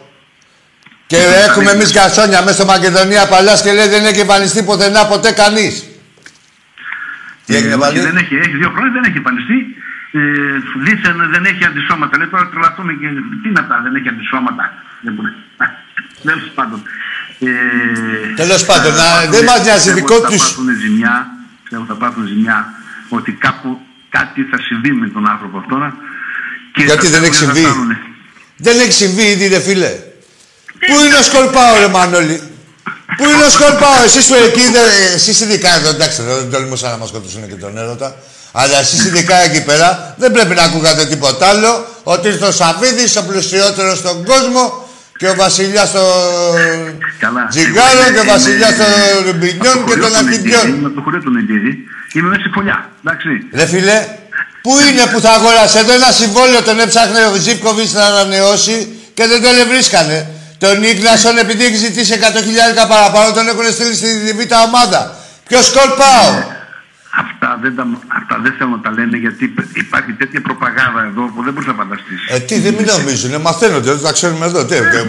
Και 1.07 1.17
έχουμε 1.47 1.71
εμείς 1.71 1.91
γκαρσόνια 1.93 2.41
μέσα 2.41 2.53
στο 2.53 2.65
Μακεδονία 2.65 3.27
Παλά 3.27 3.53
και 3.63 3.71
λέει 3.73 3.87
δεν 3.87 4.05
έχει 4.05 4.19
εμφανιστεί 4.19 4.63
πουθενά 4.63 5.05
ποτέ 5.05 5.31
κανείς. 5.31 5.83
Τι 7.45 7.55
έγινε 7.55 7.71
Ε, 7.71 7.75
όχι, 7.75 7.81
πάλι. 7.83 7.99
δεν 7.99 8.17
έχει, 8.17 8.35
έχει 8.35 8.55
δύο 8.61 8.69
χρόνια 8.75 8.91
δεν 8.93 9.03
έχει 9.03 9.17
εμφανιστεί. 9.17 9.57
Ε, 10.11 10.19
δίθεν 10.85 11.17
δεν 11.33 11.45
έχει 11.45 11.65
αντισώματα. 11.65 12.17
Λέει 12.17 12.27
τώρα 12.27 12.49
τρελαθούμε 12.51 12.91
και 12.93 13.07
τι 13.43 13.49
να 13.49 13.67
τα 13.67 13.75
δεν 13.83 13.95
έχει 13.95 14.07
αντισώματα. 14.13 14.63
Δεν 15.01 15.13
μπορεί. 15.13 15.31
Τέλος 16.23 16.51
πάντων. 16.55 16.79
Ε, 17.39 18.33
Τέλος 18.35 18.65
πάντων, 18.65 18.91
θα 18.93 18.97
να- 19.03 19.09
πάθουνε- 19.09 19.35
δεν 19.35 19.43
μας 19.43 19.61
νοιάζει, 19.63 19.77
πιστεύω 19.91 19.95
δικό 19.99 20.15
ότι 20.15 20.27
τους- 20.33 20.41
Θα 20.41 20.47
πάθουν 20.49 20.69
ζημιά. 20.83 21.15
Πιστεύω 21.63 21.85
θα 21.91 21.93
πάθουν 22.01 22.27
ζημιά 22.27 22.57
ότι 23.09 23.31
κάπου 23.31 23.69
κάτι 24.09 24.39
θα 24.51 24.57
συμβεί 24.67 24.91
με 24.91 25.07
τον 25.15 25.23
άνθρωπο 25.33 25.57
αυτό. 25.57 25.75
Και 26.73 26.83
Γιατί 26.83 27.05
θα 27.07 27.11
δεν 27.13 27.23
έχει 27.23 27.33
θέλουν 27.35 27.47
να 27.47 27.53
συμβεί; 27.55 27.69
φτάνουνε. 27.69 27.97
Δεν 28.57 28.79
έχει 28.79 28.91
συμβεί 28.91 29.21
ήδη, 29.33 29.47
ρε 29.47 29.59
φίλε. 29.59 29.91
Πού 30.87 30.95
είναι 31.05 31.15
ο 31.15 31.23
Σκορπάο, 31.23 31.73
ρε 31.79 31.87
Μανώλη; 31.87 32.41
Πού 33.17 33.23
είναι 33.31 33.43
ο 33.43 33.49
Σκορπάο, 33.49 34.03
εσείς 34.05 34.27
του 34.27 34.33
εκεί, 34.33 34.61
δε- 34.75 35.13
εσείς 35.15 35.41
ειδικά 35.41 35.75
εδώ, 35.75 35.89
εντάξει, 35.89 36.21
δεν 36.21 36.51
τολμούσα 36.51 36.89
να 36.89 36.97
μας 36.97 37.09
σκοτώσουν 37.09 37.47
και 37.47 37.55
τον 37.55 37.77
έρωτα. 37.77 38.15
Αλλά 38.51 38.77
εσείς 38.79 39.05
ειδικά 39.05 39.35
εκεί 39.35 39.63
πέρα 39.63 40.15
δεν 40.17 40.31
πρέπει 40.31 40.55
να 40.55 40.63
ακούγατε 40.63 41.05
τίποτα 41.05 41.47
άλλο. 41.47 41.85
Ότι 42.03 42.27
ήρθε 42.27 42.45
ο 42.45 42.51
Σαββίδης, 42.51 43.15
ο 43.17 43.23
πλουσιότερος 43.25 43.97
στον 43.97 44.25
κόσμο 44.25 44.88
και 45.19 45.27
ο 45.33 45.35
βασιλιάς 45.43 45.91
των 45.91 46.03
Καλά. 47.23 47.43
τζιγκάρων 47.51 48.01
Εγώ 48.01 48.11
και 48.15 48.19
ο 48.19 48.23
είμαι- 48.23 48.31
βασιλιάς 48.33 48.73
των 48.81 48.89
είμαι- 48.95 49.25
ρουμπινιών 49.27 49.75
από 49.77 49.91
και 49.91 49.99
το 49.99 50.07
των 50.07 50.09
χωριό 50.13 50.19
του 50.19 50.23
Νεντήρη, 50.29 50.55
αρχιδιών. 50.55 50.65
Είμαι 50.77 50.87
από 50.89 50.95
το 50.97 51.01
χωριό 51.05 51.19
του 51.25 51.31
Νεντήρη. 51.37 51.71
Είμαι 52.15 52.27
μέσα 52.31 52.41
στη 52.43 52.49
φωλιά. 52.55 52.77
Εντάξει. 53.03 53.29
Ρε 53.59 53.65
φίλε, 53.71 53.97
πού 54.65 54.71
είναι 54.87 55.03
που 55.11 55.19
θα 55.25 55.31
αγοράσει; 55.37 55.75
Εδώ 55.83 55.91
ένα 55.99 56.11
συμβόλαιο 56.21 56.61
τον 56.67 56.77
έψαχνε 56.85 57.19
ο 57.33 57.35
Ζήπκοβιτς 57.45 57.93
να 57.99 58.03
ανανεώσει 58.11 58.77
και 59.17 59.23
δεν 59.31 59.39
τον 59.45 59.53
βρίσκανε. 59.71 60.17
Τον 60.63 60.73
Νίκλασον 60.83 61.35
επειδή 61.43 61.63
έχει 61.69 61.79
ζητήσει 61.85 62.13
100.000 62.13 62.85
παραπάνω 62.93 63.27
τον 63.37 63.45
έχουν 63.51 63.65
στείλει 63.75 63.95
στη 64.01 64.09
β' 64.37 64.53
ομάδα. 64.67 64.99
Ποιος 65.47 65.63
σκορπάω. 65.71 66.27
Αυτά 67.23 67.59
δεν, 67.61 67.75
τα, 67.75 67.83
αυτά 68.07 68.39
δεν 68.43 68.53
θέλω 68.57 68.69
να 68.69 68.79
τα 68.79 68.91
λένε 68.91 69.17
γιατί 69.17 69.53
υπάρχει 69.73 70.11
τέτοια 70.11 70.41
προπαγάνδα 70.41 71.01
εδώ 71.09 71.23
που 71.33 71.43
δεν 71.43 71.53
μπορείς 71.53 71.67
να 71.67 71.73
φανταστείς. 71.73 72.19
Ε, 72.29 72.39
τι 72.39 72.59
δεν 72.59 72.73
μην 72.73 72.85
νομίζουν, 72.85 73.41
μαθαίνονται, 73.41 73.91
δεν 73.91 74.03
τα 74.03 74.11
ξέρουμε 74.11 74.45
εδώ. 74.45 74.65
Τι, 74.65 74.75
και, 74.75 75.01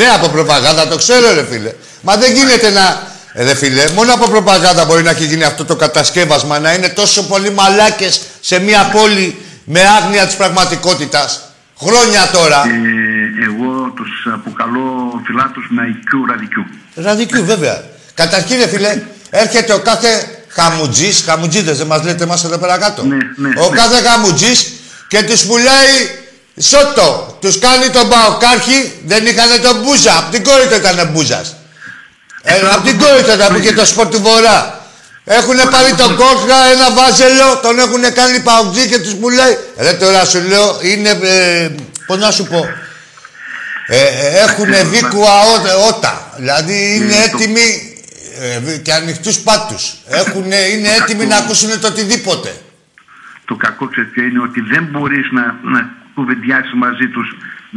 ναι, 0.00 0.06
από 0.16 0.28
προπαγάνδα 0.28 0.88
το 0.88 0.96
ξέρω, 0.96 1.34
ρε 1.34 1.44
φίλε. 1.50 1.72
Μα 2.02 2.16
δεν 2.16 2.32
γίνεται 2.32 2.70
να. 2.70 2.84
Ε, 3.32 3.44
ρε 3.44 3.54
φίλε, 3.54 3.90
μόνο 3.94 4.12
από 4.14 4.28
προπαγάνδα 4.28 4.84
μπορεί 4.84 5.02
να 5.02 5.10
έχει 5.10 5.24
γίνει 5.24 5.44
αυτό 5.44 5.64
το 5.64 5.76
κατασκεύασμα, 5.76 6.58
να 6.58 6.74
είναι 6.74 6.88
τόσο 6.88 7.26
πολλοί 7.26 7.50
μαλάκες 7.50 8.20
σε 8.40 8.58
μια 8.58 8.90
πόλη 8.92 9.36
με 9.64 9.80
άγνοια 9.80 10.26
της 10.26 10.36
πραγματικότητας. 10.36 11.40
Χρόνια 11.80 12.30
τώρα. 12.32 12.62
Ε, 12.62 13.44
εγώ 13.44 13.92
τους 13.96 14.28
αποκαλώ 14.34 15.20
φυλάτου 15.24 15.60
με 15.68 15.82
IQ 15.92 16.30
ραδικιού. 16.30 16.64
Ραδικού, 16.94 17.44
βέβαια. 17.44 17.84
Καταρχήν, 18.14 18.56
ρε 18.58 18.66
φίλε, 18.66 19.02
έρχεται 19.30 19.72
ο 19.72 19.78
κάθε 19.78 20.08
χαμουτζή, 20.58 21.12
χαμουτζίδε 21.26 21.72
δεν 21.72 21.86
μας 21.86 22.02
λέτε 22.02 22.22
εμάς 22.24 22.44
εδώ 22.44 22.58
πέρα 22.58 22.78
κάτω. 22.78 23.02
Ναι, 23.04 23.16
ναι, 23.36 23.60
ο 23.60 23.70
ναι. 23.70 23.76
κάθε 23.76 24.08
χαμουτζή 24.08 24.52
και 25.08 25.22
τους 25.22 25.42
πουλάει 25.44 25.94
σότο. 26.60 27.38
Τους 27.40 27.58
κάνει 27.58 27.88
τον 27.88 28.08
Παοκάρχη, 28.08 28.92
δεν 29.06 29.26
είχαν 29.26 29.62
τον 29.62 29.76
Μπούζα. 29.82 30.18
Απ' 30.18 30.30
την 30.32 30.44
κόρη 30.44 30.66
του 30.66 30.74
ήταν 30.74 31.08
Μπούζας. 31.12 31.54
Ε, 32.42 32.52
απ' 32.74 32.84
την 32.86 32.98
κόρη 32.98 33.22
του 33.22 33.30
ήταν 33.34 33.48
που 33.52 33.58
είχε 33.58 33.72
το 33.72 33.84
σπορ 33.86 34.06
του 34.08 34.20
Βορρά. 34.22 34.76
Έχουν 35.24 35.56
πάρει 35.70 35.92
τον 35.92 36.16
κόκκα, 36.16 36.56
ένα 36.74 36.90
βάζελο, 36.92 37.56
τον 37.62 37.78
έχουν 37.78 38.12
κάνει 38.14 38.40
παουτζή 38.40 38.86
και 38.88 38.98
τους 38.98 39.14
πουλάει. 39.14 39.56
Ρε 39.78 39.92
τώρα 39.92 40.24
σου 40.24 40.40
λέω, 40.48 40.78
είναι. 40.82 41.08
Ε, 41.22 41.68
Πώς 42.06 42.18
να 42.18 42.30
σου 42.30 42.44
πω. 42.44 42.68
Ε, 43.86 43.96
ε, 44.02 44.38
έχουν 44.38 44.88
βίκουα 44.90 45.40
ό- 45.40 45.88
ότα. 45.88 46.32
Δηλαδή 46.36 46.94
είναι 46.96 47.12
Ε, 47.14 47.16
το- 47.16 47.36
έτοιμοι 47.36 47.87
ε, 48.40 48.76
και 48.76 48.92
ανοιχτούς 48.92 49.38
πάτους. 49.38 49.94
Είναι 50.72 50.88
έτοιμοι 51.00 51.26
να 51.26 51.36
ακούσουν 51.36 51.80
το 51.80 51.86
οτιδήποτε. 51.86 52.56
Το 53.44 53.54
κακό 53.54 53.88
ξέρετε 53.88 54.12
ποιο 54.14 54.24
είναι 54.24 54.40
ότι 54.40 54.60
δεν 54.60 54.84
μπορείς 54.90 55.26
να, 55.32 55.42
να 55.62 55.90
κουβεντιάσεις 56.14 56.72
μαζί 56.74 57.06
τους 57.08 57.36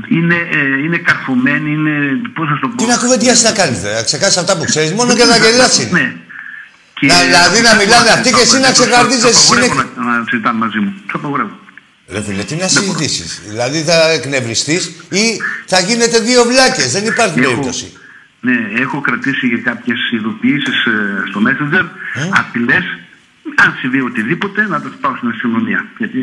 είναι, 0.09 0.36
ε, 0.36 0.84
είναι 0.86 0.97
καρφωμένη, 0.97 1.72
είναι. 1.72 1.93
Πώς 2.34 2.49
να 2.49 2.59
το 2.59 2.68
πω. 2.68 2.76
Τι 2.76 2.86
να 2.86 2.97
κουβεντιάσεις 2.97 3.43
να 3.43 3.51
κάνεις, 3.51 3.84
να 3.84 4.03
ξεχάσεις 4.03 4.38
αυτά 4.38 4.57
που 4.57 4.64
ξέρεις, 4.64 4.91
μόνο 4.91 5.16
και 5.16 5.24
να 5.24 5.38
γελάσεις. 5.38 5.91
Ναι. 5.91 6.16
Και- 6.93 7.07
Να- 7.07 7.20
δηλαδή 7.22 7.62
να 7.62 7.76
μιλάνε 7.76 8.09
αυτοί 8.09 8.30
και 8.32 8.41
εσύ 8.41 8.59
να 8.59 8.72
ξεκαρδίζεσαι 8.72 9.32
Το 9.32 9.38
απαγορεύω 9.39 9.74
συνέχεια. 9.74 9.91
Να, 9.97 10.18
να 10.18 10.26
συζητάνε 10.30 10.57
μαζί 10.57 10.78
μου. 10.80 10.93
Το 11.12 11.14
απαγορεύω. 11.16 11.55
Ρε 12.12 12.22
φίλε, 12.22 12.43
τι 12.43 12.55
να 12.55 12.68
συζητήσεις. 12.68 13.41
Δηλαδή 13.47 13.82
θα 13.84 14.09
εκνευριστείς 14.12 14.86
ή 15.09 15.41
θα 15.66 15.80
γίνετε 15.80 16.20
δύο 16.20 16.43
βλάκες. 16.43 16.91
Δεν 16.91 17.05
υπάρχει 17.05 17.39
Έχω- 17.39 17.47
περίπτωση. 17.49 17.93
Ναι, 18.43 18.57
έχω 18.83 19.01
κρατήσει 19.01 19.47
για 19.47 19.57
κάποιες 19.69 19.99
ειδοποιήσεις 20.11 20.75
στο 21.29 21.39
Messenger, 21.47 21.85
Ε; 22.13 22.29
απειλές. 22.41 22.83
Αν 23.55 23.75
συμβεί 23.79 24.01
οτιδήποτε, 24.01 24.67
να 24.67 24.81
το 24.81 24.89
πάω 25.01 25.15
στην 25.15 25.29
αστυνομία. 25.29 25.85
Γιατί 25.97 26.19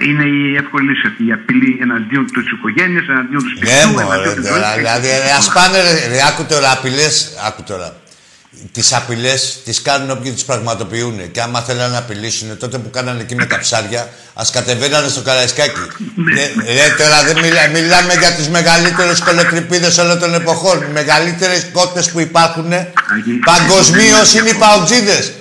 ε, 0.00 0.06
είναι 0.08 0.24
η 0.24 0.56
εύκολη 0.56 0.88
λύση 0.90 1.06
αυτή. 1.06 1.26
Η 1.26 1.32
απειλή 1.32 1.78
εναντίον 1.80 2.24
της 2.26 2.50
οικογένειας, 2.52 3.04
εναντίον 3.08 3.42
του 3.42 3.50
σπιτιού, 3.56 3.74
Ναι, 3.86 3.92
μωρέ, 3.92 4.04
εναντίον 4.04 4.34
της 4.34 4.48
τώρα, 4.50 4.68
ζωής. 4.72 4.76
δηλαδή, 4.76 5.08
ας 5.38 5.52
πάνε, 5.52 5.78
ρε, 5.86 5.92
ρε, 6.12 6.18
άκου 6.28 6.44
τώρα, 6.52 6.68
απειλές, 6.72 7.14
άκου 7.46 7.62
τώρα. 7.62 7.88
Τις 8.72 8.92
απειλές 8.92 9.58
τις 9.64 9.82
κάνουν 9.82 10.10
όποιοι 10.10 10.32
τις 10.32 10.44
πραγματοποιούν. 10.44 11.30
Και 11.30 11.40
άμα 11.40 11.60
θέλουν 11.60 11.90
να 11.90 11.98
απειλήσουν, 11.98 12.58
τότε 12.58 12.78
που 12.78 12.90
κάνανε 12.90 13.20
εκεί 13.20 13.34
με 13.34 13.46
τα 13.46 13.58
ψάρια, 13.58 14.08
ας 14.34 14.50
κατεβαίνανε 14.50 15.08
στο 15.08 15.20
καραϊσκάκι. 15.20 15.80
ναι, 16.14 16.72
ρε, 16.72 16.94
τώρα 16.98 17.24
δεν 17.24 17.38
μιλά, 17.38 17.68
μιλάμε 17.72 18.14
για 18.14 18.32
τις 18.32 18.48
μεγαλύτερες 18.48 19.20
κολοτρυπίδε 19.20 20.00
όλων 20.00 20.18
των 20.18 20.34
εποχών. 20.34 20.82
Οι 20.82 20.92
μεγαλύτερες 20.92 21.66
κότες 21.72 22.10
που 22.10 22.20
υπάρχουν 22.20 22.72
παγκοσμίως 23.44 24.34
είναι 24.34 24.48
οι 24.48 24.54
παουτζίδες. 24.54 25.32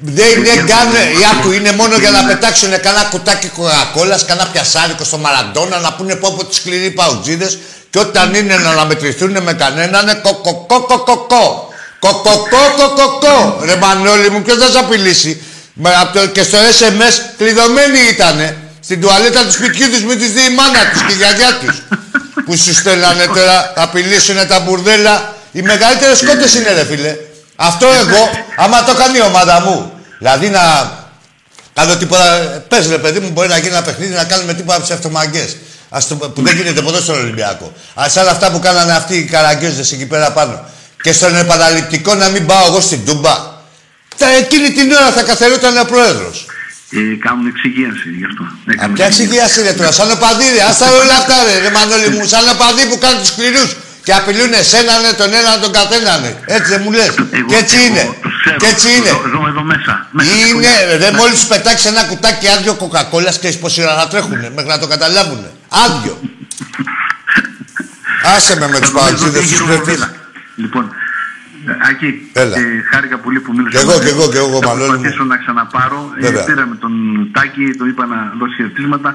Δεν 0.00 0.38
είναι 0.38 0.48
καν, 0.48 0.92
ή 1.20 1.24
άκου, 1.32 1.50
είναι 1.50 1.72
μόνο 1.72 1.96
για 1.98 2.10
να 2.10 2.24
πετάξουν 2.24 2.70
κανένα 2.70 3.04
κουτάκι 3.10 3.48
κοκακόλας, 3.48 4.24
κανένα 4.24 4.48
πιασάρικο 4.48 5.04
στο 5.04 5.18
Μαραντόνα, 5.18 5.78
να 5.78 5.92
πούνε 5.92 6.14
πω 6.14 6.34
πω 6.36 6.44
τις 6.44 6.56
σκληροί 6.56 6.90
παουτζίδες 6.90 7.58
και 7.90 7.98
όταν 7.98 8.34
είναι 8.34 8.56
να 8.56 8.70
αναμετρηθούν 8.70 9.42
με 9.42 9.52
κανέναν 9.52 10.02
είναι 10.02 10.20
κοκοκοκοκοκο. 10.22 11.67
Κοκοκοκοκοκο. 11.98 13.60
Ρε 13.64 13.76
Μανώλη 13.76 14.30
μου, 14.30 14.42
ποιος 14.42 14.58
θα 14.58 14.70
σε 14.70 14.78
απειλήσει; 14.78 15.42
Με, 15.72 15.90
απ' 16.00 16.12
το, 16.12 16.26
και 16.26 16.42
στο 16.42 16.58
SMS 16.58 17.14
κλειδωμένοι 17.36 17.98
ήτανε. 18.10 18.56
Στην 18.80 19.00
τουαλέτα 19.00 19.44
του 19.44 19.52
σπιτιού 19.52 19.90
τους 19.90 20.02
με 20.02 20.14
τις 20.14 20.32
δει 20.32 20.40
η 20.40 20.54
μάνα 20.54 20.90
τους 20.92 21.02
και 21.02 21.12
η 21.12 21.16
γιαγιά 21.16 21.58
τους. 21.60 21.82
που 22.46 22.56
σου 22.56 22.74
στέλνανε 22.74 23.24
τώρα, 23.34 23.72
θα 23.74 23.82
απειλήσουνε 23.82 24.44
τα 24.44 24.60
μπουρδέλα. 24.60 25.34
Οι 25.52 25.62
μεγαλύτερες 25.62 26.24
κότες 26.24 26.54
είναι 26.54 26.72
ρε 26.72 26.84
φίλε. 26.84 27.16
Αυτό 27.56 27.86
εγώ, 27.86 28.30
άμα 28.56 28.84
το 28.84 28.94
κάνει 28.94 29.18
η 29.18 29.20
ομάδα 29.20 29.60
μου. 29.60 29.92
Δηλαδή 30.18 30.48
να 30.48 30.92
κάνω 31.74 31.96
τίποτα. 31.96 32.24
Πες 32.68 32.86
ρε 32.86 32.98
παιδί 32.98 33.18
μου, 33.18 33.30
μπορεί 33.30 33.48
να 33.48 33.56
γίνει 33.56 33.68
ένα 33.68 33.82
παιχνίδι 33.82 34.14
να 34.14 34.24
κάνουμε 34.24 34.54
τίποτα 34.54 34.80
ψευτομαγκέ. 34.80 35.48
Που 36.34 36.42
δεν 36.42 36.56
γίνεται 36.56 36.80
ποτέ 36.80 37.00
στον 37.00 37.18
Ολυμπιακό. 37.18 37.72
Α 38.00 38.08
σαν 38.08 38.28
αυτά 38.28 38.50
που 38.50 38.58
κάνανε 38.58 38.92
αυτοί 38.92 39.16
οι 39.16 39.24
καραγκιόζες 39.24 39.92
εκεί 39.92 40.06
πέρα 40.06 40.32
πάνω. 40.32 40.64
Και 41.02 41.12
στον 41.12 41.36
επαναληπτικό 41.36 42.14
να 42.14 42.28
μην 42.28 42.46
πάω 42.46 42.66
εγώ 42.66 42.80
στην 42.80 43.04
Τούμπα. 43.04 43.34
Τα 44.18 44.28
εκείνη 44.42 44.70
την 44.72 44.92
ώρα 44.92 45.10
θα 45.12 45.22
καθαριόταν 45.22 45.78
ο 45.78 45.84
πρόεδρος. 45.84 46.46
Ε, 46.90 46.98
κάνουν 47.26 47.46
εξυγίαση 47.46 48.08
γι' 48.20 48.24
αυτό. 48.30 48.42
Α, 48.42 48.72
Έκαναν 48.72 48.92
ποια 48.94 49.06
εξηγίαση 49.06 49.62
ρε 49.62 49.72
τώρα, 49.72 49.92
σαν 49.92 50.10
οπαδί 50.10 50.44
ρε, 50.56 50.62
άστα 50.70 50.86
όλα 51.02 51.14
αυτά 51.20 51.34
ρε, 51.46 51.54
ρε 51.64 51.70
Μανώλη 51.76 52.08
μου, 52.14 52.26
σαν 52.32 52.44
οπαδί 52.54 52.82
που 52.90 52.98
κάνουν 52.98 53.18
τους 53.18 53.28
σκληρούς 53.28 53.70
και 54.04 54.12
απειλούν 54.14 54.52
εσένα 54.52 54.92
ναι, 55.00 55.12
τον 55.20 55.32
έναν 55.40 55.60
τον 55.60 55.72
καθέναν. 55.78 56.20
ναι. 56.22 56.32
Έτσι 56.56 56.68
δεν 56.72 56.80
μου 56.84 56.92
λες. 56.92 57.08
Εγώ- 57.30 57.48
Και 57.50 57.56
έτσι 57.62 57.76
εγώ 57.76 57.84
είναι. 57.86 58.02
τους 58.22 58.34
ξέρω. 58.40 58.56
Και 58.60 58.66
έτσι 58.74 58.86
είναι. 58.96 59.10
Ζω, 59.10 59.20
ζω 59.32 59.40
εδώ 59.52 59.62
μέσα. 59.72 59.92
μέσα 60.10 60.30
στην 60.30 60.40
Είναι, 60.40 60.48
οικογένεια. 60.48 60.96
ρε, 61.02 61.10
μόλις 61.20 61.38
σου 61.40 61.46
πετάξεις 61.52 61.86
ένα 61.92 62.02
κουτάκι 62.10 62.46
άδειο 62.48 62.74
κοκακόλας 62.74 63.38
και 63.38 63.48
πόση 63.62 63.82
ώρα 63.82 63.94
θα 64.00 64.08
τρέχουνε 64.08 64.50
μέχρι 64.54 64.70
να 64.74 64.78
το 64.78 64.86
καταλάβουν. 64.86 65.40
Άδειο. 65.84 66.14
Άσε 68.36 68.56
με 68.58 68.68
με 68.68 68.78
τους 68.80 68.90
Θα 68.90 68.94
το 68.94 69.00
παγκίδες 69.00 69.24
δείτε 69.24 69.38
τους 69.40 69.50
γύρω 69.50 69.66
παίχτες. 69.66 69.84
βομβίδα. 69.84 70.10
Λοιπόν, 70.64 70.84
ε, 71.70 71.72
Άκη, 71.90 72.10
Έλα. 72.42 72.54
ε, 72.58 72.62
χάρηκα 72.90 73.16
πολύ 73.24 73.40
που 73.40 73.52
μίλησα. 73.56 73.78
Κι 73.78 73.84
εγώ, 73.84 73.92
μαζί 73.96 74.04
κι 74.06 74.12
εγώ, 74.14 74.22
σου. 74.22 74.30
κι 74.34 74.36
εγώ, 74.44 74.58
Θα 74.62 74.66
Μανώλη 74.68 74.84
μου. 74.84 74.88
προσπαθήσω 74.96 75.24
να 75.32 75.36
ξαναπάρω. 75.42 76.00
Ε, 76.16 76.20
Βέβαια. 76.26 76.44
πήραμε 76.44 76.74
τον 76.84 76.92
Τάκη, 77.32 77.64
το 77.80 77.84
είπα 77.90 78.04
να 78.12 78.18
δώσει 78.38 78.54
χαιρετίσματα. 78.58 79.10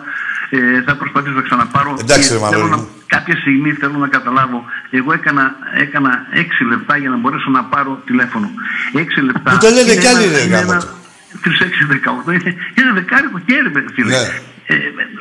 Ε, 0.49 0.81
θα 0.87 0.93
προσπαθήσω 1.01 1.35
να 1.41 1.45
ξαναπάρω. 1.49 1.91
Εντάξει, 2.03 2.27
Και 2.29 2.33
ρε, 2.33 2.39
Μανώλη 2.39 2.55
θέλω 2.55 2.67
να- 2.75 2.77
μου. 2.77 2.87
Κάποια 3.15 3.35
στιγμή 3.43 3.71
θέλω 3.81 3.97
να 4.05 4.07
καταλάβω. 4.17 4.59
Εγώ 4.99 5.13
έκανα, 5.19 5.43
έκανα 5.83 6.11
6 6.43 6.63
λεπτά 6.71 6.93
για 6.97 7.09
να 7.09 7.17
μπορέσω 7.17 7.49
να 7.57 7.63
πάρω 7.73 7.91
τηλέφωνο. 8.05 8.47
6 8.93 9.21
λεπτά. 9.21 9.51
Μου 9.51 9.57
το 9.65 9.69
λένε 9.75 9.91
είναι 9.91 9.95
κι 10.03 10.07
άλλοι, 10.11 10.23
ένα- 10.23 10.37
ρε, 10.37 10.43
είναι 10.43 10.55
γάμο 10.55 10.71
ένα- 10.71 10.79
του. 10.81 10.87
Τους 11.43 11.57
6, 11.67 11.85
18. 11.95 12.31
Είναι, 12.37 12.49
είναι 12.77 12.91
δεκάρικο 12.99 13.37
χέρι, 13.47 13.69
με, 13.73 13.85
φίλε. 13.95 14.09
Ναι. 14.17 14.23
Ε, 14.71 14.75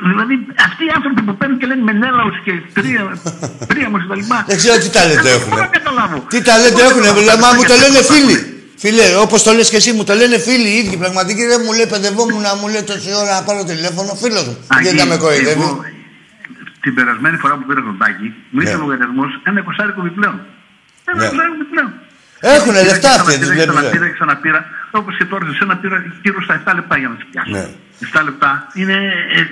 δηλαδή, 0.09 0.35
αυτοί 0.67 0.83
οι 0.87 0.91
άνθρωποι 0.97 1.21
που 1.27 1.33
παίρνουν 1.39 1.57
και 1.59 1.65
λένε 1.69 1.81
Μενέλαους 1.89 2.35
και 2.45 2.53
τρία, 2.77 3.03
τρία 3.71 3.87
μου 3.91 3.97
κτλ. 4.03 4.21
Δεν 4.51 4.57
ξέρω 4.61 4.75
τι 4.83 4.89
ταλέντο 4.97 5.21
Δεν 5.27 5.33
έχουν. 5.37 5.49
μπορώ 5.49 5.61
να 5.67 5.71
καταλάβω. 5.77 6.17
Τι 6.33 6.39
ταλέντο 6.49 6.77
Δεν 6.77 6.87
έχουν, 6.89 7.01
μπορώ 7.15 7.25
να 7.33 7.37
μα 7.43 7.49
μου 7.55 7.61
το 7.63 7.73
καταλάβω. 7.73 7.91
λένε 7.93 8.01
φίλοι. 8.11 8.37
Φίλε, 8.83 9.05
όπως 9.25 9.39
το 9.45 9.51
λες 9.57 9.67
και 9.71 9.79
εσύ, 9.81 9.91
μου 9.97 10.03
το 10.09 10.13
λένε 10.21 10.37
φίλοι 10.47 10.67
οι 10.73 10.77
ίδιοι. 10.81 10.95
Πραγματικοί 11.03 11.43
δεν 11.51 11.59
μου 11.65 11.71
λέει 11.77 11.87
παιδευόμουν 11.93 12.41
να 12.49 12.53
μου 12.59 12.65
λέει 12.73 12.83
τόση 12.91 13.09
ώρα 13.21 13.31
να 13.37 13.41
πάρω 13.47 13.61
τηλέφωνο. 13.71 14.09
Φίλος 14.23 14.45
μου. 14.49 14.55
Αγί, 14.75 14.87
Δεν 14.87 14.95
θα 15.01 15.05
με 15.11 15.15
κοροϊδεύει. 15.23 15.61
εγώ, 15.67 15.85
Την 16.83 16.93
περασμένη 16.97 17.37
φορά 17.43 17.53
που 17.57 17.65
πήρα 17.69 17.81
τον 17.89 17.97
τάκι, 18.01 18.27
μου 18.53 18.59
ήρθε 18.63 18.75
Ναι. 18.75 18.79
ο 18.79 18.83
λογαριασμός 18.85 19.29
ένα 19.49 19.57
εικοσάρικο 19.63 19.99
επιπλέον. 20.05 20.37
Ένα 21.09 21.17
Ναι. 21.19 21.25
εικοσάρικο 21.25 21.55
επιπλέον. 21.61 21.91
Έχουνε 22.55 22.79
Πήρα 22.81 22.89
λεφτά 22.91 23.09
και 23.09 23.19
αυτοί, 23.19 23.33
ξαναπήρα, 23.33 23.39
τους 23.41 23.49
βλέπεις, 23.55 23.73
Ξαναπήρα, 23.75 24.05
ε. 24.05 24.15
ξαναπήρα. 24.17 24.59
Όπως 24.99 25.13
και 25.17 25.25
τώρα 25.31 25.43
σε 25.57 25.63
ένα 25.67 25.75
πήρα 25.81 25.97
γύρω 26.23 26.39
στα 26.45 26.53
7 26.59 26.71
λεπτά 26.79 26.95
για 27.01 27.07
να 27.11 27.15
τις 27.19 27.25
πιάσω. 27.31 27.51
Ναι. 28.03 28.21
7 28.21 28.27
λεπτά 28.29 28.51
είναι 28.81 28.97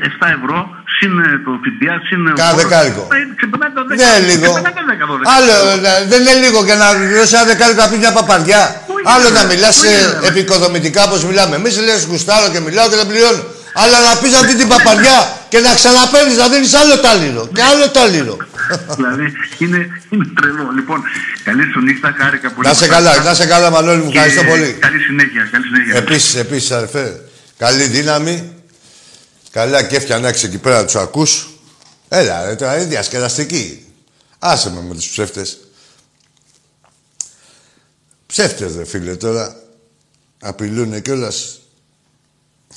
ε, 0.06 0.26
7 0.26 0.38
ευρώ 0.38 0.58
συν 0.98 1.14
ε, 1.20 1.30
το 1.46 1.52
ΦΠΑ, 1.64 1.94
συν. 2.08 2.22
ο 2.28 2.34
Κάθε 2.44 2.50
φόρος. 2.52 2.62
δεκάρικο. 2.64 3.04
Ε, 3.16 3.18
Ξεπερνάει 3.40 3.72
τα 3.78 3.82
10. 3.84 3.86
Δεν 4.02 4.08
είναι 4.10 4.22
λίγο. 4.32 4.46
Ξεπερνάει 4.54 4.76
τα 4.80 4.84
10, 4.94 5.06
12. 5.12 5.36
Άλλο, 5.36 5.54
ε, 5.74 6.06
δεν 6.12 6.20
είναι 6.24 6.36
λίγο 6.46 6.60
και 6.68 6.76
να 6.82 6.88
δώσει 7.20 7.34
ένα 7.38 7.46
δεκάρικο 7.52 7.80
να 7.86 7.90
πει 7.92 7.98
μια 8.04 8.14
παπαριά. 8.20 8.62
Όχι, 8.94 9.06
Άλλο 9.14 9.28
ρε, 9.34 9.36
να 9.40 9.44
μιλάς 9.52 9.76
όχι, 9.82 9.96
ρε. 10.22 10.28
επικοδομητικά 10.30 11.02
όπως 11.08 11.22
μιλάμε. 11.30 11.54
Εμείς 11.62 11.74
λες 11.88 12.02
γουστάρω 12.10 12.48
και 12.54 12.60
μιλάω 12.68 12.88
και 12.92 12.98
δεν 13.02 13.08
πληρώνω. 13.12 13.44
Αλλά 13.84 13.98
να 14.08 14.12
πεις 14.22 14.34
αυτή 14.42 14.54
την 14.62 14.68
παπαριά 14.74 15.18
και 15.52 15.60
να 15.66 15.72
ξαναπαίρνεις 15.80 16.38
να 16.44 16.48
δίνεις 16.54 16.74
άλλο 16.82 16.96
τάλιρο. 17.06 17.44
Και 17.56 17.64
άλλο 17.72 17.86
τάλιρο. 17.98 18.36
δηλαδή 18.98 19.26
είναι, 19.64 19.80
είναι 20.10 20.26
τρελό. 20.38 20.66
Λοιπόν, 20.78 21.00
καλή 21.48 21.64
σου 21.72 21.80
νύχτα, 21.88 22.08
χάρηκα 22.20 22.48
πολύ. 22.52 22.68
Να 22.68 22.74
σε 22.74 22.88
καλά, 22.88 23.12
να 23.24 23.34
σε 23.34 23.46
καλά, 23.54 23.70
Μανώλη 23.70 24.02
μου. 24.02 24.10
Και 24.12 24.18
Ευχαριστώ 24.18 24.44
πολύ. 24.52 24.70
Καλή 24.86 25.00
συνέχεια, 25.00 25.42
καλή 25.52 25.66
συνέχεια. 25.66 25.96
Επίσης, 25.96 26.36
επίσης, 26.36 26.72
αδερφέ, 26.72 27.06
καλή 27.62 27.88
δύναμη. 27.88 28.54
Καλά 29.52 29.84
κέφια 29.84 30.20
να 30.20 30.28
έχεις 30.28 30.44
εκεί 30.44 30.58
πέρα 30.58 30.78
να 30.78 30.86
τους 30.86 30.96
ακούς. 30.96 31.50
Έλα, 32.10 32.46
ρε, 32.46 32.56
τώρα 32.56 32.76
είναι 32.76 32.86
διασκεδαστική. 32.86 33.86
Άσε 34.40 34.70
με 34.72 34.82
με 34.82 34.94
τους 34.94 35.10
ψεύτες. 35.10 35.58
Ψεύτες, 38.26 38.76
ρε 38.76 38.86
φίλε, 38.86 39.16
τώρα. 39.16 39.64
Απειλούνε 40.40 41.00
κιόλας. 41.00 41.60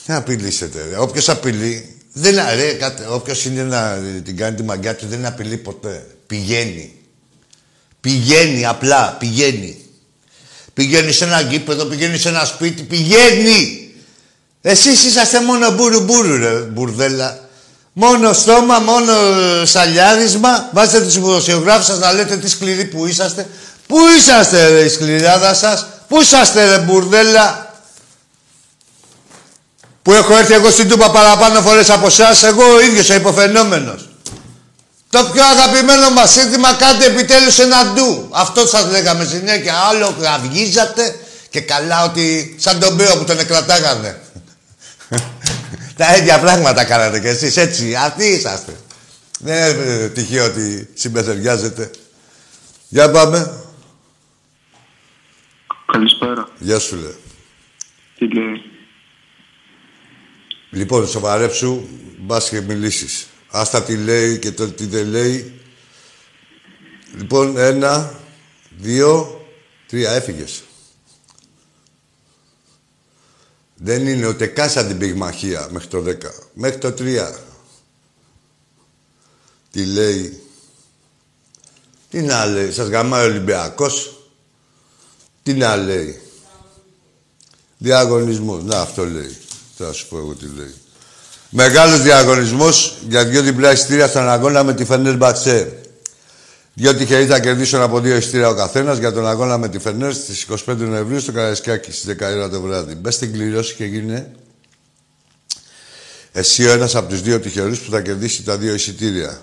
Δεν 0.07 0.17
απειλήσετε, 0.17 0.89
ρε. 0.89 0.99
Όποιος 0.99 1.29
απειλεί, 1.29 1.97
δεν 2.13 2.39
αρέ, 2.39 2.73
κάτι, 2.73 3.03
όποιος 3.09 3.45
είναι 3.45 3.63
να 3.63 3.99
την 4.25 4.37
κάνει 4.37 4.57
τη 4.57 4.63
μαγκιά 4.63 4.97
του, 4.97 5.07
δεν 5.07 5.27
απειλεί 5.27 5.57
ποτέ. 5.57 6.07
Πηγαίνει. 6.27 6.93
Πηγαίνει 8.01 8.67
απλά, 8.67 9.17
πηγαίνει. 9.19 9.85
Πηγαίνει 10.75 11.13
σε 11.13 11.25
ένα 11.25 11.41
γήπεδο, 11.41 11.85
πηγαίνει 11.85 12.19
σε 12.19 12.29
ένα 12.29 12.45
σπίτι, 12.45 12.83
πηγαίνει. 12.83 13.84
Εσείς 14.67 15.05
είσαστε 15.05 15.41
μόνο 15.41 15.71
μπούρου 15.71 16.01
μπούρου 16.01 16.39
ρε 16.39 16.51
μπουρδέλα. 16.51 17.39
Μόνο 17.93 18.33
στόμα, 18.33 18.79
μόνο 18.79 19.13
σαλιάρισμα. 19.65 20.69
Βάζετε 20.73 21.05
τους 21.05 21.15
δημοσιογράφους 21.15 21.87
σας 21.87 21.99
να 21.99 22.13
λέτε 22.13 22.37
τι 22.37 22.49
σκληροί 22.49 22.85
που 22.85 23.07
είσαστε. 23.07 23.47
Πού 23.87 23.97
είσαστε 24.19 24.69
ρε 24.69 24.81
η 24.81 24.89
σκληράδα 24.89 25.55
σας; 25.55 25.87
Πού 26.09 26.21
είσαστε 26.21 26.69
ρε 26.69 26.79
μπουρδέλα; 26.79 27.75
Που 30.03 30.13
έχω 30.13 30.37
έρθει 30.37 30.53
εγώ 30.53 30.71
στην 30.71 30.89
Τούπα 30.89 31.11
παραπάνω 31.11 31.61
φορές 31.61 31.91
από 31.91 32.07
εσάς. 32.07 32.43
Εγώ 32.43 32.75
ο 32.75 32.81
ίδιος 32.81 33.11
ο 33.11 33.15
υποφαινόμενος. 33.15 34.09
Το 35.11 35.25
πιο 35.33 35.45
αγαπημένο 35.45 36.11
μας 36.11 36.31
σύνθημα 36.31 36.73
κάντε 36.73 37.05
επιτέλους 37.05 37.59
ένα 37.59 37.85
ντου. 37.85 38.29
Αυτό 38.31 38.67
σας 38.67 38.87
λέγαμε 38.91 39.25
συνέχεια. 39.25 39.75
Άλλο 39.89 40.17
κραυγίζατε 40.21 41.17
και 41.51 41.61
καλά 41.61 42.05
ότι 42.05 42.57
σαν 42.59 42.79
τον 42.79 42.95
Μπέο 42.95 43.17
που 43.17 43.25
τον 43.25 43.39
εκρατάγανε. 43.39 44.19
Τα 45.97 46.17
ίδια 46.17 46.41
πράγματα 46.41 46.85
κάνατε 46.85 47.21
κι 47.21 47.27
εσείς 47.27 47.57
έτσι. 47.57 47.95
Αυτοί 47.95 48.25
είσαστε. 48.25 48.77
Δεν 49.39 49.81
είναι 49.81 50.09
τυχαίο 50.09 50.45
ότι 50.45 50.89
συμπεθεριάζετε. 50.95 51.91
Για 52.89 53.11
πάμε. 53.11 53.65
Καλησπέρα. 55.93 56.49
Γεια 56.59 56.79
σου 56.79 56.97
λέω. 56.97 57.15
Τι 58.19 58.35
λέει; 58.35 58.63
Λοιπόν, 60.71 61.09
σοβαρέψου, 61.09 61.89
μπας 62.19 62.49
και 62.49 62.61
μιλήσεις. 62.61 63.27
Άστα 63.51 63.83
τι 63.83 63.97
λέει 63.97 64.39
και 64.39 64.53
το 64.53 64.71
τι 64.71 64.87
δεν 64.87 65.07
λέει. 65.07 65.61
Λοιπόν, 67.17 67.57
ένα, 67.57 68.15
δύο, 68.71 69.41
τρία, 69.87 70.11
έφυγες. 70.11 70.63
Δεν 73.77 74.07
είναι 74.07 74.27
ούτε 74.27 74.47
καν 74.47 74.71
σαν 74.71 74.87
την 74.87 74.99
πυγμαχία 74.99 75.69
μέχρι 75.71 75.89
το 75.89 76.05
10. 76.07 76.15
Μέχρι 76.53 76.79
το 76.79 76.95
3. 76.99 77.35
Τι 79.71 79.85
λέει. 79.85 80.43
Τι 82.11 82.23
να 82.23 82.47
λέει. 82.47 82.73
Σας 82.73 82.89
γαμάει 82.89 83.23
ο 83.23 83.29
Ολυμπιακός. 83.29 84.19
Τι 85.43 85.55
να 85.55 85.77
λέει. 85.77 86.21
Διαγωνισμός. 87.79 88.63
Να, 88.65 88.81
αυτό 88.81 89.05
λέει. 89.05 89.37
Θα 89.77 89.93
σου 89.93 90.09
πω 90.09 90.19
εγώ 90.19 90.35
τι 90.35 90.47
λέει. 90.57 90.75
Μεγάλος 91.51 92.03
διαγωνισμός 92.03 92.99
για 93.09 93.25
δυο 93.25 93.43
διπλά 93.43 93.73
εισιτήρια 93.73 94.09
στον 94.09 94.29
αγώνα 94.29 94.65
με 94.65 94.75
τη 94.75 94.85
Φενέρ 94.85 95.17
Μπατσέ. 95.17 95.84
Δυο 96.75 96.95
τυχεροί 96.95 97.27
θα 97.27 97.41
κερδίσουν 97.41 97.81
από 97.81 98.01
δύο 98.01 98.17
εισιτήρια 98.17 98.49
ο 98.49 98.55
καθένας 98.55 98.99
για 98.99 99.13
τον 99.13 99.29
αγώνα 99.29 99.59
με 99.59 99.69
τη 99.69 99.79
Φενέρ 99.79 100.15
στις 100.15 100.47
25 100.67 100.77
Νοεμβρίου 100.77 101.21
στο 101.21 101.33
Καραϊσκάκι 101.33 101.93
στις 101.93 102.17
10 102.45 102.51
το 102.51 102.61
βράδυ. 102.61 102.95
Μπες 102.95 103.15
στην 103.15 103.33
κληρώση 103.33 103.75
και 103.75 103.85
γίνε 103.85 104.33
εσύ 106.33 106.67
ο 106.67 106.71
ένας 106.71 106.95
από 106.95 107.09
τους 107.09 107.23
δύο 107.23 107.41
τυχερούς 107.41 107.81
που 107.81 107.91
θα 107.91 108.01
κερδίσει 108.01 108.43
τα 108.43 108.57
δύο 108.57 108.75
εισιτήρια. 108.75 109.41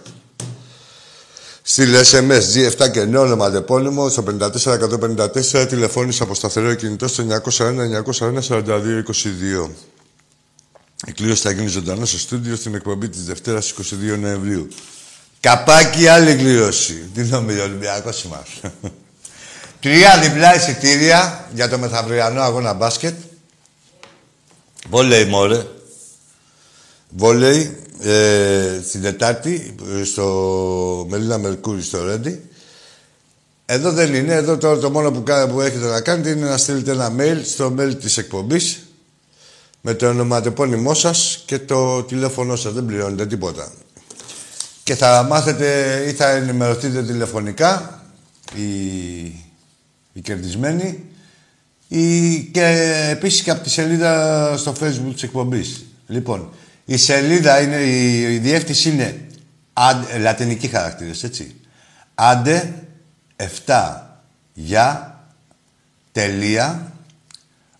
Στείλε 1.62 2.02
SMS 2.04 2.42
G7 2.56 2.92
και 2.92 3.04
νέο 3.04 3.22
όνομα 3.22 3.46
αντεπώνυμο 3.46 4.10
στο 4.10 4.24
54154 5.54 5.68
τηλεφώνησε 5.70 6.24
από 6.24 6.34
σταθερό 6.34 6.74
κινητό 6.74 7.08
στο 7.08 7.24
901 7.58 7.76
901 8.20 8.40
4222. 8.48 9.70
Η 11.08 11.12
κλήρωση 11.12 11.42
θα 11.42 11.52
γίνει 11.52 11.68
ζωντανό 11.68 12.06
στο 12.06 12.18
στούντιο 12.18 12.56
στην 12.56 12.76
εκπομπή 12.76 13.10
της 13.10 13.26
Δευτέρας 13.26 13.74
22 14.14 14.18
Νοεμβρίου. 14.20 14.68
Καπάκι 15.42 16.08
άλλη 16.08 16.36
κλήρωση. 16.36 17.10
Τι 17.14 17.24
νομίζει 17.24 17.60
ο 17.60 17.64
Ολυμπιακός 17.64 18.24
μας. 18.24 18.74
Τρία 19.80 20.20
διπλά 20.20 20.56
εισιτήρια 20.56 21.50
για 21.54 21.70
το 21.70 21.78
μεθαυριανό 21.78 22.42
αγώνα 22.42 22.74
μπάσκετ. 22.74 23.16
Βόλεϊ 24.90 25.26
μόρε. 25.26 25.66
Βόλεϊ 27.10 27.78
ε, 28.02 28.82
στην 28.88 29.02
Τετάρτη 29.02 29.76
στο 30.06 31.06
Μελίνα 31.10 31.38
Μερκούρι 31.38 31.82
στο 31.82 32.04
Ρέντι. 32.04 32.50
Εδώ 33.66 33.92
δεν 33.92 34.14
είναι. 34.14 34.34
Εδώ 34.34 34.58
τώρα 34.58 34.80
το 34.80 34.90
μόνο 34.90 35.12
που, 35.12 35.24
που 35.24 35.62
έχετε 35.62 35.86
να 35.86 36.02
κάνετε 36.02 36.30
είναι 36.30 36.50
να 36.50 36.58
στείλετε 36.58 36.92
ένα 36.92 37.16
mail 37.18 37.42
στο 37.46 37.76
mail 37.80 37.96
της 38.00 38.18
εκπομπής 38.18 38.80
με 39.82 39.94
το 39.94 40.08
ονοματεπώνυμό 40.08 40.94
σας 40.94 41.44
και 41.46 41.60
το 41.60 42.04
τηλέφωνό 42.04 42.56
σας. 42.56 42.74
Δεν 42.74 42.86
πληρώνετε 42.86 43.26
τίποτα 43.26 43.72
και 44.84 44.96
θα 44.96 45.24
μάθετε 45.24 46.00
ή 46.08 46.12
θα 46.12 46.30
ενημερωθείτε 46.30 47.04
τηλεφωνικά 47.04 48.02
οι, 48.56 48.72
οι 50.14 50.22
κερδισμένοι 50.22 51.06
ή 51.88 52.40
και 52.40 52.66
επίσης 53.10 53.42
και 53.42 53.52
από 53.52 53.64
τη 53.64 53.70
σελίδα 53.70 54.54
στο 54.58 54.76
facebook 54.82 55.12
της 55.14 55.24
εκπομπής. 55.24 55.86
Λοιπόν, 56.08 56.54
η 56.86 56.98
σελίδα 56.98 57.62
είναι, 57.62 57.76
η, 57.76 58.34
η 58.34 58.38
διεύθυνση 58.38 58.90
είναι 58.90 59.28
αντε, 59.74 60.18
λατινική 60.18 60.68
χαρακτήρες, 60.68 61.24
έτσι. 61.24 61.56
Άντε 62.16 62.74
7 63.66 64.02
για 64.54 65.20
τελεία 66.12 66.92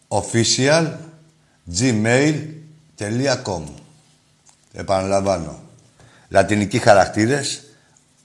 official 0.08 0.88
gmail.com 1.80 3.64
Επαναλαμβάνω 4.74 5.60
λατινικοί 6.32 6.80
χαρακτήρες, 6.80 7.64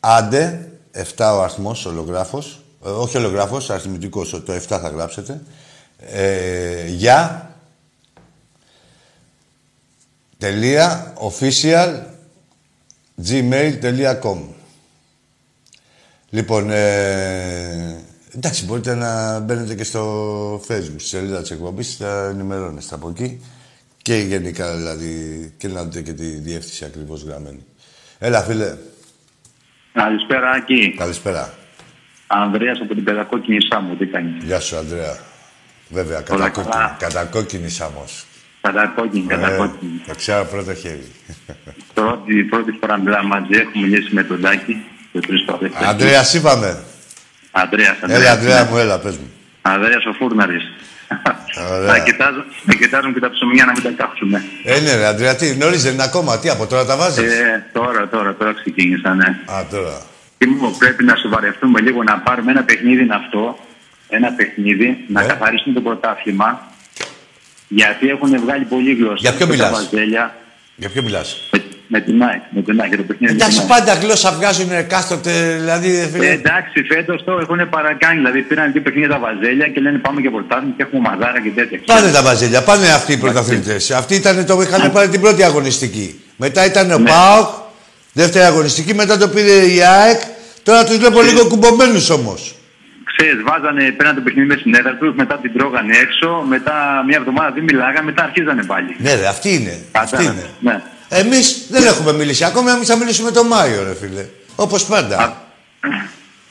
άντε, 0.01 0.69
7 0.93 1.35
ο 1.35 1.43
αριθμός, 1.43 1.87
ολογράφος, 1.87 2.63
ε, 2.85 2.89
όχι 2.89 3.17
ολογράφος, 3.17 3.71
αριθμητικός, 3.71 4.31
το 4.31 4.53
7 4.53 4.79
θα 4.79 4.89
γράψετε, 4.89 5.41
ε, 5.99 6.87
για, 6.87 7.51
τελεία, 10.39 11.15
official, 11.31 12.01
gmail.com. 13.29 14.39
Λοιπόν, 16.31 16.71
ε, 16.71 18.05
εντάξει, 18.35 18.65
μπορείτε 18.65 18.95
να 18.95 19.41
μπαίνετε 19.41 19.75
και 19.75 19.85
στο 19.85 20.55
facebook, 20.69 20.95
στη 20.97 21.09
σελίδα 21.09 21.41
της 21.41 21.51
εκπομπής, 21.51 21.97
θα 21.97 22.29
ενημερώνεστε 22.29 22.95
από 22.95 23.09
εκεί. 23.09 23.41
Και 24.03 24.17
γενικά 24.17 24.77
δηλαδή 24.77 25.53
και 25.57 25.69
να 25.69 25.85
δείτε 25.85 26.03
και 26.03 26.13
τη 26.13 26.25
διεύθυνση 26.25 26.85
ακριβώς 26.85 27.23
γραμμένη. 27.23 27.65
Έλα, 28.19 28.43
φίλε. 28.43 28.75
Καλησπέρα, 29.93 30.51
Άκη. 30.51 30.95
Καλησπέρα. 30.99 31.53
Ανδρέας 32.27 32.79
από 32.83 32.95
την 32.95 33.05
Πεδακόκκινη 33.05 33.59
Σάμμο, 33.71 33.95
τι 33.95 34.07
κάνει; 34.07 34.31
Γεια 34.43 34.61
σου, 34.61 34.77
Ανδρέα. 34.77 35.17
Βέβαια, 35.89 36.17
Όλα 36.17 36.23
κατακόκκινη, 36.49 36.73
καλά. 36.73 36.97
κατακόκκινη 36.99 37.69
Σάμος. 37.69 38.25
Κατακόκκινη, 38.61 39.27
Ε, 39.29 39.35
κατακόκκινη. 39.35 40.03
το 40.07 40.15
ξέρω 40.15 40.45
πρώτο 40.45 40.75
χέρι. 40.75 41.07
Πρώτη, 41.95 42.43
πρώτη 42.43 42.73
φορά 42.81 42.99
μιλάμε 42.99 43.29
μαζί, 43.29 43.51
έχουμε 43.53 43.87
μιλήσει 43.87 44.15
με 44.15 44.23
τον 44.25 44.41
Τάκη. 44.41 44.85
Και 45.13 45.21
τρεις 45.21 45.45
φορές. 45.47 45.71
Ανδρέας 45.75 46.35
είπαμε. 46.35 46.83
Ανδρέας, 47.51 47.97
Ανδρέας. 48.01 48.21
Έλα, 48.23 48.33
Ανδρέα 48.33 48.63
ναι. 48.65 48.71
μου, 48.71 48.77
έλα, 48.77 48.99
πες 48.99 49.17
μου. 49.17 49.33
Ανδρέας 49.63 50.05
ο 50.07 50.13
Φούρναρης. 50.13 50.63
Ωραία. 51.73 51.93
Να 51.93 51.99
κοιτάζουν, 51.99 52.45
να 52.65 52.75
κοιτάζουν 52.75 53.13
και 53.15 53.21
τα 53.21 53.31
ψωμιά 53.31 53.65
να 53.65 53.73
μην 53.73 53.83
τα 53.83 53.91
κάψουμε. 53.97 54.45
Ε, 54.65 54.81
ναι, 54.81 54.95
ρε, 54.95 55.07
Ανδρέα, 55.07 55.37
τι, 55.37 55.47
γνωρίζετε 55.49 55.93
είναι 55.95 56.03
ακόμα, 56.03 56.39
τι, 56.39 56.49
από 56.49 56.67
τώρα 56.67 56.85
τα 56.85 56.97
βάζεις; 56.97 57.33
Ε, 57.33 57.65
τώρα, 57.73 58.09
τώρα, 58.09 58.35
τώρα 58.35 58.53
ξεκίνησα, 58.53 59.15
ναι. 59.15 59.27
Α, 59.47 59.65
τώρα. 59.71 60.03
Τι 60.39 60.47
μου 60.47 60.75
πρέπει 60.79 61.05
να 61.05 61.17
σοβαρευτούμε 61.17 61.81
λίγο, 61.81 62.03
να 62.03 62.19
πάρουμε 62.19 62.51
ένα 62.51 62.63
παιχνίδι 62.63 63.03
είναι 63.03 63.15
αυτό, 63.15 63.59
ένα 64.09 64.33
παιχνίδι, 64.33 65.05
να 65.09 65.21
Ναι. 65.21 65.27
καθαρίσουμε 65.27 65.75
το 65.75 65.81
πρωτάθλημα, 65.81 66.67
γιατί 67.69 68.09
έχουν 68.09 68.41
βγάλει 68.41 68.65
πολύ 68.65 68.95
γλώσσα. 68.95 69.17
Για 69.17 69.33
ποιο 69.33 69.47
Και 69.47 69.57
τα 69.57 69.67
μιλάς; 69.69 69.71
Βαζέλια, 69.91 70.35
Για 70.77 70.89
ποιο 70.89 71.03
μιλάς; 71.03 71.49
Με, 71.89 71.99
με 71.99 72.01
την 72.01 72.23
ΑΕΚ, 72.23 72.43
με 72.51 72.63
την 72.63 72.81
ΑΕΚ, 72.81 72.89
για 72.89 72.97
το 72.97 73.03
παιχνίδι. 73.03 73.33
με 73.33 73.39
την 73.39 73.47
Εντάξει, 73.47 73.59
ΑΕΚ. 73.61 73.69
πάντα 73.75 73.93
γλώσσα 74.03 74.33
βγάζουν 74.33 74.71
κάστοτε, 74.93 75.33
δηλαδή, 75.61 75.91
Ε, 75.99 76.07
φίλε. 76.13 76.29
εντάξει, 76.31 76.83
φέτος 76.93 77.25
το 77.25 77.33
έχουν 77.43 77.69
παρακάνει. 77.69 78.17
Δηλαδή 78.17 78.41
πήραν 78.43 78.73
δύο 78.73 78.83
παιχνίδια 78.83 79.09
τα 79.09 79.19
βαζέλια 79.19 79.67
και 79.69 79.81
λένε 79.81 79.99
πάμε 79.99 80.21
και 80.21 80.31
πρωτάθλημα 80.31 80.73
και 80.77 80.83
έχουμε 80.83 81.01
μαδάρα 81.09 81.41
και 81.45 81.51
τέτοια. 81.59 81.79
Πάνε 81.87 82.11
τα 82.11 82.23
βαζέλια, 82.23 82.63
πάνε 82.63 82.87
αυτοί 82.99 83.13
οι 83.13 83.17
πρωταθλητές. 83.17 83.91
Αυτοί 83.91 84.15
ήταν 84.15 84.47
το 84.47 84.61
είχαν 84.61 84.93
πάρει 84.93 85.09
την 85.09 85.21
πρώτη 85.21 85.43
αγωνιστική. 85.43 86.21
Μετά 86.37 86.65
ήταν 86.65 86.91
ο 86.91 86.99
Ναι. 86.99 87.09
ΠΑΟΚ, 87.11 87.49
δεύτερη 88.13 88.45
αγωνιστική, 88.45 88.95
μετά 88.95 89.19
το 89.19 89.29
πήρε 89.29 89.53
η 89.75 89.83
ΑΕΚ. 89.83 90.21
Τώρα 90.63 90.85
τους 90.85 90.97
βλέπω 90.99 91.23
λίγο 91.23 91.47
κουμπωμένους 91.47 92.11
όμως. 92.11 92.55
Ξέρεις, 93.19 93.43
βάζανε, 93.49 93.91
πέραν 93.97 94.15
το 94.15 94.21
παιχνίδι 94.21 94.47
με 94.49 94.57
στην 94.61 94.75
έδρα 94.75 94.95
τους, 95.01 95.15
μετά 95.17 95.39
την 95.43 95.53
τρώγανε 95.53 95.97
έξω, 95.97 96.45
μετά 96.49 96.75
μια 97.07 97.17
εβδομάδα 97.17 97.51
δεν 97.55 97.63
μιλάγανε, 97.63 98.03
μετά 98.03 98.23
αρχίζανε 98.23 98.63
πάλι. 98.65 98.97
Ναι, 98.99 99.15
ρε, 99.15 99.27
αυτή 99.27 99.49
είναι. 99.55 99.75
Αυτή 99.93 100.17
Κατάλαβες, 100.17 100.43
είναι. 100.43 100.51
Ναι. 100.73 100.81
Εμείς 101.09 101.67
δεν 101.71 101.87
έχουμε 101.87 102.13
μιλήσει 102.13 102.45
ακόμα, 102.45 102.71
εμείς 102.73 102.87
θα 102.89 102.97
μιλήσουμε 102.97 103.31
τον 103.31 103.47
Μάιο, 103.47 103.83
ρε 103.83 103.95
φίλε. 103.95 104.27
Όπως 104.57 104.85
πάντα. 104.85 105.17
Α, 105.19 105.33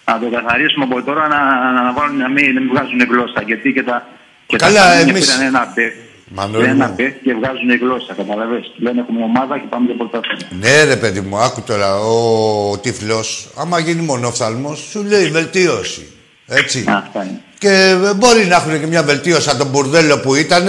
να 0.13 0.19
το 0.19 0.25
καθαρίσουμε 0.35 0.83
από 0.89 1.03
τώρα 1.03 1.27
να, 1.27 1.71
να, 1.73 1.81
να, 1.83 1.93
βάλουν, 1.93 2.17
να, 2.17 2.29
μην, 2.29 2.53
να 2.53 2.59
μην 2.61 2.69
βγάζουν 2.69 2.99
γλώσσα. 3.09 3.41
Γιατί 3.45 3.73
και 3.73 3.83
τα. 3.83 4.07
Και 4.47 4.57
Καλά, 4.57 4.81
τα 4.81 4.95
familia 5.03 5.09
εμείς- 5.09 5.25
Πήραν 5.25 5.41
ένα 5.41 5.71
μπε. 5.75 5.93
Μανώλη 6.27 6.63
Πήραν 6.63 6.75
ένα 6.75 6.87
μου. 6.87 6.93
μπε 6.97 7.03
και 7.23 7.33
βγάζουν 7.33 7.69
γλώσσα. 7.81 8.13
Καταλαβες. 8.13 8.71
Λένε 8.77 8.99
έχουμε 9.01 9.23
ομάδα 9.23 9.57
και 9.57 9.65
πάμε 9.69 9.85
για 9.85 9.95
πρωτάθλημα. 9.95 10.47
Ναι, 10.59 10.83
ρε 10.83 10.95
παιδί 10.95 11.19
μου, 11.21 11.37
άκου 11.37 11.61
τώρα. 11.61 11.95
Ο 11.99 12.77
τυφλός, 12.77 13.49
άμα 13.57 13.79
γίνει 13.79 14.01
μονόφθαλμος, 14.01 14.79
σου 14.89 15.03
λέει 15.03 15.29
βελτίωση. 15.29 16.07
Έτσι. 16.47 16.85
Αυτά 16.87 17.23
είναι. 17.23 17.41
Και 17.57 17.69
ε, 17.69 18.13
μπορεί 18.13 18.45
να 18.45 18.55
έχουν 18.55 18.79
και 18.79 18.87
μια 18.87 19.03
βελτίωση 19.03 19.41
σαν 19.41 19.57
τον 19.57 19.67
μπουρδέλο 19.67 20.19
που 20.19 20.35
ήταν, 20.35 20.65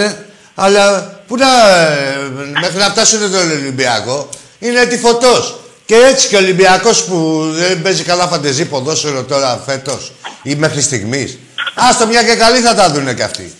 αλλά 0.59 1.13
που 1.27 1.35
να, 1.37 1.47
ε, 1.77 2.15
μέχρι 2.61 2.77
να 2.77 2.85
φτάσουν 2.85 3.19
τον 3.19 3.51
Ολυμπιακό 3.51 4.29
είναι 4.59 4.85
τυφωτό. 4.85 5.61
Και 5.85 5.95
έτσι 5.95 6.27
και 6.27 6.35
ο 6.35 6.39
Ολυμπιακός 6.39 7.03
που 7.03 7.49
δεν 7.53 7.81
παίζει 7.81 8.03
καλά 8.03 8.27
φαντεζή 8.27 8.65
ποδόσφαιρο 8.65 9.23
τώρα 9.23 9.63
φέτος 9.65 10.11
ή 10.43 10.55
μέχρι 10.55 10.81
στιγμής. 10.81 11.37
Άστο 11.75 12.07
μια 12.07 12.23
και 12.23 12.35
καλή 12.35 12.59
θα 12.59 12.75
τα 12.75 12.89
δούνε 12.89 13.13
κι 13.13 13.21
αυτοί. 13.21 13.53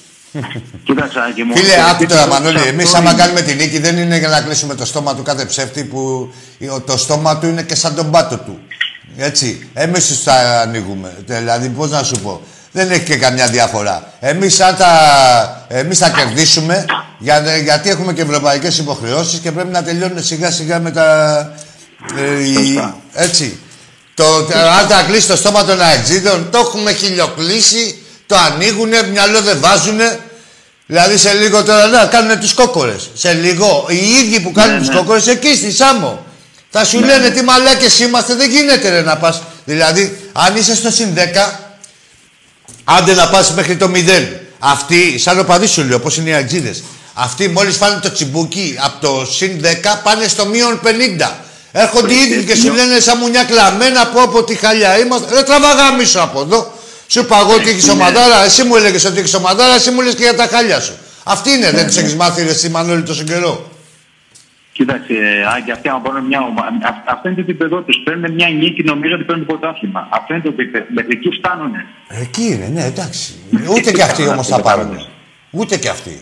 Κοίταξε, 0.84 1.20
Άκη 1.30 1.44
μου. 1.44 1.58
Φίλε, 1.58 1.76
το 1.76 1.82
άκου 1.82 2.06
τώρα 2.06 2.22
επίπεδο 2.22 2.28
Μανώλη, 2.28 2.60
σε 2.60 2.68
εμείς 2.68 2.86
αυτό 2.86 2.98
άμα 2.98 3.12
είναι. 3.12 3.22
κάνουμε 3.22 3.42
την 3.42 3.56
νίκη 3.56 3.80
δεν 3.80 3.98
είναι 3.98 4.18
για 4.18 4.28
να 4.28 4.42
κλείσουμε 4.42 4.76
το 4.76 4.86
στόμα 4.86 5.16
του 5.16 5.24
κάθε 5.24 5.46
ψεύτη 5.46 5.84
που 5.84 6.34
το 6.86 6.98
στόμα 6.98 7.38
του 7.38 7.48
είναι 7.48 7.64
και 7.64 7.76
σαν 7.76 7.96
τον 7.96 8.12
πάτο 8.12 8.38
του. 8.38 8.60
Έτσι. 9.18 9.70
Εμείς 9.74 10.08
τους 10.08 10.24
τα 10.24 10.62
ανοίγουμε. 10.62 11.16
Δηλαδή, 11.26 11.70
πώς 11.70 11.90
να 11.90 12.04
σου 12.04 12.20
πω. 12.20 12.42
Δεν 12.72 12.92
έχει 12.92 13.04
και 13.04 13.16
καμιά 13.18 13.48
διαφορά. 13.48 14.12
Εμείς 14.20 14.56
θα, 14.56 14.74
τα... 14.74 15.66
εμείς 15.68 15.98
θα 15.98 16.10
κερδίσουμε 16.10 16.86
για... 17.18 17.58
γιατί 17.64 17.90
έχουμε 17.90 18.14
και 18.14 18.22
ευρωπαϊκές 18.22 18.78
υποχρεώσεις 18.78 19.40
και 19.40 19.52
πρέπει 19.52 19.72
να 19.72 19.84
τελειώνουν 19.84 20.24
σιγά 20.24 20.52
σιγά 20.52 20.80
με 20.80 20.92
τα. 20.92 21.38
ε, 22.18 22.44
οι- 22.44 22.54
Σωστά. 22.54 22.96
Έτσι. 23.14 23.60
Το, 24.14 24.26
αν 24.80 24.88
τα 24.88 25.04
κλείσει 25.08 25.28
το 25.28 25.36
στόμα 25.36 25.64
των 25.66 25.82
αεξίδων, 25.82 26.50
το 26.52 26.58
έχουμε 26.58 26.94
χιλιοκλείσει, 26.94 28.02
το 28.28 28.36
ανοίγουνε, 28.38 29.04
μυαλό 29.12 29.42
δεν 29.42 29.58
βάζουνε. 29.60 30.20
Δηλαδή 30.86 31.18
σε 31.18 31.34
λίγο 31.34 31.64
τώρα 31.64 31.88
να 31.88 32.06
κάνουν 32.06 32.40
τους 32.40 32.54
κόκορες. 32.54 33.10
Σε 33.14 33.34
λίγο 33.34 33.86
οι 33.90 33.96
ίδιοι 34.10 34.40
που 34.40 34.52
κάνουν 34.52 34.74
Ναι, 34.74 34.80
τους 34.80 34.90
ναι. 34.90 34.96
κόκορες 34.96 35.28
εκεί 35.28 35.56
στη 35.56 35.72
Σάμο. 35.72 36.26
Θα 36.70 36.84
σου 36.86 37.00
λένε 37.00 37.30
τι 37.30 37.44
μαλάκες 37.44 38.00
είμαστε, 38.00 38.36
δεν 38.36 38.50
γίνεται 38.50 38.90
ρε 38.90 39.02
να 39.02 39.18
πας. 39.18 39.42
Δηλαδή, 39.66 40.18
αν 40.34 40.56
είσαι 40.56 40.76
στο 40.76 40.92
συν 40.92 41.14
10, 41.16 41.20
άντε 42.84 43.14
να 43.14 43.28
πας 43.28 43.54
μέχρι 43.54 43.78
το 43.78 43.92
0. 43.94 44.00
Αυτοί, 44.60 45.20
σαν 45.20 45.40
ο 45.40 45.44
παδί 45.44 45.68
σου 45.68 45.84
λέω, 45.84 46.00
πώς 46.00 46.18
είναι 46.18 46.30
οι 46.30 46.34
αγτζίδες. 46.34 46.84
Αυτοί 47.14 47.48
μόλις 47.48 47.76
φάνε 47.76 48.00
το 48.02 48.12
τσιμπούκι 48.12 48.78
από 48.80 49.08
το 49.08 49.26
συν 49.32 49.62
10 49.62 50.02
πάνε 50.04 50.28
στο 50.28 50.46
μείον 50.46 50.80
50. 50.84 51.32
Έρχονται 51.72 52.14
οι 52.14 52.18
ίδιοι 52.18 52.44
και 52.44 52.56
σου 52.56 52.74
λένε 52.74 53.00
σαν 53.00 53.18
μουνιά 53.18 53.44
κλαμμένα 53.44 54.02
από 54.02 54.22
από 54.22 54.44
τη 54.44 54.56
χαλιά 54.56 55.00
είμαστε. 55.00 55.36
Δεν 55.36 55.46
τραβάγα 55.46 55.92
μίσο 55.92 56.20
από 56.20 56.42
εδώ. 56.42 56.74
Σου 57.08 57.20
είπα 57.20 57.38
εγώ 57.40 57.54
ότι 57.54 57.70
έχεις 57.70 57.90
ομαδάρα, 57.90 58.44
εσύ 58.44 58.64
μου 58.64 58.76
έλεγες 58.76 59.06
ότι 59.06 59.20
έχεις 59.20 59.34
ομαδάρα, 59.34 59.76
εσύ 59.76 59.92
μου 59.92 60.02
λες 60.02 60.14
και 60.14 60.24
για 60.24 60.36
τα 60.36 60.48
χάλια 60.52 60.80
σου. 60.80 60.98
Αυτή 61.24 61.52
είναι, 61.52 61.72
δεν 61.72 61.88
τους 61.88 61.98
έχεις 61.98 62.16
μάθει 62.16 62.44
ρε, 62.44 62.50
εσύ 62.50 62.70
Μανώλη 62.70 63.04
τόσο 63.04 63.24
καιρό. 63.24 63.72
Κοίταξε, 64.78 65.14
Άγγι, 65.56 65.72
αυτοί 65.72 65.88
αν 65.90 66.02
πάρουν 66.02 66.26
μια 66.26 66.42
ομάδα. 66.42 67.04
Αυτό 67.06 67.28
είναι 67.28 67.36
το 67.36 67.42
επίπεδο 67.48 67.82
τους. 67.82 67.98
Παίρνουν 68.06 68.32
μια 68.34 68.50
νίκη, 68.50 68.84
νομίζω 68.84 69.14
ότι 69.16 69.24
παίρνουν 69.24 69.46
το 69.46 69.54
πρωτάθλημα. 69.54 70.08
Αυτό 70.12 70.34
είναι 70.34 70.44
το 70.44 70.50
επίπεδο. 70.50 70.86
Μέχρι 70.90 71.12
εκεί 71.18 71.30
φτάνουν. 71.40 71.72
Εκεί 72.08 72.44
είναι, 72.54 72.68
ναι, 72.74 72.84
εντάξει. 72.84 73.36
Ούτε 73.76 73.92
και 73.92 74.04
αυτοί 74.04 74.28
όμως 74.28 74.48
θα 74.48 74.60
πάρουν. 74.62 75.08
Ούτε 75.52 75.78
και 75.78 75.90
αυτοί. 75.90 76.22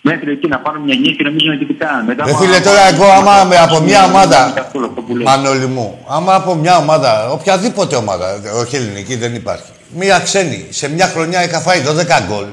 Μέχρι 0.00 0.30
εκεί 0.32 0.48
να 0.48 0.58
πάρουν 0.58 0.82
μια 0.82 0.94
νίκη, 0.94 1.22
νομίζω 1.22 1.52
ότι 1.52 1.64
τι 1.64 1.74
κάνουν. 1.74 2.04
Μετά 2.04 2.24
Ρε 2.24 2.30
άμα- 2.30 2.40
φίλε, 2.40 2.60
τώρα 2.60 2.80
εγώ 2.92 3.04
άμα 3.04 3.44
με 3.44 3.56
από 3.58 3.80
μια 3.80 3.98
Είναι 3.98 4.06
ομάδα. 4.12 4.44
αυτό 4.58 4.78
που 5.06 5.16
λέει. 5.16 5.24
Μανώλη 5.26 5.66
μου, 5.66 5.98
άμα 6.08 6.34
από 6.34 6.54
μια 6.54 6.76
ομάδα, 6.76 7.30
οποιαδήποτε 7.30 7.96
ομάδα, 7.96 8.26
όχι 8.60 8.76
ελληνική 8.76 9.16
δεν 9.16 9.34
υπάρχει. 9.34 9.70
Μια 9.88 10.18
ξένη, 10.18 10.66
σε 10.70 10.88
μια 10.90 11.06
χρονιά 11.06 11.44
είχα 11.44 11.60
φάει 11.60 11.80
12 11.80 12.20
γκολ. 12.28 12.46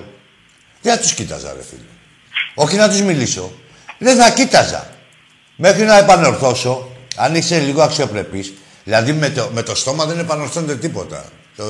Δεν 0.82 0.93
θα 0.93 0.99
τους 0.99 1.14
κοίταζα, 1.14 1.53
ρε 1.55 1.64
φίλε. 1.70 1.82
Όχι 2.53 2.76
να 2.78 2.89
τους 2.89 3.01
μιλήσω. 3.01 3.51
Δεν 4.03 4.17
θα 4.17 4.29
κοίταζα. 4.29 4.87
Μέχρι 5.55 5.83
να 5.83 5.97
επανορθώσω, 5.97 6.91
αν 7.15 7.35
είσαι 7.35 7.59
λίγο 7.59 7.81
αξιοπρεπής, 7.81 8.53
δηλαδή 8.83 9.13
με 9.13 9.29
το, 9.29 9.49
με 9.53 9.61
το 9.61 9.75
στόμα 9.75 10.05
δεν 10.05 10.19
επανορθώνεται 10.19 10.75
τίποτα. 10.75 11.25
Το, 11.55 11.63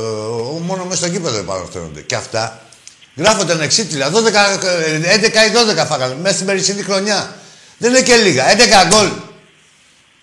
μόνο 0.66 0.84
μέσα 0.84 0.96
στο 0.96 1.08
γήπεδο 1.08 1.38
επανορθώνονται. 1.38 2.02
Και 2.02 2.16
αυτά 2.16 2.62
γράφονται 3.16 3.54
ανεξίτηλα. 3.54 4.12
12, 4.12 4.14
ε, 4.14 5.18
11 5.18 5.24
ή 5.24 5.82
12 5.82 5.86
φάγανε 5.88 6.16
μέσα 6.22 6.36
στην 6.36 6.46
περσινή 6.46 6.82
χρονιά. 6.82 7.36
Δεν 7.78 7.90
είναι 7.90 8.02
και 8.02 8.16
λίγα. 8.16 8.46
11 8.52 8.58
γκολ. 8.88 9.10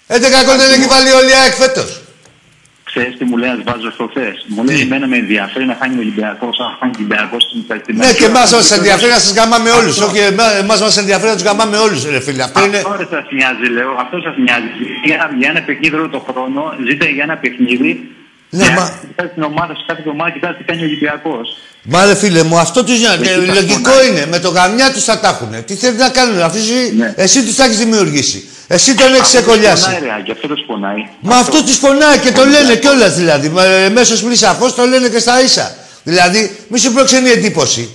11 0.06 0.44
γκολ 0.44 0.56
δεν 0.56 0.80
έχει 0.80 0.88
βάλει 0.88 1.10
όλη 1.10 1.30
η 1.30 1.34
ΑΕΚ 1.34 1.52
φέτος. 1.54 2.02
Ξέρεις 2.98 3.18
τι 3.18 3.24
μου 3.30 3.36
λέει 3.36 3.50
ένας 3.50 3.62
βάζος 3.68 3.94
προχθές. 3.96 4.36
Μου 4.54 4.62
λέει 4.64 4.80
εμένα 4.86 5.06
με 5.12 5.16
ενδιαφέρει 5.16 5.66
να 5.72 5.76
χάνει 5.80 5.94
ο 6.00 6.02
Ολυμπιακός, 6.04 6.54
αν 6.64 6.70
χάνει 6.78 6.92
ο 6.94 6.98
Ολυμπιακός 6.98 7.42
στην 7.48 7.60
στην 7.82 7.96
Ναι, 7.96 8.10
και 8.18 8.24
εμάς 8.32 8.52
μας 8.52 8.70
ενδιαφέρει 8.78 9.12
να 9.16 9.20
σας 9.24 9.32
γαμάμε 9.38 9.70
όλους. 9.78 9.94
Αυτό. 10.00 10.06
Όχι, 10.06 10.20
εμά 10.62 10.74
μας 10.84 10.96
ενδιαφέρει 11.02 11.30
να 11.32 11.36
τους 11.38 11.46
γαμάμε 11.48 11.76
όλους, 11.86 12.00
ρε 12.14 12.20
φίλε. 12.26 12.42
Αυτό 12.48 12.64
είναι. 12.66 12.76
Αυτό 12.76 12.94
δεν 13.02 13.08
σας 13.14 13.24
νοιάζει, 13.38 13.66
λέω. 13.76 13.90
Αυτό 14.04 14.16
σας 14.26 14.34
νοιάζει. 14.44 14.70
Για 15.06 15.14
ένα, 15.18 15.26
για 15.40 15.48
ένα 15.52 15.60
παιχνίδι 15.66 15.94
όλο 16.00 16.08
το 16.16 16.20
χρόνο, 16.28 16.60
ζείτε 16.86 17.04
για 17.16 17.24
ένα 17.28 17.36
παιχνίδι. 17.42 17.90
Ναι, 18.50 18.62
για- 18.64 18.72
μα- 18.72 18.98
Κοιτάτε 19.08 19.30
την 19.34 19.42
ομάδα, 19.42 19.74
σε 19.74 19.84
κάθε 19.86 20.02
ομάδα, 20.08 20.30
κοιτάτε 20.30 20.54
τι 20.58 20.64
κάνει 20.64 20.80
ο 20.82 20.84
Ολυμπιακός. 20.84 21.56
Μα 21.82 22.04
ρε 22.04 22.14
φίλε 22.14 22.42
μου, 22.42 22.58
αυτό 22.58 22.84
τους 22.84 22.98
νοιάζει. 23.00 23.22
Εκεί 23.22 23.46
τα 23.46 23.54
Λογικό 23.54 23.80
πονάει. 23.90 24.08
είναι. 24.08 24.26
Με 24.26 24.38
το 24.38 24.48
γαμιά 24.48 24.92
τους 24.92 25.04
θα 25.04 25.18
τα 25.20 25.28
έχουν. 25.28 25.64
Τι 25.64 25.74
θέλει 25.74 25.96
να 25.96 26.08
κάνουν, 26.08 26.40
αφού 26.42 26.56
εσύ, 26.56 26.92
Ναι. 26.96 27.12
εσύ 27.16 27.44
τους 27.44 27.54
τα 27.56 27.64
έχεις 27.64 27.78
δημιουργήσει. 27.78 28.48
Εσύ 28.68 28.94
τον 28.94 29.06
έχεις 29.06 29.20
Αυτό 29.20 29.30
τους 29.32 29.40
ξεκολλιάσει. 29.40 29.84
πονάει, 29.84 30.00
ρε, 30.00 30.12
Άκη, 30.20 30.30
αυτό 30.30 30.48
τους 30.48 30.64
πονάει. 30.66 31.08
Μα 31.20 31.36
αυτό 31.36 31.62
τους 31.64 31.78
πονάει 31.78 32.18
και 32.18 32.32
το 32.32 32.44
λένε 32.44 32.76
κιόλας 32.76 33.14
δηλαδή. 33.14 33.52
Μέσως 33.92 34.22
πριν 34.22 34.36
σαφώ 34.36 34.72
το 34.72 34.84
λένε 34.84 35.08
και 35.08 35.18
στα 35.18 35.42
ίσα. 35.42 35.76
Δηλαδή, 36.02 36.56
μη 36.68 36.78
σου 36.78 36.92
προξενεί 36.92 37.30
εντύπωση. 37.30 37.88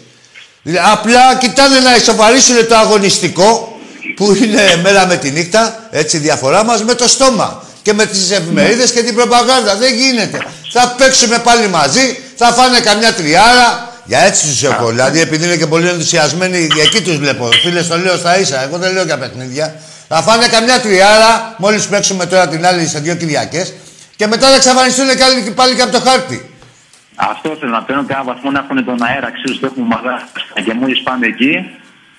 Δηλαδή, 0.64 0.88
απλά 0.92 1.36
κοιτάνε 1.36 1.80
να 1.80 1.96
ισοφαρίσουν 1.96 2.68
το 2.68 2.76
αγωνιστικό 2.76 3.78
που 4.16 4.34
είναι 4.44 4.80
μέρα 4.84 5.06
με 5.08 5.16
τη 5.18 5.32
νύχτα, 5.32 5.88
έτσι 5.92 6.18
η 6.18 6.20
διαφορά 6.20 6.64
μας 6.64 6.84
με 6.84 6.94
το 6.94 7.08
στόμα. 7.08 7.68
Και 7.84 7.94
με 7.94 8.06
τις 8.06 8.32
εφημερίδες 8.32 8.92
και 8.92 9.04
την 9.04 9.16
προπαγάνδα. 9.16 9.76
Δεν 9.76 9.94
γίνεται. 9.94 10.38
Θα 10.72 10.96
παίξουμε 10.98 11.38
πάλι 11.38 11.68
μαζί, 11.68 12.06
θα 12.36 12.46
φάνε 12.46 12.80
καμιά 12.80 13.14
τριάρα. 13.14 13.92
Για 14.06 14.20
έτσι 14.20 14.48
τους 14.48 14.64
έχω. 14.64 14.88
Δηλαδή, 14.90 15.20
επειδή 15.20 15.46
είναι 15.46 15.58
και 15.58 15.68
πολύ 15.68 15.88
ενθουσιασμένοι, 15.88 16.68
για 16.74 16.84
εκεί 16.84 17.02
τους 17.02 17.18
βλέπω. 17.18 17.50
Φίλες, 17.64 17.88
το 17.88 17.98
λέω 17.98 18.18
στα 18.18 18.40
ίσα. 18.40 18.64
Εγώ 18.64 18.78
δεν 18.78 18.94
λέω 18.94 19.04
για 19.04 19.18
παιχνίδια. 19.18 19.76
Θα 20.08 20.22
φάνε 20.22 20.48
καμιά 20.48 20.80
τριάρα, 20.80 21.56
μόλις 21.58 21.88
παίξουμε 21.88 22.26
τώρα 22.26 22.48
την 22.48 22.66
άλλη 22.66 22.88
σε 22.88 23.00
δύο 23.00 23.16
Κυριακές. 23.16 23.74
Και 24.16 24.28
μετά 24.28 24.48
θα 24.48 24.56
εξαφανιστούν 24.56 25.16
και 25.16 25.24
άλλοι 25.24 25.52
πάλι 25.52 25.76
και 25.76 25.82
από 25.82 25.92
το 25.92 26.00
χάρτη. 26.00 26.50
Αυτό 27.16 27.58
θέλω 27.60 27.72
να 27.72 27.84
παίρνω 27.84 28.06
κανένα 28.08 28.26
βαθμό 28.34 28.52
να 28.52 28.60
έχουν 28.60 28.86
τον 28.86 29.04
αέρα, 29.04 29.30
ξέρεις, 29.32 29.60
το 29.60 29.66
έχουμε 29.66 29.86
μαγά. 29.86 30.28
Και 30.66 30.74
μόλις 30.74 31.02
πάμε 31.02 31.26
εκεί, 31.28 31.54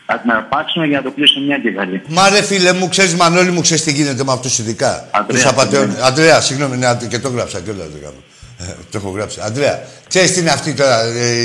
θα 0.07 0.19
την 0.19 0.31
αρπάξουμε 0.31 0.87
για 0.87 0.97
να 0.99 1.03
το 1.05 1.11
κλείσουμε 1.11 1.45
μια 1.47 1.59
και 1.59 1.71
καλή. 1.71 2.03
Μα 2.09 2.29
ρε 2.29 2.43
φίλε 2.43 2.73
μου, 2.73 2.89
ξέρεις 2.89 3.15
Μανώλη 3.15 3.51
μου, 3.51 3.61
ξέρεις 3.61 3.83
τι 3.85 3.93
γίνεται 3.93 4.25
με 4.25 4.33
αυτούς 4.33 4.59
ειδικά. 4.59 5.09
Αντρέα, 5.11 5.41
Τους 5.43 5.51
απαταιών- 5.51 5.89
ναι. 5.89 5.99
Αντρέα, 6.03 6.41
συγγνώμη, 6.41 6.77
ναι, 6.77 6.97
και 7.09 7.19
το 7.19 7.29
γράψα 7.29 7.61
κιόλα. 7.61 7.85
Δεν 7.93 8.01
κάνω. 8.03 8.23
Ε, 8.59 8.75
το 8.91 8.99
έχω 8.99 9.11
γράψει. 9.11 9.39
Αντρέα, 9.43 9.83
ξέρεις 10.09 10.33
τι 10.33 10.41
είναι 10.41 10.51
αυτή 10.51 10.75
τώρα, 10.75 11.01
ε, 11.03 11.43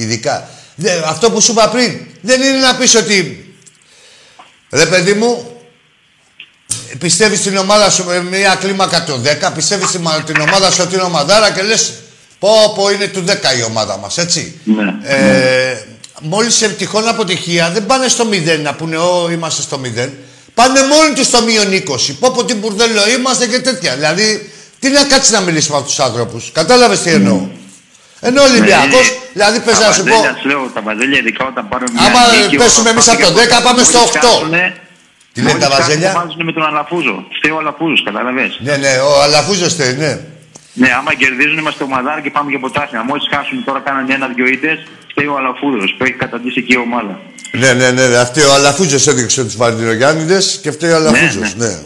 ειδικά; 0.00 0.48
Δε, 0.74 0.90
αυτό 1.06 1.30
που 1.30 1.40
σου 1.40 1.52
είπα 1.52 1.68
πριν, 1.68 2.00
δεν 2.20 2.40
είναι 2.42 2.58
να 2.58 2.74
πεις 2.76 2.94
ότι. 2.94 3.42
Ρε 4.70 4.86
παιδί 4.86 5.12
μου, 5.12 5.52
πιστεύεις 6.98 7.38
στην 7.38 7.56
ομάδα 7.56 7.90
σου 7.90 8.04
με 8.04 8.22
μια 8.22 8.54
κλίμακα 8.54 9.04
του 9.04 9.22
10, 9.24 9.50
πιστεύεις 9.54 9.88
στην, 9.88 10.00
μα- 10.02 10.22
την 10.22 10.40
ομάδα 10.40 10.70
σου 10.70 10.82
ότι 10.84 10.94
είναι 10.94 11.02
ομαδάρα 11.02 11.50
και 11.52 11.62
λες. 11.62 11.92
Πω, 12.38 12.48
πω, 12.76 12.90
είναι 12.90 13.06
του 13.06 13.24
10 13.26 13.54
η 13.58 13.62
ομάδα 13.62 13.96
μας, 13.96 14.18
έτσι. 14.18 14.60
Ναι. 14.64 14.94
Ε, 15.02 15.76
Μόλις 16.20 16.54
σε 16.54 16.68
τυχόν 16.68 17.08
αποτυχία 17.08 17.70
δεν 17.70 17.86
πάνε 17.86 18.08
στο 18.08 18.28
0 18.30 18.58
να 18.62 18.74
πούνε 18.74 18.96
Ω, 18.96 19.28
είμαστε 19.30 19.62
στο 19.62 19.80
0. 19.84 20.08
Πάνε 20.54 20.80
μόνοι 20.82 21.14
τους 21.14 21.26
στο 21.26 21.42
μείον 21.42 21.72
20. 21.72 22.16
Πω, 22.20 22.30
πω, 22.30 22.44
τι 22.44 22.54
μπουρδέλο 22.54 23.08
είμαστε 23.18 23.46
και 23.46 23.58
τέτοια. 23.58 23.94
Δηλαδή, 23.94 24.52
τι 24.78 24.88
να 24.88 25.04
κάτσει 25.04 25.32
να 25.32 25.40
μιλήσει 25.40 25.70
με 25.70 25.76
αυτούς 25.76 25.94
τους 25.94 26.04
άνθρωπους. 26.04 26.50
Κατάλαβες 26.52 27.00
τι 27.00 27.10
εννοώ. 27.10 27.48
Ενώ 28.20 28.42
ο 28.42 28.44
Ολυμπιακός, 28.44 29.06
δηλαδή 29.32 29.60
πες 29.60 29.78
να 29.78 29.92
σου 29.92 30.04
πω. 30.04 30.08
Ναι. 30.08 30.10
Τα 30.10 30.16
βαζέλια, 30.16 30.38
σου 30.40 30.48
λέω, 30.48 30.70
τα 30.74 30.80
βαζέλια 30.80 31.18
ειδικά 31.18 31.46
όταν 31.46 31.68
πάρουν 31.68 31.88
μια 31.92 32.02
Άμα 32.06 32.20
νίκη, 32.36 32.56
πέσουμε 32.56 32.80
όταν 32.80 32.92
εμείς 32.92 33.04
πάνε 33.04 33.24
από 33.24 33.32
το 33.32 33.40
και 33.40 33.46
10, 33.60 33.62
πάμε 33.66 33.82
στο 33.82 33.98
μόλις 33.98 34.12
8. 34.12 34.18
χάσουνε, 34.20 34.64
Τι 35.32 35.40
λένε 35.42 35.58
τα 35.58 35.68
μόλις 35.68 35.78
βαζέλια; 35.78 36.08
χάσουν, 36.08 36.20
βάζουν 36.22 36.44
με 36.48 36.52
τον 36.56 36.64
Αλαφούζο. 36.70 37.14
Φταίει 37.36 37.52
ο 37.56 37.58
Αλαφούζος, 37.62 38.00
καταλαβες. 38.08 38.50
Ναι, 38.66 38.76
ναι, 38.84 38.92
ο 39.08 39.12
Αλαφούζος 39.26 39.72
θέλει, 39.78 39.96
ναι. 40.04 40.12
Ναι, 40.82 40.90
άμα 40.98 41.12
κερδίζουν 41.20 41.58
είμαστε 41.62 41.82
ομαδάρ 41.88 42.18
και 42.24 42.30
πάμε 42.36 42.48
για 42.54 42.60
ποτάσια. 42.64 42.98
Μόλις 43.08 43.24
χάσουν 43.32 43.56
τώρα 43.66 43.80
κάνανε 43.86 44.14
ένα-δυο 44.18 44.46
ήττες, 44.54 44.78
φταίει 45.18 45.26
ο 45.26 45.36
Αλαφούζος 45.36 45.94
που 45.98 46.04
έχει 46.04 46.12
καταντήσει 46.12 46.58
εκεί 46.58 46.72
η 46.72 46.76
ομάδα. 46.78 47.20
Ναι, 47.52 47.72
ναι, 47.72 47.90
ναι, 47.90 48.08
ναι. 48.08 48.16
Αυτή 48.16 48.40
ο 48.40 48.52
Αλαφούζος 48.52 49.06
έδειξε 49.06 49.44
τους 49.44 49.56
Βαρδινογιάννηδες 49.56 50.58
και 50.62 50.70
φταίει 50.70 50.90
ο 50.90 50.96
Αλαφούζο. 50.96 51.40
ναι. 51.40 51.66
ναι. 51.66 51.78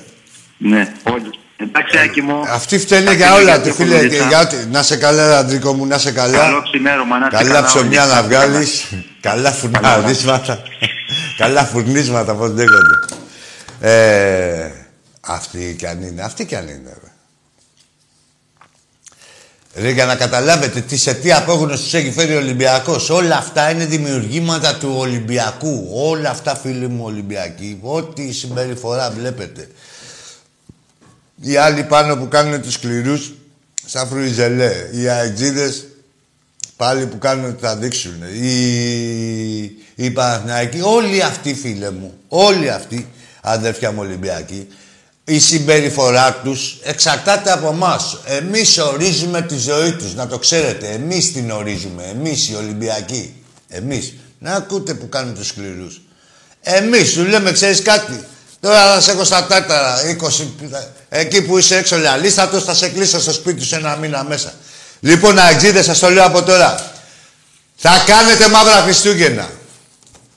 Ναι, 0.77 0.93
όλοι. 1.03 1.31
Εντάξει, 1.57 1.99
Άκη 1.99 2.23
μου. 2.23 2.41
Αυτοί 2.49 2.79
φταίνε 2.79 3.05
Τα 3.05 3.13
για 3.13 3.27
κρίνω 3.27 3.41
όλα, 3.51 3.59
και 3.59 3.69
τι 3.69 3.75
φίλε. 3.75 3.95
κουλουρίτσα. 3.95 4.23
και 4.23 4.29
για 4.29 4.41
ό,τι. 4.41 4.57
Να 4.71 4.83
σε 4.83 4.97
καλά, 4.97 5.39
Αντρίκο 5.39 5.73
μου, 5.73 5.87
να 5.87 5.99
σε 5.99 6.13
καλά. 6.13 6.39
Καλό 6.39 6.63
ξημέρωμα, 6.63 7.19
να 7.19 7.27
είστε 7.33 7.45
Καλά 7.45 7.65
ψωμιά 7.65 8.03
όλοι. 8.05 8.13
να 8.13 8.23
βγάλεις. 8.23 8.85
καλά 9.21 9.51
φουρνίσματα. 9.53 10.63
καλά 11.39 11.65
φουρνίσματα, 11.65 12.35
πώς 12.35 12.49
λέγονται. 12.49 13.17
Ε, 13.81 14.71
αυτή 15.21 15.75
κι 15.79 15.87
αν 15.87 16.03
είναι, 16.03 16.23
αυτή 16.23 16.45
κι 16.47 16.57
αν 16.57 16.69
είναι. 16.69 16.93
Ρε. 19.75 19.83
Ρε, 19.83 19.91
για 19.91 20.07
να 20.07 20.17
καταλάβετε 20.17 20.81
τι, 20.81 20.97
σε 20.97 21.15
τι 21.15 21.33
απόγνωση 21.33 21.83
τους 21.83 21.95
έχει 21.95 22.11
φέρει 22.11 22.35
ο 22.35 22.39
Ολυμπιακός. 22.39 23.11
Όλα 23.11 23.37
αυτά 23.37 23.71
είναι 23.71 23.85
δημιουργήματα 23.85 24.75
του 24.77 24.95
Ολυμπιακού. 24.97 25.89
Όλα 25.93 26.31
αυτά, 26.31 26.57
φίλοι 26.57 26.89
μου, 26.89 27.05
Ολυμπιακοί. 27.05 27.79
Ό,τι 27.83 28.33
συμπεριφορά 28.33 29.11
βλέπετε. 29.11 29.69
Οι 31.41 31.57
άλλοι 31.57 31.85
πάνω 31.85 32.17
που 32.17 32.29
κάνουν 32.29 32.63
τους 32.63 32.73
σκληρούς, 32.73 33.33
σαν 33.87 34.09
φρουιζελέ. 34.09 34.73
Οι 34.93 35.09
αεξίδες 35.09 35.87
πάλι 36.77 37.07
που 37.07 37.19
κάνουν 37.19 37.45
ότι 37.45 37.61
θα 37.61 37.77
δείξουν. 37.77 38.23
Οι, 38.43 39.63
οι 39.95 40.11
Παναθηναϊκοί, 40.11 40.81
όλοι 40.81 41.23
αυτοί 41.23 41.55
φίλε 41.55 41.91
μου, 41.91 42.15
όλοι 42.29 42.71
αυτοί, 42.71 43.09
αδέρφια 43.41 43.93
μου 43.93 43.99
Ολυμπιακοί, 44.01 44.69
η 45.35 45.39
συμπεριφορά 45.39 46.41
τους 46.45 46.79
εξαρτάται 46.83 47.53
από 47.53 47.69
εμάς. 47.69 48.19
Εμείς 48.25 48.79
ορίζουμε 48.79 49.43
τη 49.43 49.57
ζωή 49.57 49.93
τους, 49.93 50.15
να 50.15 50.27
το 50.27 50.39
ξέρετε. 50.39 50.89
Εμείς 50.89 51.33
την 51.33 51.51
ορίζουμε, 51.51 52.03
εμείς 52.05 52.49
οι 52.49 52.55
Ολυμπιακοί. 52.55 53.35
Εμείς. 53.69 54.15
Να 54.39 54.53
ακούτε 54.53 54.95
που 54.95 55.09
κάνουν 55.09 55.35
τους 55.35 55.47
σκληρούς. 55.47 56.01
Εμείς 56.61 57.11
σου 57.11 57.25
λέμε, 57.25 57.53
ξέρεις 57.53 57.83
κάτι; 57.83 58.25
Τώρα 58.61 58.95
θα 58.95 59.01
σε 59.01 59.11
έχω 59.11 59.25
στα 59.25 59.47
τάρταρα, 59.47 60.01
20, 60.03 60.47
εκεί 61.09 61.43
που 61.43 61.59
είσαι 61.59 61.77
έξω 61.77 61.97
λαλίστατος, 61.97 62.65
θα 62.65 62.75
σε 62.75 62.89
κλείσω 62.89 63.21
στο 63.21 63.33
σπίτι 63.33 63.65
σου 63.65 63.75
ένα 63.75 63.97
μήνα 63.97 64.25
μέσα. 64.25 64.55
Λοιπόν, 65.01 65.39
αεξίδες, 65.39 65.85
σας 65.85 65.99
το 65.99 66.11
λέω 66.11 66.25
από 66.25 66.43
τώρα. 66.43 66.93
Θα 67.77 68.05
κάνετε 68.07 68.49
μαύρα 68.49 68.83
Χριστούγεννα. 68.83 69.51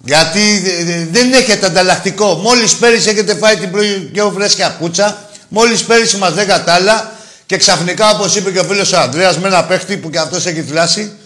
Γιατί 0.06 0.64
ε, 0.66 0.91
ε, 0.93 1.06
δεν 1.06 1.34
έχετε 1.34 1.66
ανταλλακτικό. 1.66 2.34
Μόλις 2.36 2.76
πέρυσι 2.76 3.10
έχετε 3.10 3.36
φάει 3.36 3.58
την 3.58 3.72
πιο 4.12 4.32
φρέσκια 4.32 4.76
πουτσα, 4.80 5.30
μόλις 5.47 5.84
πέρυσι 5.84 6.18
μας 6.18 6.34
δεν 6.34 6.47
κατάλα 6.47 7.14
και 7.45 7.58
ξαφνικά, 7.58 8.10
όπως 8.10 8.36
είπε 8.36 8.51
και 8.51 8.60
ο 8.60 8.64
φίλος 8.64 8.93
ο 8.93 8.99
Ανδρέας, 8.99 9.38
με 9.39 9.47
ένα 9.47 9.64
παίχτη 9.66 9.97
που 9.97 10.10
και 10.10 10.20
αυτός 10.20 10.45
έχει 10.45 10.64
φλάσει, 10.64 11.18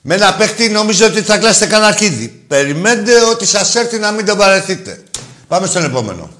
με 0.00 0.14
ένα 0.14 0.34
παίχτη 0.34 0.68
νομίζω 0.68 1.06
ότι 1.06 1.22
θα 1.22 1.38
κλάσετε 1.38 1.66
κανένα 1.66 1.88
αρχίδι. 1.88 2.28
Περιμένετε 2.48 3.24
ότι 3.24 3.46
σας 3.46 3.74
έρθει 3.74 3.98
να 3.98 4.10
μην 4.10 4.26
τον 4.26 4.38
παρεθείτε. 4.38 5.02
Πάμε 5.48 5.66
στον 5.66 5.84
επόμενο. 5.84 6.30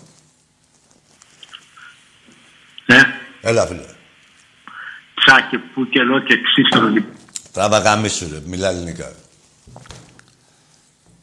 Ναι, 2.87 3.01
Έλα, 3.41 3.66
φίλε. 3.66 3.81
τσάκι 5.14 5.59
που 5.59 5.89
και 5.89 6.03
λέω 6.03 6.18
και 6.20 6.35
ξύστρο. 6.43 6.93
Τράβα 7.53 7.79
γαμίσου, 7.79 8.29
ρε. 8.33 8.39
Μιλά 8.45 8.68
ελληνικά. 8.68 9.12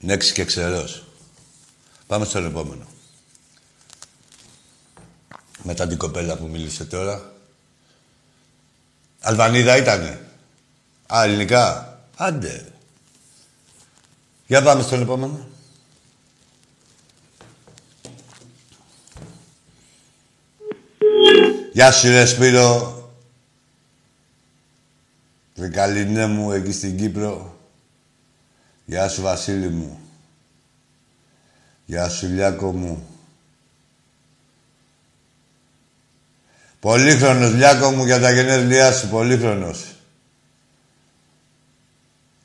Νέξι 0.06 0.34
και 0.34 0.45
ξερός. 0.45 1.06
Πάμε 2.08 2.26
στον 2.26 2.45
επόμενο. 2.45 2.86
Μετά 5.64 5.88
την 5.88 5.97
κοπέλα 5.97 6.38
που 6.38 6.47
μίλησε 6.47 6.86
τώρα. 6.86 7.34
Αλβανίδα 9.20 9.78
ήτανε. 9.78 10.28
Α, 11.14 11.24
ελληνικά. 11.24 11.97
Άντε. 12.16 12.72
Για 14.47 14.62
πάμε 14.62 14.82
στον 14.82 15.01
επόμενο. 15.01 15.47
Γεια 21.74 21.91
σου 21.91 22.08
ρε 22.08 22.26
Σπύρο. 22.26 22.97
Βρυκαλινέ 25.56 26.26
μου 26.26 26.51
εκεί 26.51 26.72
στην 26.72 26.97
Κύπρο. 26.97 27.58
Γεια 28.86 29.10
σου 29.10 29.22
Βασίλη 29.22 29.68
μου. 29.68 30.00
Γεια 31.86 32.10
σου 32.10 32.28
Λιάκο 32.28 32.72
μου. 32.72 33.08
Πολύχρονος 36.80 37.54
Λιάκο 37.54 37.92
μου 37.92 38.06
για 38.06 38.20
τα 38.20 38.32
γενέθλιά 38.32 38.92
σου. 38.92 39.08
Πολύχρονος. 39.10 39.96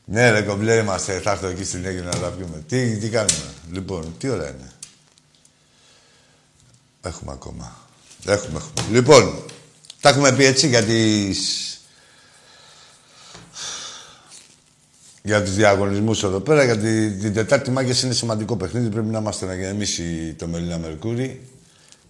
Ναι 0.05 0.31
ρε 0.31 0.43
κομπλέ 0.43 0.75
είμαστε. 0.75 1.21
Θα 1.21 1.31
έρθω 1.31 1.47
εκεί 1.47 1.65
στην 1.65 1.85
Αίγυπτο 1.85 2.09
να 2.09 2.19
τα 2.19 2.29
πιούμε. 2.31 2.65
Τι, 2.69 2.97
τι 2.97 3.09
κάνουμε; 3.09 3.55
Λοιπόν, 3.73 4.15
τι 4.19 4.29
ώρα 4.29 4.49
είναι; 4.49 4.73
Έχουμε 7.03 7.33
ακόμα. 7.33 7.77
Έχουμε, 8.27 8.59
έχουμε. 8.59 8.91
Λοιπόν, 8.91 9.45
τα 10.01 10.09
έχουμε 10.09 10.33
πει 10.33 10.45
έτσι 10.45 10.69
για 10.69 10.85
τις... 10.85 11.78
Για 15.23 15.43
τους 15.43 15.55
διαγωνισμούς 15.55 16.23
εδώ 16.23 16.41
πέρα, 16.41 16.65
γιατί 16.65 17.17
την 17.21 17.35
Τετάρτη 17.35 17.71
Μάγκες 17.71 18.03
είναι 18.03 18.13
σημαντικό 18.13 18.57
παιχνίδι. 18.57 18.89
Πρέπει 18.89 19.07
να 19.07 19.19
είμαστε 19.19 19.47
να 19.47 19.55
γεμίσει 19.55 20.35
το 20.39 20.47
Μελίνα 20.47 20.79
Μερκούρι 20.79 21.49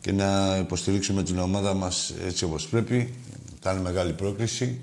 και 0.01 0.13
να 0.13 0.57
υποστηρίξουμε 0.57 1.23
την 1.23 1.39
ομάδα 1.39 1.75
μας 1.75 2.15
έτσι 2.27 2.45
όπως 2.45 2.67
πρέπει. 2.69 3.15
Θα 3.61 3.73
είναι 3.73 3.81
μεγάλη 3.81 4.13
πρόκληση 4.13 4.81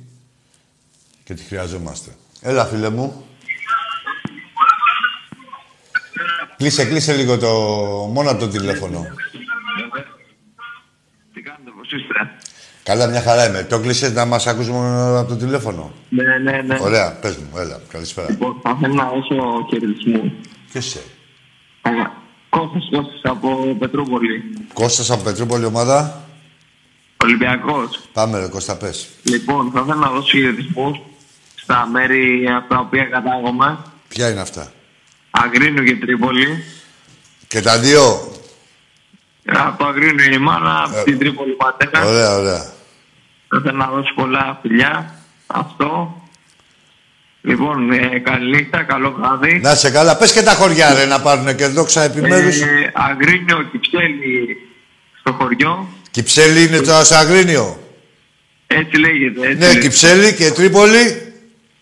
και 1.23 1.34
τη 1.34 1.43
χρειαζόμαστε. 1.43 2.11
Έλα, 2.41 2.65
φίλε 2.65 2.89
μου. 2.89 3.26
Κλείσε, 6.57 6.86
κλείσε 6.86 7.13
λίγο 7.15 7.38
το... 7.38 7.49
μόνο 8.13 8.30
από 8.30 8.39
το 8.39 8.47
τηλέφωνο. 8.47 9.05
Τι 11.34 11.41
κάνετε, 11.41 11.71
πώς 11.78 11.91
είστε; 11.91 12.36
Καλά, 12.86 13.07
μια 13.07 13.21
χαρά 13.21 13.47
είμαι. 13.47 13.63
Το 13.63 13.79
κλείσες 13.79 14.11
να 14.11 14.25
μας 14.25 14.47
ακούσουμε 14.47 15.17
από 15.19 15.29
το 15.29 15.36
τηλέφωνο; 15.36 15.91
Ναι, 16.09 16.23
ναι, 16.38 16.61
ναι. 16.61 16.77
Ωραία, 16.81 17.11
πες 17.21 17.38
μου, 17.38 17.57
έλα, 17.57 17.79
καλησπέρα. 17.91 18.29
Λοιπόν, 18.29 18.59
θα 18.63 18.77
ήθελα 18.77 18.93
να 18.93 19.09
δώσω 19.09 19.67
χαιρετισμού. 19.69 20.33
Ποιος 20.71 20.86
είσαι. 20.86 21.01
Κώστας 22.49 22.88
Κώστας 22.91 23.21
από 23.23 23.75
Πετρούπολη. 23.79 24.43
Κώστας 24.73 25.11
από 25.11 25.23
Πετρούπολη 25.23 25.65
ομάδα; 25.65 26.21
Ολυμπιακός. 27.23 27.99
Πάμε 28.13 28.39
ρε 28.39 28.47
Κώστα, 28.47 28.75
πες. 28.75 29.07
Λοιπόν, 29.23 29.71
θα 29.73 29.79
ήθελα 29.79 29.95
να 29.99 30.09
δώσω 30.09 30.38
χαιρετισμού 30.38 31.01
στα 31.55 31.88
μέρη 31.91 32.47
από 32.57 32.73
τα 32.73 32.79
οποία 32.79 33.03
κατάγομαι. 33.03 33.77
Ποια 34.07 34.29
είναι 34.29 34.41
αυτά; 34.41 34.71
Αγρίνου 35.29 35.83
και 35.83 35.95
Τρίπολη. 35.95 36.63
Και 37.47 37.61
τα 37.61 37.79
δύο; 37.79 38.31
Από 39.45 39.77
το 39.77 39.86
Αγρίνου 39.86 40.33
η 40.33 40.38
μάνα, 40.38 40.83
από 40.83 41.03
την 41.03 41.19
Τρίπολη 41.19 41.51
πατέρα. 41.51 42.05
Ωραία, 42.05 42.38
ωραία. 42.38 42.73
Θα 43.48 43.58
ήθελα 43.60 43.78
να 43.78 43.88
δώσω 43.88 44.14
πολλά 44.16 44.60
φιλιά. 44.62 45.20
Αυτό. 45.48 46.20
Λοιπόν, 47.41 47.91
ε, 47.91 48.20
καλή 48.20 48.56
νύχτα, 48.56 48.84
καλό 48.84 49.16
βράδυ. 49.20 49.60
Να 49.60 49.76
σε 49.76 49.91
καλά. 49.91 50.18
Πες 50.18 50.34
και 50.34 50.41
τα 50.41 50.52
χωριά 50.52 50.93
ρε 50.93 51.06
να 51.06 51.22
πάρουν 51.22 51.56
και 51.56 51.68
δόξα 51.68 52.02
επιμέρους. 52.02 52.62
Ε, 52.62 52.91
Αγρίνιο 52.93 53.62
Κυψέλη 53.72 54.58
στο 55.20 55.32
χωριό. 55.32 55.88
Κυψέλη 56.12 56.64
είναι 56.64 56.80
το 56.80 56.93
Ασαγρίνιο. 56.93 57.80
Έτσι 58.68 58.98
λέγεται. 58.98 59.41
Έτσι 59.48 59.58
Ναι, 59.58 59.66
λέγεται. 59.66 59.80
Κυψέλη 59.80 60.34
και 60.34 60.52
Τρίπολη. 60.52 61.24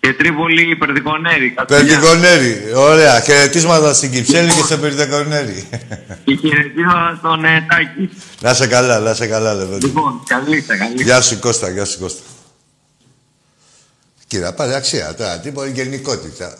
Και 0.04 0.14
Τρίπολη 0.14 0.76
Περδικονέρη. 0.76 1.56
Περδικονέρη. 1.68 2.74
Ωραία. 2.76 3.20
Χαιρετίσματα 3.20 3.94
στην 3.94 4.12
Κυψέλη 4.12 4.54
και 4.54 4.62
στο 4.64 4.78
Περδικονέρη. 4.78 5.70
Και 6.26 6.36
χαιρετίσματα 6.36 7.16
στον 7.18 7.46
ε, 7.46 7.66
Τάκη. 7.70 8.10
να 8.42 8.54
σε 8.54 8.68
καλά, 8.68 9.00
να 9.00 9.14
σε 9.14 9.28
καλά, 9.28 9.54
λεβέντη. 9.54 9.86
Λοιπόν, 9.86 10.24
καλή 10.26 10.50
νύχτα, 10.50 10.78
καλή 10.78 10.90
νύχτα. 10.90 11.04
Γεια 11.04 11.22
σου 11.22 11.40
Κώστα, 11.40 11.70
γεια 11.70 11.86
σου 11.86 12.00
Κώστα. 12.00 12.22
Κύριε, 14.28 14.52
πάρε 14.52 14.76
αξία 14.76 15.16
τώρα, 15.16 15.40
τίποτα 15.40 15.68
γενικότητα. 15.68 16.58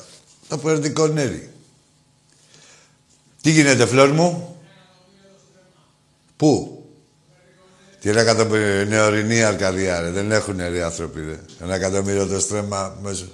Το 0.48 0.58
Περδικονέρη. 0.58 1.50
Τι 3.42 3.52
γίνεται, 3.52 3.86
φλόρ 3.86 4.10
μου; 4.10 4.58
Πού; 6.36 6.73
Τι 8.04 8.10
ένα 8.10 8.22
εκατομμύριο 8.22 8.86
νεορινή 8.86 9.44
Αρκαδία, 9.44 10.02
ρε. 10.02 10.10
Δεν 10.10 10.32
έχουν 10.32 10.58
ρε 10.58 10.84
άνθρωποι, 10.84 11.22
ρε. 11.26 11.40
Ένα 11.62 11.76
εκατομμύριο 11.76 12.28
το 12.28 12.40
στρέμμα 12.40 12.98
μέσα. 13.02 13.26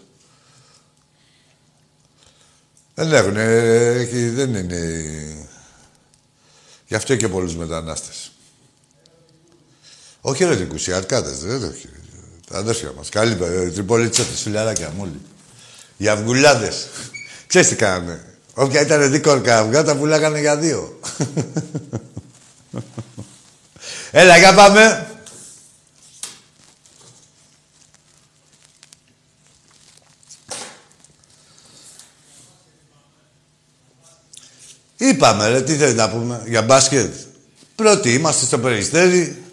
Δεν 2.95 3.13
έχουν, 3.13 3.35
έχει, 3.37 4.29
δεν 4.29 4.55
είναι... 4.55 4.79
Γι' 6.87 6.95
αυτό 6.95 7.15
και 7.15 7.27
πολλούς 7.27 7.55
μετανάστες. 7.55 8.31
Όχι 10.21 10.43
ερωτικούς, 10.43 10.87
οι 10.87 10.93
αρκάδες, 10.93 11.39
δεν 11.39 11.63
όχι. 11.63 11.89
Τα 12.49 12.57
αδέρφια 12.57 12.91
μας. 12.97 13.09
Καλή, 13.09 13.37
ε, 13.41 13.69
τριπολιτσέτες, 13.69 14.41
φιλαράκια 14.41 14.89
μου 14.89 15.01
όλοι. 15.01 15.21
Οι 15.97 16.07
αυγουλάδες. 16.07 16.87
Ξέρεις 17.47 17.67
τι 17.67 17.75
κάνανε. 17.75 18.23
Όποια 18.53 18.81
ήταν 18.81 19.11
δίκορκα 19.11 19.59
αυγά, 19.59 19.83
τα 19.83 19.95
πουλάγανε 19.95 20.39
για 20.39 20.57
δύο. 20.57 20.99
Έλα, 24.11 24.37
για 24.37 24.53
πάμε. 24.53 25.03
Είπαμε, 34.97 35.47
ρε, 35.47 35.61
τι 35.61 35.75
θέλεις 35.75 35.95
να 35.95 36.09
πούμε 36.09 36.43
για 36.45 36.61
μπάσκετ; 36.61 37.13
Πρώτοι 37.75 38.13
είμαστε 38.13 38.45
στο 38.45 38.59
Περιστέρι. 38.59 39.43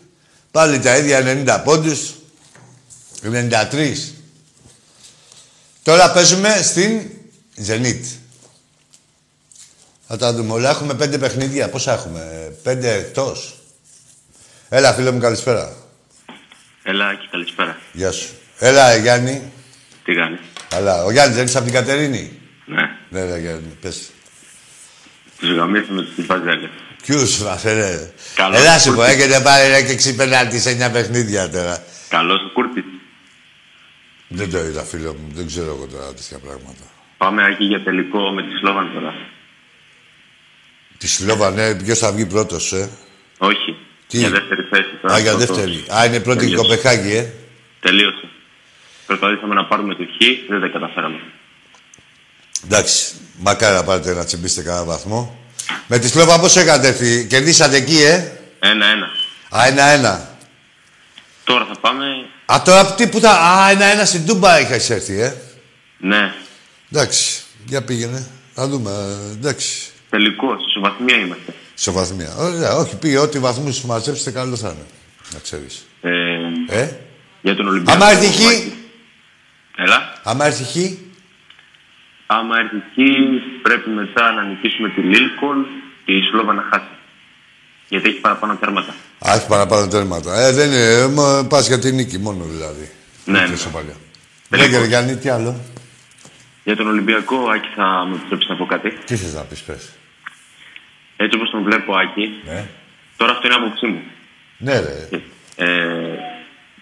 Πάλι 0.51 0.81
τα 0.81 0.97
ίδια 0.97 1.21
90 1.21 1.63
πόντους. 1.65 2.15
93. 3.23 4.15
Τώρα 5.83 6.13
παίζουμε 6.13 6.61
στην 6.63 7.11
Zenit. 7.67 8.03
Θα 10.09 10.17
τα 10.17 10.33
δούμε 10.33 10.53
όλα. 10.53 10.71
Έχουμε 10.71 10.95
πέντε 10.95 11.19
παιχνίδια. 11.19 11.69
Πόσα 11.71 11.93
έχουμε, 11.93 12.53
πέντε 12.63 12.93
εκτός. 12.93 13.56
Έλα, 14.69 14.93
φίλε 14.93 15.11
μου, 15.11 15.19
καλησπέρα. 15.21 15.77
Έλα, 16.83 17.15
και 17.15 17.27
καλησπέρα. 17.31 17.79
Γεια 17.93 18.11
σου. 18.13 18.29
Έλα, 18.59 18.91
ε, 18.91 18.99
Γιάννη. 19.01 19.53
Τι 20.05 20.15
κάνεις; 20.15 20.39
Καλά. 20.69 21.05
Ο 21.05 21.11
Γιάννης 21.11 21.37
δεν 21.37 21.45
είσαι 21.45 21.57
από 21.57 21.67
την 21.67 21.75
Κατερίνη; 21.75 22.39
Ναι. 22.65 22.83
Ναι, 23.09 23.25
ναι, 23.25 23.39
Γιάννη. 23.39 23.77
Πες. 23.81 24.11
Τους 25.39 25.55
γαμίσαμε 25.57 26.03
τους 26.03 26.27
Παζέλε. 26.27 26.69
Ποιους 27.03 27.39
μας, 27.39 27.65
ε, 27.65 27.73
ρε. 27.73 28.13
Καλός 28.35 28.61
Έλα 28.61 28.79
σου 28.79 28.89
πω, 28.91 28.95
Κούρτης. 28.97 29.15
έχετε 29.15 29.41
πάρει 29.41 29.69
ρε, 29.69 29.83
και 29.83 29.95
ξυπενάτη 29.95 30.59
σε 30.61 30.71
9 30.71 30.91
παιχνίδια 30.93 31.51
τώρα. 31.51 31.85
Καλός 32.09 32.41
ο 32.41 32.51
Κούρτης. 32.53 32.85
Δεν 34.29 34.51
το 34.51 34.59
είδα, 34.59 34.83
φίλο 34.83 35.13
μου. 35.13 35.31
Δεν 35.35 35.47
ξέρω 35.47 35.67
εγώ 35.67 35.87
τώρα 35.87 36.07
τέτοια 36.15 36.39
πράγματα. 36.39 36.85
Πάμε 37.19 37.47
εκεί 37.47 37.65
για 37.65 37.83
τελικό 37.83 38.31
με 38.31 38.43
τη 38.43 38.57
Σλόβαν 38.59 38.91
τώρα. 38.95 39.15
Τη 40.99 41.09
Σλόβα, 41.09 41.51
ναι, 41.51 41.75
ποιος 41.75 41.99
θα 41.99 42.13
βγει 42.13 42.27
πρώτος, 42.27 42.73
ε; 42.73 42.91
Όχι. 43.39 43.76
Τι; 44.09 44.19
Για 44.19 44.31
δεύτερη 44.31 44.63
θέση 44.71 44.99
τώρα. 45.03 45.15
Α, 45.15 45.19
για 45.19 45.33
Αυτό 45.33 45.47
το- 45.47 45.55
δεύτερη. 45.55 45.85
Α, 45.97 46.05
είναι 46.07 46.21
πρώτη 46.21 46.45
η 46.45 46.49
Τελείωσε. 46.49 46.63
Κοπεχάγη, 46.69 47.15
ε. 47.17 47.33
Τελείωσε. 47.81 48.29
Προσπαθήσαμε 49.07 49.55
να 49.55 49.65
πάρουμε 49.65 49.95
το 49.95 50.05
χ, 50.05 50.49
δεν 50.51 50.61
τα 50.61 50.69
καταφέραμε. 50.69 51.21
Εντάξει, 52.65 53.15
μακάρι 53.39 53.75
να 53.75 53.85
πάρετε 53.85 54.15
να 54.15 54.25
τσιμπήσετε 54.25 54.63
κανένα 54.63 54.85
βαθμό. 54.85 55.39
Με 55.87 55.99
τη 55.99 56.09
Σλόβα 56.09 56.41
πώς 56.41 56.57
έκατε, 56.57 56.93
φι... 56.93 57.27
κερδίσατε 57.27 57.77
εκεί, 57.77 58.03
ε; 58.03 58.33
Ένα-ένα. 58.59 59.07
Α, 59.57 59.67
ένα-ένα. 59.67 60.31
Τώρα 61.45 61.65
θα 61.65 61.79
πάμε. 61.81 62.05
Α, 62.47 62.63
τώρα 62.65 62.95
τι 62.95 63.09
που 63.09 63.21
θα... 63.21 63.31
Α, 63.31 63.71
ένα-ένα 63.71 64.05
στην 64.05 64.27
Τούμπα 64.27 64.61
είχες 64.61 64.91
έρθει, 64.91 65.21
ε. 65.21 65.35
Ναι. 65.99 66.35
Εντάξει, 66.93 67.43
για 67.67 67.83
πήγαινε. 67.83 68.27
Θα 68.55 68.69
δούμε, 68.69 68.91
ε, 68.91 69.33
εντάξει. 69.33 69.87
Τελικό. 70.11 70.47
Σε 70.75 70.81
βαθμία 70.81 71.17
είμαστε. 71.17 71.55
Σε 71.79 71.91
βαθμία. 71.91 72.35
Ωραία, 72.39 72.75
όχι, 72.77 72.97
πήγε 72.97 73.19
ό,τι 73.19 73.39
βαθμούς 73.39 73.83
μαζέψετε, 73.83 74.31
καλό 74.31 74.57
θα 74.57 74.69
είναι. 74.69 74.87
Να 75.33 75.39
ξέρεις. 75.39 75.87
Ε, 76.01 76.11
Ε, 76.81 76.91
για 77.43 77.55
τον 77.57 77.67
Ολυμπιακό. 77.69 78.03
άμα 78.05 78.11
έρθει 78.13 78.27
χ, 78.27 78.41
Έλα. 79.77 80.13
άμα 80.23 80.47
έρθει 80.47 80.65
χ, 80.65 80.93
Άμα 82.27 82.55
έρθει 82.59 82.77
χ, 82.77 83.63
πρέπει 83.63 83.91
μετά 83.91 84.33
να 84.33 84.43
νικήσουμε 84.45 84.89
τη 84.89 85.01
Λίλκον 85.01 85.67
και 86.05 86.13
η 86.13 86.21
Σλόβα 86.31 86.53
να 86.53 86.63
χάσει. 86.73 86.87
Γιατί 87.89 88.09
έχει 88.09 88.21
παραπάνω 88.21 88.57
τέρματα. 88.57 88.95
Α, 89.29 89.35
έχει 89.35 89.47
παραπάνω 89.47 89.89
τέρματα. 89.89 90.41
Ε, 90.41 90.53
δεν 90.53 90.67
είναι. 90.71 90.85
Ε, 90.93 91.07
μα, 91.07 91.47
πας 91.49 91.67
για 91.67 91.79
την 91.79 91.95
νίκη 91.95 92.19
μόνο 92.19 92.45
δηλαδή. 92.45 92.91
Ναι, 93.25 93.39
Ούτε 93.41 93.51
ναι. 93.51 93.57
σοπαλιά. 93.57 93.95
Τελικό. 94.49 94.69
Λέγε 94.69 94.81
ρε 94.81 94.87
Γιάννη, 94.87 95.17
τι 95.17 95.29
άλλο; 95.29 95.61
Για 96.65 96.77
τον 96.77 96.87
Ολυμπιακό, 96.89 97.37
Άκη, 97.37 97.69
θα 97.77 98.05
μου 98.09 98.15
επιτρέψεις 98.15 98.49
να 98.51 98.57
πω 98.57 98.67
κάτι; 98.67 98.91
Τι 99.05 99.17
θες 99.17 99.35
να 99.35 99.41
πεις, 99.41 99.61
πες. 99.61 99.89
Έτσι 101.17 101.37
όπως 101.37 101.51
τον 101.51 101.63
βλέπω, 101.63 101.97
Άκη, 101.97 102.27
Ναι. 102.45 102.65
τώρα 103.17 103.33
αυτό 103.33 103.47
είναι 103.47 103.57
άποψή 103.57 103.87
μου. 103.87 104.01
Ναι, 104.59 104.73
ρε. 104.81 105.09
Ε, 105.57 105.67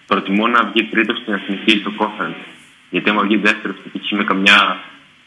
προτιμώ 0.07 0.47
να 0.47 0.63
βγει 0.69 0.83
τρίτος 0.83 1.17
στην 1.21 1.33
εθνική 1.33 1.71
στο 1.81 1.91
conference. 1.99 2.43
Γιατί 2.89 3.09
άμα 3.09 3.21
βγει 3.21 3.37
δεύτερος 3.37 3.75
στην 3.79 3.91
εθνική 3.93 4.15
με 4.15 4.23
καμιά 4.23 4.79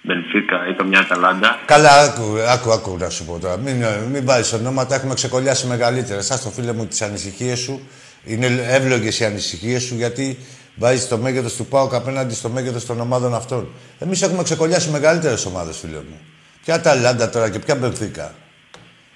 Μπενφίκα 0.03 0.69
ή 0.69 0.73
καμιά 0.75 0.99
Αταλάντα, 1.01 1.59
Καλά, 1.65 1.91
άκου, 2.01 2.39
άκου, 2.49 2.73
άκου 2.73 2.97
να 2.99 3.09
σου 3.09 3.25
πω 3.25 3.39
τώρα. 3.39 3.57
Μην, 3.57 3.85
μην 4.13 4.25
βάζεις 4.25 4.53
ονόματα, 4.53 4.95
έχουμε 4.95 5.15
ξεκολλιάσει 5.15 5.67
μεγαλύτερα. 5.67 6.23
Σα 6.23 6.39
το 6.39 6.49
φίλε 6.51 6.73
μου, 6.73 6.87
τις 6.87 7.03
ανησυχίες 7.03 7.59
σου. 7.59 7.89
Είναι 8.25 8.47
εύλογες 8.69 9.21
οι 9.21 9.25
ανησυχίες 9.25 9.83
σου 9.83 9.95
γιατί 9.95 10.39
βάζεις 10.75 11.09
το 11.09 11.17
μέγεθος 11.19 11.55
του 11.57 11.67
ΠΑΟΚ 11.67 11.95
απέναντι 11.95 12.35
στο 12.35 12.49
μέγεθος 12.49 12.87
των 12.87 13.01
ομάδων 13.01 13.35
αυτών. 13.35 13.69
Εμείς 13.99 14.23
έχουμε 14.23 14.43
ξεκολλιάσει 14.43 14.91
μεγαλύτερες 14.91 15.47
ομάδες, 15.47 15.79
φίλε 15.79 15.97
μου. 15.97 16.21
Ποια 16.65 16.75
Αταλάντα 16.75 17.31
τώρα 17.31 17.51
και 17.51 17.59
ποια 17.59 17.75
Μπενφίκα. 17.75 18.35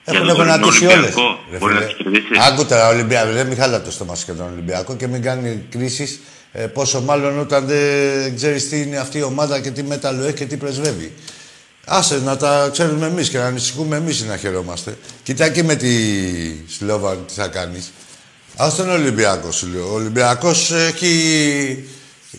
Για 0.05 0.14
Έχουν 0.14 0.26
τον 0.26 0.36
τωρινό 0.36 0.55
γονατίσει 0.55 0.86
όλες. 0.86 0.94
Ολυμπιακό 0.96 1.38
μπορεί 1.59 1.74
να 1.74 1.80
τις 1.80 1.94
κερδίσεις. 1.94 2.38
Άκου 2.48 2.64
τώρα, 2.64 2.88
Ολυμπιακός. 2.88 3.34
Δεν 3.34 3.46
μην 3.46 3.57
χαλά 3.57 3.82
το 3.82 3.90
στόμα 3.90 4.14
σου 4.14 4.24
και 4.24 4.32
τον 4.32 4.46
Ολυμπιακό 4.53 4.96
και 4.96 5.07
μην 5.07 5.22
κάνει 5.22 5.66
κρίσεις. 5.70 6.20
Ε, 6.53 6.66
πόσο 6.66 7.00
μάλλον 7.00 7.38
όταν 7.38 7.66
δεν 7.66 8.36
ξέρεις 8.36 8.68
τι 8.68 8.80
είναι 8.80 8.96
αυτή 8.96 9.18
η 9.18 9.22
ομάδα 9.22 9.61
και 9.61 9.70
τι 9.70 9.82
μέταλλο 9.82 10.24
έχει 10.24 10.34
και 10.34 10.44
τι 10.46 10.57
πρεσβεύει. 10.57 11.12
Άσε 11.86 12.20
να 12.24 12.36
τα 12.36 12.68
ξέρουμε 12.72 13.07
εμείς 13.07 13.28
και 13.28 13.38
να 13.38 13.44
ανησυχούμε 13.44 13.96
εμείς 13.96 14.22
να 14.22 14.36
χαιρόμαστε. 14.36 14.98
Κοιτά 15.22 15.48
και 15.48 15.62
με 15.62 15.74
τη 15.74 15.88
Σλόβαν 16.68 17.24
τι 17.26 17.34
θα 17.34 17.48
κάνεις. 17.48 17.92
Α 18.57 18.72
τον 18.76 18.90
Ολυμπιακό 18.90 19.53
σου 19.53 19.66
λέω. 19.66 19.90
Ο 19.90 19.94
Ολυμπιακός 19.94 20.72
έχει 20.72 21.84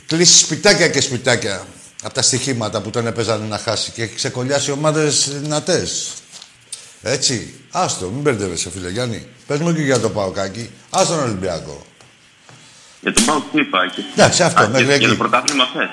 κλείσει 0.07 0.37
σπιτάκια 0.37 0.87
και 0.87 1.01
σπιτάκια 1.01 1.67
από 2.03 2.13
τα 2.13 2.21
στοιχήματα 2.21 2.81
που 2.81 2.89
τον 2.89 3.07
έπαιζαν 3.07 3.47
να 3.47 3.57
χάσει 3.57 3.91
και 3.91 4.03
έχει 4.03 4.15
ξεκολλιάσει 4.15 4.71
ομάδες 4.71 5.29
δυνατές. 5.41 6.13
Έτσι. 7.03 7.53
Άστο, 7.71 8.05
μην 8.09 8.21
μπερδεύεσαι, 8.21 8.69
φίλε 8.69 8.89
Γιάννη. 8.89 9.25
Πες 9.47 9.59
μου 9.59 9.73
και 9.73 9.81
για 9.81 9.99
το 9.99 10.09
Παοκάκι. 10.09 10.69
Α 10.89 11.01
τον 11.07 11.19
Ολυμπιακό. 11.19 11.81
για 13.01 13.13
τον 13.13 13.25
Πάο 13.25 13.39
τι 13.51 13.59
είπα. 13.59 13.79
Και... 13.95 14.01
Εντάξει, 14.15 14.43
αυτό, 14.43 14.63
Α, 14.63 14.67
μέχρι 14.67 14.85
για, 14.85 14.95
για 14.95 15.07
εκεί. 15.07 15.15
το 15.17 15.21
πρωτάθλημα 15.23 15.65
θες; 15.73 15.89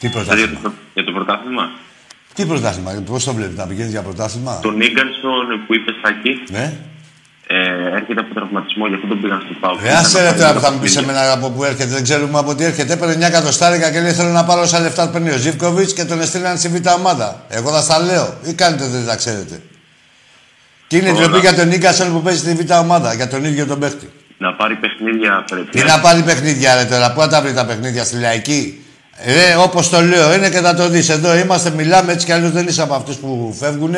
Τι 0.00 0.08
Δηλαδή 0.08 0.40
για 0.40 0.48
πρωτάθλημα. 0.48 0.52
το, 0.54 0.60
προ- 0.60 0.74
για 0.94 1.04
το 1.04 1.12
πρωτάθλημα; 1.12 1.64
Τι 2.34 2.46
πρωτάθλημα, 2.46 2.90
πώς 3.10 3.24
το 3.24 3.32
βλέπεις, 3.34 3.56
να 3.56 3.66
πηγαίνεις 3.66 3.90
για 3.90 4.02
πρωτάθλημα; 4.02 4.58
Τον 4.62 4.76
Νίγκανσον 4.76 5.46
που 5.66 5.74
είπες 5.74 5.94
Σάκη, 6.02 6.32
Ναι. 6.50 6.66
ε, 7.46 7.96
έρχεται 7.98 8.20
από 8.20 8.34
τραυματισμό, 8.34 8.86
γι' 8.86 8.94
αυτό 8.94 9.06
τον 9.06 9.20
πήγαν 9.20 9.40
στο 9.44 9.54
Πάο. 9.60 9.76
Ρε, 9.82 9.92
άσε 9.96 10.22
ρε 10.22 10.32
τώρα 10.38 10.52
που 10.54 10.60
θα 10.60 10.70
μου 10.72 10.78
πεις 10.78 10.96
εμένα 10.96 11.32
από 11.32 11.50
πού 11.50 11.64
έρχεται, 11.64 11.90
δεν 11.96 12.02
ξέρουμε 12.02 12.38
από 12.38 12.54
τι 12.54 12.64
έρχεται. 12.64 12.92
Έπαιρνε 12.92 13.14
9 13.14 13.20
εκατοστάρικα 13.28 13.90
και 13.92 14.00
λέει 14.00 14.12
θέλω 14.12 14.28
να 14.40 14.44
πάρω 14.44 14.60
όσα 14.60 14.80
λεφτά 14.80 15.10
παίρνει 15.10 15.30
ο 15.30 15.36
Ζήφκοβιτς 15.36 15.92
και 15.92 16.04
τον 16.04 16.20
έστειλαν 16.20 16.58
στη 16.58 16.68
β' 16.68 16.88
ομάδα. 16.98 17.44
Εγώ 17.48 17.70
θα 17.70 17.80
στα 17.80 17.98
λέω. 17.98 18.38
Ή 18.44 18.52
κάνετε 18.54 18.86
δεν 18.86 19.06
τα 19.06 19.16
ξέρετε. 19.16 19.62
Και 20.90 20.96
είναι 20.96 21.10
Όλα. 21.10 21.18
ντροπή 21.20 21.38
για 21.38 21.54
τον 21.54 21.68
Νίκασον 21.68 22.12
που 22.12 22.22
παίζει 22.22 22.38
στη 22.38 22.52
β' 22.54 22.72
ομάδα, 22.78 23.14
για 23.14 23.28
τον 23.28 23.44
ίδιο 23.44 23.66
τον 23.66 23.78
παίχτη; 23.78 24.10
Να 24.38 24.54
πάρει 24.54 24.74
παιχνίδια 24.74 25.44
πρέπει. 25.50 25.70
Τι 25.70 25.82
να 25.84 26.00
πάρει 26.00 26.22
παιχνίδια 26.22 26.74
ρε 26.74 26.84
τώρα, 26.84 27.12
πού 27.12 27.20
θα 27.20 27.28
τα 27.28 27.42
βρει 27.42 27.52
τα 27.52 27.64
παιχνίδια 27.66 28.04
στη 28.04 28.16
λαϊκή; 28.16 28.84
Ρε, 29.24 29.54
όπως 29.58 29.88
το 29.88 30.00
λέω, 30.00 30.34
είναι 30.34 30.48
και 30.50 30.58
θα 30.58 30.74
το 30.74 30.88
δεις. 30.88 31.08
Εδώ 31.08 31.36
είμαστε, 31.36 31.70
μιλάμε 31.70 32.12
έτσι 32.12 32.26
κι 32.26 32.32
αλλιώς 32.32 32.50
δεν 32.50 32.66
είσαι 32.66 32.82
από 32.82 32.94
αυτούς 32.94 33.16
που 33.16 33.56
φεύγουν. 33.60 33.96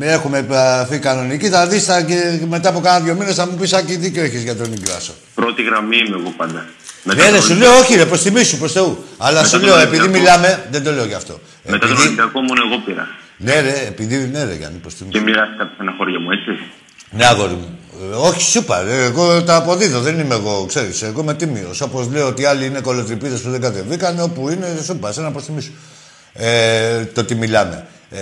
Έχουμε 0.00 0.38
επαφή 0.38 0.98
κανονική. 0.98 1.48
Θα 1.48 1.66
δεις 1.66 1.88
και 2.06 2.46
μετά 2.48 2.68
από 2.68 2.80
κάνα 2.80 3.00
δύο 3.00 3.14
μήνες 3.14 3.34
θα 3.34 3.46
μου 3.46 3.54
πεις 3.60 3.72
Άκη 3.72 3.96
δίκιο 3.96 4.22
έχεις 4.22 4.42
για 4.42 4.56
τον 4.56 4.68
Νίκασον. 4.70 5.14
Πρώτη 5.34 5.62
γραμμή 5.62 5.96
είμαι 5.96 6.16
εγώ 6.20 6.32
πάντα. 6.36 6.64
Ναι, 7.02 7.14
ρε, 7.14 7.30
τον 7.30 7.40
σου 7.40 7.46
Ολυμπιακό- 7.50 7.72
λέω 7.72 7.78
όχι, 7.82 7.96
ρε, 7.96 8.04
προς 8.04 8.22
τιμή 8.22 8.44
σου, 8.44 8.58
προς 8.58 8.72
Θεού. 8.72 9.04
Αλλά 9.18 9.32
Μετά 9.36 9.44
σου 9.48 9.50
τον 9.58 9.68
λέω, 9.68 9.78
επειδή 9.78 10.00
Ολυμπιακό. 10.00 10.18
μιλάμε, 10.18 10.64
δεν 10.70 10.84
το 10.84 10.90
λέω 10.92 11.04
γι' 11.04 11.14
αυτό. 11.14 11.40
Μετά 11.64 11.78
τον 11.78 11.90
Επειδή, 11.90 12.06
Ολυμπιακό 12.06 12.40
μόνο 12.40 12.62
εγώ 12.66 12.76
πήρα. 12.86 13.08
Ναι, 13.42 13.60
ρε, 13.60 13.84
επειδή 13.86 14.16
ναι, 14.16 14.44
ρε, 14.44 14.54
Γιάννη, 14.54 14.78
προ 14.78 14.90
τιμή 14.98 15.10
Και 15.10 15.18
σου. 15.18 15.24
μοιράστηκα 15.24 15.64
τα 15.64 15.70
στεναχώρια 15.74 16.20
μου, 16.20 16.30
έτσι. 16.30 16.62
Ναι, 17.10 17.26
αγόρι 17.26 17.52
μου. 17.54 17.78
Ε, 18.12 18.14
όχι, 18.14 18.40
σου 18.40 18.58
είπα, 18.58 18.82
ρε, 18.82 19.04
εγώ 19.04 19.42
τα 19.42 19.56
αποδίδω, 19.56 20.00
δεν 20.00 20.18
είμαι 20.18 20.34
εγώ, 20.34 20.64
ξέρεις. 20.68 21.02
Εγώ 21.02 21.20
είμαι 21.20 21.34
τίμιος. 21.34 21.80
Όπως 21.80 22.08
λέω 22.10 22.26
ότι 22.26 22.44
άλλοι 22.44 22.66
είναι 22.66 22.80
κολοτρυπίδε 22.80 23.36
που 23.36 23.50
δεν 23.50 23.60
κατεβήκαν, 23.60 24.20
όπου 24.20 24.48
είναι, 24.50 24.78
σου 24.84 24.92
είπα, 24.92 25.08
εσένα 25.08 25.30
προ 25.32 25.42
τιμή 25.42 25.60
σου. 25.60 25.72
Ε, 26.32 27.04
το 27.04 27.24
τι 27.24 27.34
μιλάμε. 27.34 27.86
Ε, 28.10 28.18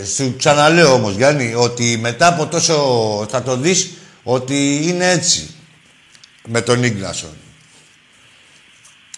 ε, 0.00 0.04
σου 0.04 0.34
ξαναλέω 0.38 0.92
όμως, 0.92 1.14
Γιάννη, 1.14 1.54
ότι 1.56 1.98
μετά 2.00 2.26
από 2.26 2.46
τόσο 2.46 2.74
θα 3.30 3.42
το 3.42 3.56
δεις 3.56 3.90
ότι 4.22 4.80
είναι 4.88 5.10
έτσι 5.10 5.50
με 6.46 6.60
τον 6.60 6.82
Ίγνασον. 6.84 7.30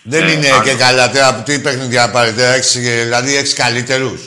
Δεν 0.02 0.22
Ε, 0.28 0.32
είναι 0.32 0.50
άλλο. 0.50 0.62
και 0.62 0.72
καλά 0.74 1.10
τώρα 1.10 1.34
που 1.34 1.42
τι 1.42 1.58
παιχνίδια 1.58 2.06
να 2.06 2.12
πάρετε, 2.12 2.52
έχεις, 2.54 2.74
ε, 2.76 3.02
δηλαδή 3.02 3.36
έχει 3.36 3.54
καλύτερους. 3.54 4.20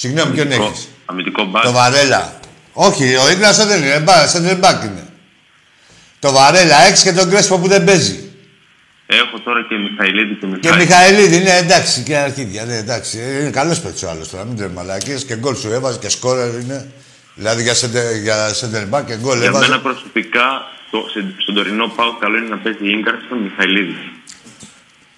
Συγγνώμη, 0.00 0.32
ποιον 0.34 0.46
Αμυντικό- 0.46 0.70
έχεις; 0.72 0.88
Αμυντικό 1.06 1.44
μπακ. 1.44 1.62
Το 1.62 1.72
Βαρέλα. 1.72 2.40
Όχι, 2.72 3.04
ο 3.16 3.30
Ίγνασον 3.30 3.66
δεν 3.68 3.82
είναι, 3.82 3.98
μπα, 4.00 4.14
center 4.32 4.56
back 4.64 4.84
είναι. 4.84 5.06
Το 6.18 6.32
Βαρέλα, 6.32 6.76
έχεις 6.86 7.02
και 7.02 7.12
τον 7.12 7.30
Κρέσπο 7.30 7.58
που 7.58 7.68
δεν 7.68 7.84
παίζει. 7.84 8.22
Έχω 9.06 9.38
τώρα 9.40 9.60
και 9.68 9.74
Μιχαηλίδη 9.76 10.34
και 10.34 10.46
Και 10.46 10.68
Μιχαήλ. 10.68 10.78
Μιχαηλίδη, 10.86 11.38
ναι, 11.38 11.56
εντάξει, 11.56 12.02
και 12.02 12.16
αρχίδια, 12.16 12.64
ναι, 12.64 12.76
εντάξει. 12.76 13.18
Ε, 13.18 13.40
Είναι 13.40 13.50
καλός 13.50 13.80
παίκτης 13.80 14.02
ο 14.02 14.10
άλλος 14.10 14.28
τώρα, 14.30 14.44
μην 14.44 14.56
τρέχει 14.56 14.72
μαλακίες 14.72 15.24
και 15.24 15.36
γκολ 15.36 15.54
σου 15.56 15.68
έβαζε 15.72 15.98
και 15.98 16.08
σκόρερ 16.08 16.54
είναι. 16.60 16.90
Δηλαδή 17.34 17.62
για 17.62 17.74
center, 17.74 18.20
για 18.22 18.48
center 18.60 18.84
back 18.94 19.02
και 19.06 19.16
γκολ 19.16 19.38
Για 19.38 19.46
έβαζε. 19.46 19.68
μένα 19.68 19.80
προσωπικά, 19.80 20.46
το, 20.90 20.98
σε- 21.12 21.34
στον 21.38 21.54
τωρινό 21.54 21.86
πάω 21.88 22.16
καλό 22.18 22.36
είναι 22.36 22.48
να 22.48 22.56
παίζει 22.58 22.78
Ίγκαρσον 22.90 23.38
Μιχαηλίδη. 23.42 23.96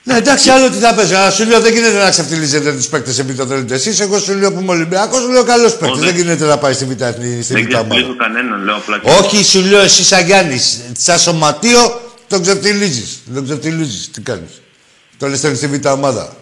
Ναι, 0.02 0.16
εντάξει, 0.16 0.50
άλλο 0.50 0.70
τι 0.70 0.76
θα 0.78 0.94
παίζει. 0.94 1.14
Αλλά 1.14 1.30
σου 1.30 1.44
λέω 1.44 1.60
δεν 1.60 1.72
γίνεται 1.72 1.98
να 2.02 2.10
ξεφτυλίζετε 2.10 2.72
τους 2.72 2.86
παίκτες 2.86 3.18
επειδή 3.18 3.38
το 3.38 3.46
θέλετε 3.46 3.74
εσείς. 3.74 4.00
Εγώ 4.00 4.18
σου 4.18 4.34
λέω 4.34 4.52
που 4.52 4.60
είμαι 4.60 4.72
Ολυμπιακός, 4.72 5.20
σου 5.22 5.30
λέω 5.30 5.44
καλός 5.44 5.76
παίκτη. 5.76 5.94
Όχι. 5.94 6.04
Δεν 6.04 6.16
γίνεται 6.16 6.44
να 6.44 6.58
πάει 6.58 6.72
στη 6.72 6.84
Β' 6.84 7.00
Εθνική- 7.02 7.42
στη 7.44 7.52
Δεν 7.54 7.62
Β' 7.64 7.68
ξεφτυλίζω 7.68 8.06
ομάδα. 8.06 8.24
κανέναν, 8.24 8.64
λέω 8.64 8.76
απλά. 8.76 8.98
και- 8.98 9.10
Όχι, 9.10 9.44
σου 9.44 9.60
λέω 9.60 9.80
εσύ 9.80 10.04
σαν 10.04 10.24
Γιάννης. 10.26 10.80
Σαν 10.98 11.18
σωματείο 11.18 12.12
τον 12.28 12.42
ξεφτυλίζεις. 12.42 13.18
Τον 13.34 13.44
ξεφτυλίζεις. 13.44 14.10
Τι 14.10 14.20
κάνεις. 14.20 14.50
Το 15.18 15.28
λες 15.28 15.38
στη 15.38 15.66
Β' 15.66 15.86
ομάδα. 15.86 16.36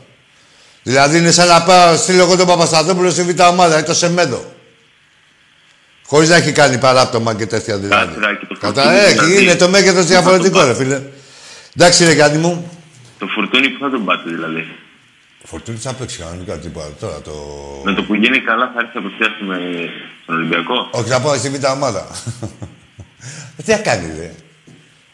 Δηλαδή 0.82 1.18
είναι 1.18 1.30
σαν 1.30 1.46
να 1.48 1.62
πάω, 1.62 1.96
στείλω 1.96 2.22
εγώ 2.22 2.36
τον 2.36 2.46
Παπασταθόπουλο 2.46 3.10
στη 3.10 3.22
Β' 3.22 3.40
ομάδα 3.48 3.78
ή 3.78 3.82
το 3.82 3.94
Σεμέδο. 3.94 4.52
Χωρίς 6.06 6.28
να 6.28 6.36
έχει 6.36 6.52
κάνει 6.52 6.78
παράπτωμα 6.78 7.34
και 7.34 7.46
τέτοια 7.46 7.76
δηλαδή. 7.76 8.04
Κάτσε, 8.14 8.26
ρε, 8.28 8.34
και 8.34 8.46
το 8.48 8.56
Κατά 8.60 8.82
φορτούνι, 8.82 9.04
έχει, 9.04 9.12
δηλαδή. 9.12 9.42
είναι 9.42 9.54
το 9.54 9.68
μέγεθος 9.68 10.04
διαφορετικό, 10.06 10.60
το 10.60 10.66
ρε 10.66 10.74
φίλε. 10.74 11.00
Εντάξει, 11.76 12.04
ρε 12.04 12.12
Γιάννη 12.12 12.38
μου. 12.38 12.70
Το 13.58 13.64
φουρτούνι 13.64 13.78
που 13.78 13.84
θα 13.84 13.90
τον 13.90 14.04
πάτε 14.04 14.30
δηλαδή; 14.30 14.66
Φορτούνη 15.44 15.78
θα 15.78 15.92
παίξει 15.94 16.18
κανονικά 16.18 16.58
τίποτα 16.58 16.92
τώρα. 17.00 17.20
Το... 17.20 17.32
Με 17.84 17.92
το 17.94 18.02
που 18.02 18.14
γίνει 18.14 18.40
καλά 18.40 18.70
θα 18.74 18.80
έρθει 18.80 18.98
απευθεία 18.98 19.28
στον 20.22 20.34
Ολυμπιακό. 20.34 20.88
Όχι, 20.90 21.08
να 21.08 21.20
πάω 21.20 21.34
στη 21.34 21.48
Β' 21.48 21.70
ομάδα. 21.70 22.06
Τι 23.56 23.72
θα 23.72 23.78
κάνει, 23.78 24.18
ρε; 24.18 24.34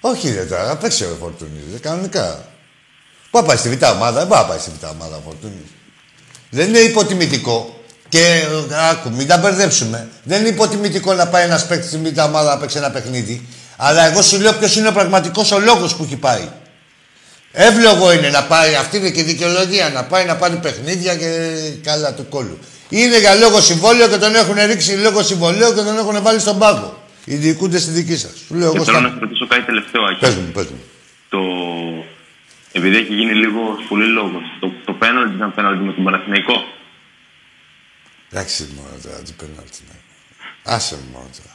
Όχι, 0.01 0.30
ρε 0.30 0.45
τώρα, 0.45 0.66
να 0.66 0.76
παίξει 0.76 1.05
ο 1.05 1.16
Φορτούνη, 1.20 1.61
ρε, 1.72 1.78
κανονικά. 1.78 2.49
Πού 3.30 3.38
θα 3.38 3.45
πάει 3.45 3.57
στη 3.57 3.68
Β' 3.68 3.84
ομάδα, 3.95 4.18
δεν 4.18 4.26
μπορεί 4.26 4.40
να 4.40 4.47
πάει 4.47 4.59
στη 4.59 4.70
Β' 4.80 4.90
ομάδα 4.90 5.16
ο 5.16 5.20
Φορτούνη; 5.24 5.62
Δεν 6.51 6.68
είναι 6.68 6.78
υποτιμητικό. 6.78 7.78
Και 8.09 8.45
ε, 8.70 8.88
άκου, 8.90 9.11
μην 9.11 9.26
τα 9.26 9.38
μπερδέψουμε. 9.38 10.09
Δεν 10.22 10.40
είναι 10.40 10.49
υποτιμητικό 10.49 11.14
να 11.14 11.26
πάει 11.28 11.45
ένας 11.45 11.66
παίκτης 11.66 11.88
στη 11.88 11.99
Β' 11.99 12.20
ομάδα 12.20 12.55
να 12.55 12.61
παίξει 12.61 12.76
ένα 12.76 12.90
παιχνίδι. 12.90 13.47
Αλλά 13.76 14.05
εγώ 14.11 14.22
σου 14.22 14.40
λέω 14.40 14.53
ποιος 14.53 14.76
είναι 14.76 14.88
ο 14.88 14.92
πραγματικός 14.92 15.53
ο 15.53 15.59
λόγος 15.59 15.97
που 15.97 16.03
έχει 16.05 16.16
πάει. 16.16 16.49
Εύλογο 17.57 18.12
είναι 18.12 18.30
να 18.30 18.42
πάει, 18.44 18.74
αυτή 18.74 18.96
είναι 18.96 19.11
και 19.11 19.20
η 19.20 19.22
δικαιολογία, 19.22 19.88
να 19.88 20.05
πάει 20.05 20.24
να 20.24 20.36
πάρει 20.36 20.57
παιχνίδια 20.57 21.16
και 21.16 21.28
καλά 21.82 22.14
του 22.14 22.28
κόλλου. 22.28 22.59
Είναι 22.88 23.18
για 23.18 23.34
λόγο 23.34 23.61
συμβόλαιο 23.61 24.09
και 24.09 24.16
τον 24.16 24.34
έχουν 24.34 24.55
ρίξει 24.66 24.92
λόγω 24.92 25.22
συμβολέου 25.22 25.74
και 25.74 25.80
τον 25.80 25.96
έχουν 25.98 26.22
βάλει 26.22 26.40
στον 26.40 26.59
πάγκο. 26.59 27.02
Οι 27.24 27.34
διοικούνται 27.34 27.78
στη 27.78 27.90
δική 27.90 28.16
σας. 28.16 28.32
Σου 28.46 28.55
λέω 28.55 28.70
Και 28.70 28.76
εγώ 28.76 28.84
θέλω 28.84 29.00
να 29.00 29.09
στα... 29.09 29.16
σα 29.16 29.24
ρωτήσω 29.24 29.46
κάτι 29.46 29.62
τελευταίο, 29.62 30.02
Άκη. 30.05 30.20
Πες 30.20 30.34
μου, 30.34 30.50
πες 30.52 30.66
μου. 30.66 30.80
Το... 31.28 31.40
Επειδή 32.72 32.96
έχει 32.96 33.14
γίνει 33.14 33.34
λίγο 33.34 33.61
πολύ 33.88 34.07
λόγος, 34.07 34.42
το, 34.61 34.72
το 34.84 34.92
πέναλτι 34.92 35.34
ήταν 35.34 35.55
πέναλτι 35.55 35.82
με 35.82 35.92
τον 35.92 36.05
Παναθηναϊκό; 36.05 36.55
Εντάξει 38.30 38.68
μόνο 38.76 38.96
τώρα, 39.02 39.16
τι 39.16 39.32
πέναλτι 39.32 39.78
είναι. 39.82 39.98
Άσε 40.62 40.94
μου 40.94 41.09
μόνο 41.12 41.28
τώρα. 41.38 41.53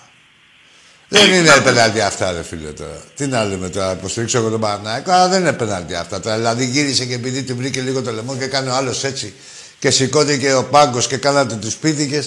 Δεν 1.09 1.33
είναι 1.33 1.49
πέναλτι 1.63 2.01
αυτά, 2.01 2.31
ρε 2.31 2.43
φίλε 2.43 2.69
τώρα. 2.69 3.01
Τι 3.15 3.27
να 3.27 3.43
λέμε 3.43 3.69
τώρα, 3.69 3.91
υποστηρίξω 3.91 4.37
εγώ 4.37 4.49
τον 4.49 4.59
Παναθηναϊκό, 4.59 5.11
αλλά 5.11 5.27
δεν 5.27 5.39
είναι 5.39 5.53
πέναλτι 5.53 5.95
αυτά 5.95 6.19
τώρα. 6.19 6.35
Δηλαδή 6.35 6.65
γύρισε 6.65 7.05
και 7.05 7.13
επειδή 7.13 7.43
την 7.43 7.55
βρήκε 7.55 7.81
λίγο 7.81 8.01
το 8.01 8.11
λαιμό 8.11 8.35
και 8.37 8.43
έκανε 8.43 8.69
ο 8.69 8.75
άλλος 8.75 9.03
έτσι 9.03 9.33
και 9.79 9.89
σηκώθηκε 9.89 10.53
ο 10.53 10.63
πάγκος 10.63 11.07
και 11.07 11.17
κάνατε 11.17 11.55
τους 11.55 11.75
πίθηκε. 11.75 12.23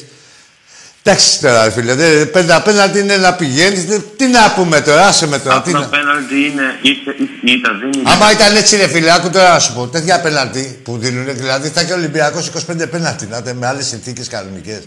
Εντάξει 1.02 1.40
τώρα, 1.40 1.64
ρε 1.64 1.70
φίλε. 1.70 1.94
Δεν, 1.94 2.30
πέντα, 2.30 2.62
πέναλτι 2.62 2.98
είναι 2.98 3.16
να 3.16 3.34
πηγαίνεις. 3.34 3.86
Τι 4.16 4.26
να 4.26 4.52
πούμε 4.52 4.80
τώρα, 4.80 5.06
άσε 5.06 5.26
με 5.26 5.38
τώρα. 5.38 5.62
Τι 5.62 5.70
Αυτό 5.70 5.78
να... 5.78 5.84
το 5.84 5.96
πέναλτι 5.96 6.34
είναι 6.34 6.78
είτε 6.82 7.14
ή 7.44 7.60
τα 7.60 7.70
δίνει. 7.74 8.02
Άμα 8.04 8.32
ήταν 8.32 8.56
έτσι, 8.56 8.76
ρε 8.76 8.88
φίλε, 8.88 9.12
άκου 9.12 9.30
τώρα 9.30 9.52
να 9.52 9.58
σου 9.58 9.74
πω. 9.74 9.86
Τέτοια 9.86 10.20
πέναλτι 10.20 10.80
που 10.84 10.98
δίνουν, 10.98 11.36
δηλαδή 11.36 11.68
θα 11.68 11.80
έχει 11.80 11.92
ο 11.92 11.94
Ολυμπιακός 11.94 12.50
25 12.70 12.90
πέναλτι. 12.90 13.26
Να 13.26 13.36
είστε 13.36 13.54
με 13.54 13.66
άλλες 13.66 13.86
συνθήκες 13.86 14.28
κανονικές. 14.28 14.82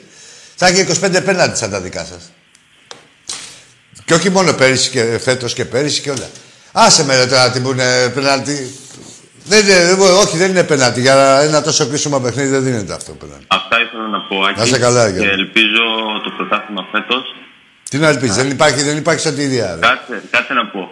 Θα 0.56 0.68
έχει 0.68 0.86
25 1.04 1.22
πέναλτι 1.26 1.58
σαν 1.58 1.70
τα 1.70 1.82
δικά 1.82 2.06
σας. 2.06 2.32
Και 4.06 4.14
όχι 4.14 4.30
μόνο 4.30 4.53
πέρυσι 4.53 4.89
και 4.89 5.20
φέτος 5.24 5.53
και 5.53 5.66
πέρυσι 5.66 6.01
και 6.01 6.10
όλα. 6.10 6.30
Άσε 6.72 7.03
με 7.06 7.16
ρε 7.18 7.26
τώρα 7.26 7.51
τι 7.51 7.60
που 7.60 7.72
είναι 7.72 8.10
πέναλτι. 8.16 8.76
Δεν 9.47 9.60
είναι, 9.66 9.74
εγώ- 9.74 10.18
όχι, 10.20 10.38
δεν 10.38 10.49
είναι 10.49 10.64
πέναλτι. 10.64 11.01
Για 11.01 11.39
ένα 11.41 11.62
τόσο 11.62 11.88
κρίσιμο 11.88 12.20
παιχνίδι 12.20 12.49
δεν 12.49 12.64
δίνεται 12.64 12.93
αυτό 12.93 13.12
πέναλτι. 13.12 13.45
Αυτά 13.47 13.82
ήθελα 13.82 14.08
να 14.08 14.20
πω, 14.20 14.36
Άκη. 14.45 14.60
Να 14.60 14.66
είσαι 14.66 14.78
καλά, 14.80 15.06
Και 15.06 15.12
Γιάννη. 15.18 15.32
ελπίζω 15.34 15.84
το 16.24 16.30
πρωτάθλημα 16.38 16.88
φέτος 16.91 17.36
Τι 17.89 17.97
να 17.97 18.08
ελπίζεις, 18.08 18.36
δεν 18.36 18.49
υπάρχει, 18.49 18.82
δεν 18.84 18.97
υπάρχει 18.97 19.22
σωτηρία. 19.22 19.78
ρε. 19.82 19.88
Κάτσε, 19.88 20.24
κάτσε 20.32 20.53
να 20.53 20.66
πω. 20.66 20.89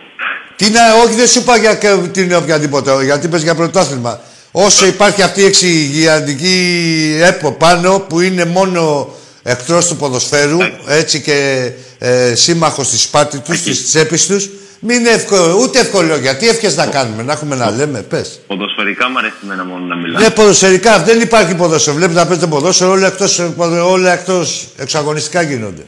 Τι 0.56 0.70
να, 0.70 0.82
όχι 1.06 1.16
δεν 1.16 1.28
σου 1.28 1.40
είπα 1.40 1.58
για 1.58 1.74
κα- 1.76 1.98
την 1.98 2.36
οποιαδήποτε, 2.36 3.04
γιατί 3.04 3.28
πες 3.28 3.44
για 3.44 3.56
πρωτάθλημα. 3.56 4.20
Όσο 4.52 4.86
υπάρχει 4.86 5.22
αυτή 5.22 5.42
η 5.42 5.46
εξηγιαντική 5.46 7.18
έπο 7.24 7.52
πάνω 7.52 8.00
που 8.00 8.20
είναι 8.20 8.46
μόνο 8.46 9.14
εκτός 9.44 9.88
του 9.88 9.96
ποδοσφαίρου, 9.96 10.58
έτσι 10.88 11.22
και 11.22 11.72
ε, 12.00 12.36
σύμμαχος 12.36 12.90
της 12.90 13.08
πάτη 13.08 13.40
τους, 13.40 13.62
της 13.62 13.86
τσέπης 13.86 14.28
τους, 14.28 14.50
μην 14.80 15.00
είναι 15.00 15.10
εύκολο, 15.10 15.58
ούτε 15.62 15.80
εύκολο. 15.80 16.16
Γιατί 16.18 16.48
εύχες 16.48 16.76
να 16.76 16.86
κάνουμε, 16.88 17.24
να 17.24 17.32
έχουμε 17.34 17.56
να 17.56 17.72
λέμε, 17.72 18.02
πες. 18.02 18.40
Ποδοσφαιρικά 18.48 19.10
μου 19.10 19.18
αρέσει 19.18 19.34
εμένα 19.44 19.64
μόνο 19.66 19.86
να 19.86 19.96
μιλάω. 19.96 20.22
Ναι, 20.22 20.30
ποδοσφαιρικά, 20.30 21.00
δεν 21.04 21.22
υπάρχει 21.22 21.56
ποδόσφαιρο. 21.56 21.96
Βλέπεις 21.96 22.16
να 22.16 22.26
παίζετε 22.28 22.48
ποδόσφαιρο, 22.48 22.92
όλα 22.92 23.08
εκτός, 23.08 23.40
όλα 23.86 24.14
εκτός 24.14 24.68
εξαγωνιστικά 24.78 25.42
γίνονται. 25.42 25.86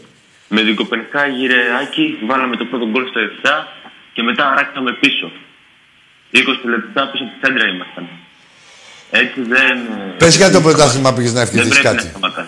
Με 0.47 0.61
την 0.61 0.75
Κοπενχάγη 0.75 1.47
ρε 1.47 1.61
Άκη, 1.81 2.17
βάλαμε 2.27 2.55
το 2.55 2.65
πρώτο 2.65 2.85
γκολ 2.89 3.03
στο 3.07 3.19
7 3.43 3.49
και 4.13 4.21
μετά 4.23 4.47
αράξαμε 4.51 4.91
πίσω. 4.99 5.31
20 6.33 6.37
λεπτά 6.73 7.09
πίσω 7.11 7.23
από 7.23 7.31
τη 7.33 7.37
σέντρα 7.47 7.67
ήμασταν. 7.73 8.05
Έτσι 9.11 9.39
δεν... 9.53 9.77
ε, 9.77 10.15
Πες 10.17 10.35
για 10.37 10.51
το 10.51 10.61
πρωτάθλημα 10.61 11.13
πήγες 11.13 11.33
να 11.33 11.39
Δεν 11.45 11.47
ευχηθείς 11.47 11.79
πρέπει 11.79 11.83
κάτι. 11.87 12.03
να 12.03 12.09
σταματάς. 12.09 12.47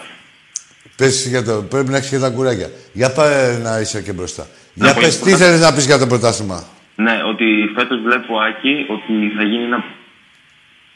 Πες 0.97 1.27
για 1.27 1.43
το, 1.43 1.53
πρέπει 1.69 1.89
να 1.89 1.97
έχεις 1.97 2.09
και 2.09 2.19
τα 2.19 2.29
κουράγια. 2.29 2.69
Για 2.93 3.11
πάμε 3.11 3.59
να 3.63 3.79
είσαι 3.79 4.01
και 4.01 4.13
μπροστά. 4.13 4.47
Να 4.73 4.85
Για 4.85 4.93
πω 4.93 5.01
πες, 5.01 5.15
για 5.15 5.19
το 5.19 5.25
τι 5.25 5.43
θέλεις 5.43 5.59
να 5.59 5.73
πεις 5.73 5.85
για 5.85 5.97
το 5.97 6.07
πρωτάθλημα; 6.07 6.63
Ναι, 6.95 7.15
ότι 7.29 7.45
φέτος 7.75 7.99
βλέπω 8.01 8.39
Άκη 8.39 8.85
ότι 8.89 9.13
θα 9.37 9.43
γίνει 9.43 9.63
ένα 9.63 9.83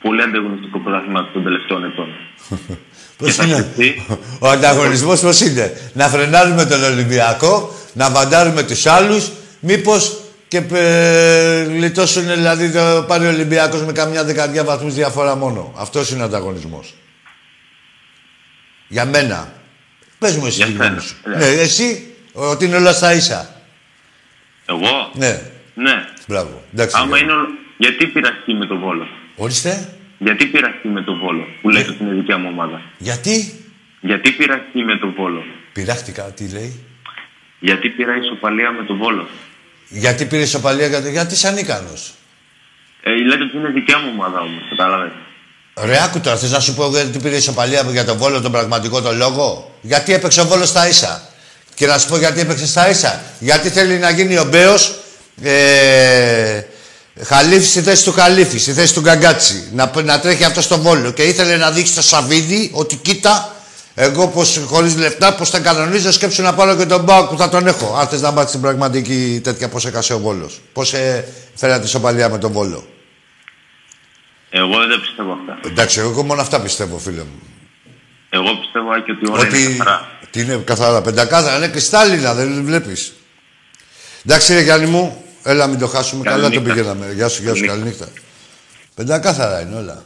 πολύ 0.02 0.22
ανταγωνιστικό 0.22 0.80
πρωτάθλημα 0.80 1.30
των 1.34 1.44
τελευταίων 1.44 1.84
ετών. 1.86 2.08
Πώς 3.18 3.36
θα 3.36 3.46
είναι; 3.46 3.56
χυθεί. 3.56 4.06
Ο 4.40 4.48
ανταγωνισμός 4.48 5.22
πώς 5.22 5.42
είναι; 5.42 5.74
Να 5.94 6.08
φρενάρουμε 6.08 6.66
τον 6.66 6.84
Ολυμπιακό, 6.84 7.76
να 7.94 8.10
βαντάρουμε 8.10 8.64
τους 8.64 8.86
άλλους, 8.86 9.32
μήπως 9.60 10.20
και 10.48 10.64
ε, 10.72 11.64
γλιτώσουν, 11.64 12.24
δηλαδή 12.24 12.72
το 12.72 13.06
πάρει 13.08 13.26
ο 13.26 13.30
Ολυμπιακός 13.30 13.84
με 13.84 13.92
καμιά 13.92 14.24
δεκαετία 14.24 14.64
βαθμούς 14.64 14.94
διαφορά 14.94 15.36
μόνο. 15.36 15.74
Αυτός 15.78 16.12
είναι 16.12 16.22
ο 16.22 16.26
ανταγωνισμός. 16.26 16.94
Για 18.88 19.06
μένα. 19.06 19.61
Πες 20.22 20.36
μου 20.38 20.46
εσύ 20.46 20.56
Για 20.58 20.66
τη 20.66 20.72
γνώμη 20.72 20.90
σένα. 20.90 21.02
σου. 21.02 21.16
Ναι. 21.26 21.36
Ναι, 21.36 21.46
εσύ, 21.46 22.14
ότι 22.34 22.66
είναι 22.66 22.76
όλα 22.76 22.94
στα 22.94 23.14
ίσα. 23.14 23.62
Εγώ, 24.66 25.12
Ναι, 25.14 25.42
ναι. 25.74 26.06
μπράβο. 26.28 26.64
Εντάξει, 26.74 26.96
Άμα 27.00 27.16
ναι. 27.18 27.24
είναι 27.24 27.32
όλο... 27.32 27.48
Γιατί 27.78 28.08
πειραστεί 28.08 28.54
με 28.54 28.66
τον 28.66 28.80
Βόλο; 28.80 29.08
Ορίστε. 29.36 29.94
Γιατί 30.20 30.46
πειραστεί 30.46 30.88
με 30.88 31.02
τον 31.04 31.20
Βόλο 31.20 31.48
που 31.62 31.68
Ναι. 31.70 31.74
λέει 31.80 31.88
ότι 31.90 32.04
είναι 32.04 32.14
δικιά 32.14 32.38
μου 32.38 32.50
ομάδα; 32.52 32.82
Γιατί; 32.98 33.54
Γιατί 34.02 34.32
πειραστεί 34.32 34.84
με 34.84 34.98
τον 34.98 35.14
Βόλο; 35.18 35.44
Πειράχτηκα, 35.74 36.24
τι 36.24 36.48
λέει; 36.48 36.80
Γιατί 37.60 37.90
πήρα 37.90 38.16
ισοπαλία 38.18 38.72
με 38.72 38.84
τον 38.84 38.98
Βόλο; 38.98 39.28
Γιατί 39.90 40.26
πήρε 40.26 40.42
ισοπαλία, 40.42 40.88
γιατί, 40.88 41.10
γιατί 41.12 41.34
είσαι 41.34 41.48
ανίκανος; 41.48 42.14
Ε, 43.04 43.10
λέτε 43.24 43.44
ότι 43.44 43.58
είναι 43.58 43.70
δικιά 43.70 43.98
μου 44.00 44.10
ομάδα 44.14 44.40
όμως, 44.40 44.64
κατάλαβες. 44.70 45.12
Ρε, 45.76 46.04
άκου 46.04 46.20
τώρα, 46.20 46.38
θες 46.38 46.52
να 46.52 46.60
σου 46.60 46.74
πω 46.74 46.88
γιατί 46.88 47.20
πήρε 47.20 47.36
ισοπαλία 47.36 47.86
για 47.92 48.06
τον 48.06 48.18
Βόλο 48.18 48.42
τον 48.42 48.52
πραγματικό 48.52 49.02
τον 49.02 49.18
λόγο; 49.18 49.72
Γιατί 49.82 50.14
έπαιξε 50.14 50.42
ο 50.42 50.46
Βόλος 50.46 50.70
στα 50.70 50.88
ίσα; 50.88 51.22
Και 51.74 51.88
να 51.88 51.98
σου 51.98 52.08
πω 52.08 52.18
γιατί 52.18 52.40
έπαιξε 52.40 52.68
στα 52.68 52.90
ίσα. 52.90 53.22
Γιατί 53.40 53.70
θέλει 53.70 53.98
να 53.98 54.10
γίνει 54.10 54.38
ο 54.38 54.44
Μπέος 54.44 55.00
ε, 55.42 56.62
Χαλίφης 57.24 57.70
στη 57.70 57.82
θέση 57.82 58.04
του 58.04 58.12
Χαλίφης, 58.12 58.62
στη 58.62 58.72
θέση 58.74 58.94
του 58.94 59.02
Γκαγκάτσι. 59.02 59.68
Να, 59.74 59.92
να 60.04 60.20
τρέχει 60.20 60.44
αυτό 60.44 60.62
στο 60.62 60.78
Βόλο. 60.78 61.12
Και 61.12 61.24
ήθελε 61.24 61.58
να 61.58 61.72
δείξει 61.72 61.92
στο 61.92 62.02
Σαββίδι 62.02 62.70
ότι 62.74 62.96
κοίτα, 62.96 63.56
εγώ 63.96 64.28
πως 64.28 64.62
χωρίς 64.66 64.96
λεφτά, 64.96 65.34
πως 65.34 65.50
τα 65.50 65.60
κανονίζω, 65.60 66.12
σκέψου 66.12 66.42
να 66.42 66.54
πάρω 66.54 66.76
και 66.76 66.86
τον 66.86 67.04
Μπάουκ 67.04 67.30
που 67.30 67.38
θα 67.38 67.50
τον 67.50 67.68
έχω. 67.68 67.96
Αν 68.00 68.08
θες 68.08 68.22
να 68.22 68.32
μάθεις 68.32 68.52
την 68.52 68.62
πραγματική 68.62 69.42
τέτοια 69.44 69.70
πώς 69.70 69.86
έκασε 69.86 70.14
ο 70.14 70.20
Βόλος. 70.20 70.62
Πώς 70.74 70.94
ε, 70.94 71.26
φέρατε 71.56 71.80
τη 71.80 71.86
ισοπαλία 71.86 72.30
με 72.30 72.38
τον 72.38 72.52
Βόλο. 72.52 72.86
Εγώ 74.54 74.88
δεν 74.88 75.02
πιστεύω 75.02 75.32
αυτά. 75.32 75.70
Εντάξει, 75.70 76.00
εγώ 76.00 76.24
μόνο 76.24 76.42
αυτά 76.42 76.62
πιστεύω, 76.62 76.98
φίλε 76.98 77.24
μου. 77.24 77.42
Εγώ 78.30 78.56
πιστεύω 78.56 78.90
Άκη, 78.92 79.12
ότι 79.12 79.32
όλα 79.32 79.58
είναι 79.58 79.78
καθαρά. 79.78 80.10
Τι 80.30 80.42
είναι 80.42 80.56
καθαρά, 80.56 81.02
πεντακάθαρα, 81.02 81.58
είναι 81.58 81.68
κρυστάλλινα, 81.68 82.34
δεν 82.34 82.64
βλέπεις. 82.66 83.14
Εντάξει, 84.26 84.54
ρε 84.54 84.62
Γιάννη 84.62 84.90
μου, 84.90 85.24
έλα 85.44 85.68
μην 85.68 85.80
το 85.80 85.88
χάσουμε. 85.88 86.24
Καλά 86.24 86.36
το 86.36 86.42
Καληνύχτα. 86.42 86.74
πηγαίναμε. 86.74 87.14
Γεια 87.14 87.28
σου, 87.28 87.44
γεια 87.44 87.56
σου, 87.56 87.66
καληνύχτα. 87.66 88.08
Πεντακάθαρα 88.96 89.62
είναι 89.62 89.76
όλα. 89.76 90.04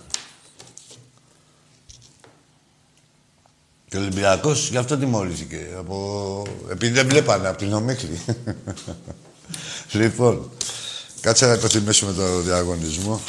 Και 3.90 3.98
ο 3.98 4.00
Ολυμπιακός 4.00 4.70
γι' 4.70 4.78
αυτό 4.78 4.98
τιμωρήθηκε. 4.98 5.68
Από... 5.78 6.44
Επειδή 6.72 6.94
δεν 6.94 7.08
βλέπανε 7.08 7.48
από 7.48 7.58
την 7.58 7.74
ομίχλη. 7.74 8.22
λοιπόν, 10.00 10.52
κάτσε 11.22 11.46
να 11.46 11.54
υποτιμήσουμε 11.54 12.14
το 12.14 12.40
διαγωνισμό. 12.40 13.22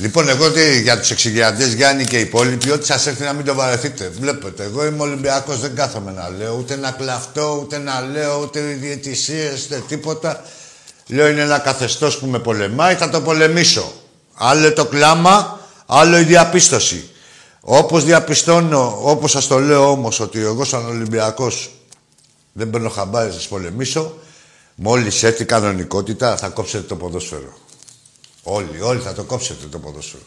Λοιπόν, 0.00 0.28
εγώ 0.28 0.50
τι, 0.50 0.80
για 0.80 0.98
τους 0.98 1.10
εξηγιαντές 1.10 1.72
Γιάννη 1.72 2.04
και 2.04 2.18
οι 2.18 2.20
υπόλοιποι, 2.20 2.70
ό,τι 2.70 2.86
σας 2.86 3.06
έρθει 3.06 3.22
να 3.22 3.32
μην 3.32 3.44
το 3.44 3.54
βαρεθείτε. 3.54 4.08
Βλέπετε, 4.08 4.64
εγώ 4.64 4.86
είμαι 4.86 5.02
Ολυμπιακός, 5.02 5.60
δεν 5.60 5.74
κάθομαι 5.74 6.12
να 6.12 6.28
λέω 6.28 6.56
ούτε 6.58 6.76
να 6.76 6.90
κλαφτώ, 6.90 7.60
ούτε 7.62 7.78
να 7.78 8.00
λέω, 8.00 8.40
ούτε 8.40 8.60
διαιτησίες, 8.60 9.64
ούτε 9.64 9.82
τίποτα. 9.88 10.44
Λέω 11.06 11.28
είναι 11.28 11.40
ένα 11.40 11.58
καθεστώς 11.58 12.18
που 12.18 12.26
με 12.26 12.38
πολεμάει, 12.38 12.94
θα 12.94 13.10
το 13.10 13.20
πολεμήσω. 13.20 13.92
Άλλο 14.34 14.72
το 14.72 14.86
κλάμα, 14.86 15.60
άλλο 15.86 16.18
η 16.18 16.24
διαπίστωση. 16.24 17.10
Όπως 17.60 18.04
διαπιστώνω, 18.04 18.98
όπως 19.02 19.30
σας 19.30 19.46
το 19.46 19.58
λέω 19.58 19.90
όμως, 19.90 20.20
ότι 20.20 20.40
εγώ 20.40 20.64
σαν 20.64 20.86
Ολυμπιακός 20.86 21.70
δεν 22.52 22.70
παίρνω 22.70 22.88
χαμπάρι, 22.88 23.32
σας 23.32 23.48
πολεμήσω. 23.48 24.18
Μόλις 24.74 25.22
έρθει 25.22 25.42
η 25.42 25.46
κανονικότητα, 25.46 26.36
θα 26.36 26.48
κόψετε 26.48 26.86
το 26.86 26.96
ποδόσφαιρο. 26.96 27.66
Όλοι, 28.50 28.80
όλοι 28.80 29.00
θα 29.00 29.12
το 29.12 29.24
κόψετε 29.24 29.66
το 29.66 29.78
ποδόσφαιρο. 29.78 30.22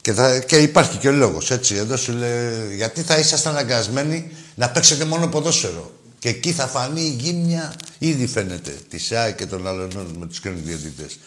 Και, 0.00 0.12
θα, 0.12 0.38
και 0.38 0.56
υπάρχει 0.56 0.96
και 0.96 1.08
ο 1.08 1.12
λόγος, 1.12 1.50
έτσι. 1.50 1.74
Εδώ 1.74 1.96
σου 1.96 2.12
λέει, 2.12 2.76
γιατί 2.76 3.02
θα 3.02 3.18
ήσασταν 3.18 3.52
αναγκασμένοι 3.52 4.30
να 4.54 4.70
παίξετε 4.70 5.04
μόνο 5.04 5.26
ποδόσφαιρο. 5.26 5.92
Και 6.18 6.28
εκεί 6.28 6.52
θα 6.52 6.66
φανεί 6.66 7.00
η 7.00 7.16
γύμνια, 7.18 7.74
ήδη 7.98 8.26
φαίνεται, 8.26 8.76
τη 8.88 8.98
ΣΑΕ 8.98 9.32
και 9.32 9.46
των 9.46 9.66
άλλων 9.66 10.14
με 10.18 10.26
τους 10.26 10.40
καινούργιους 10.40 10.80
διαιτητές. 10.80 11.18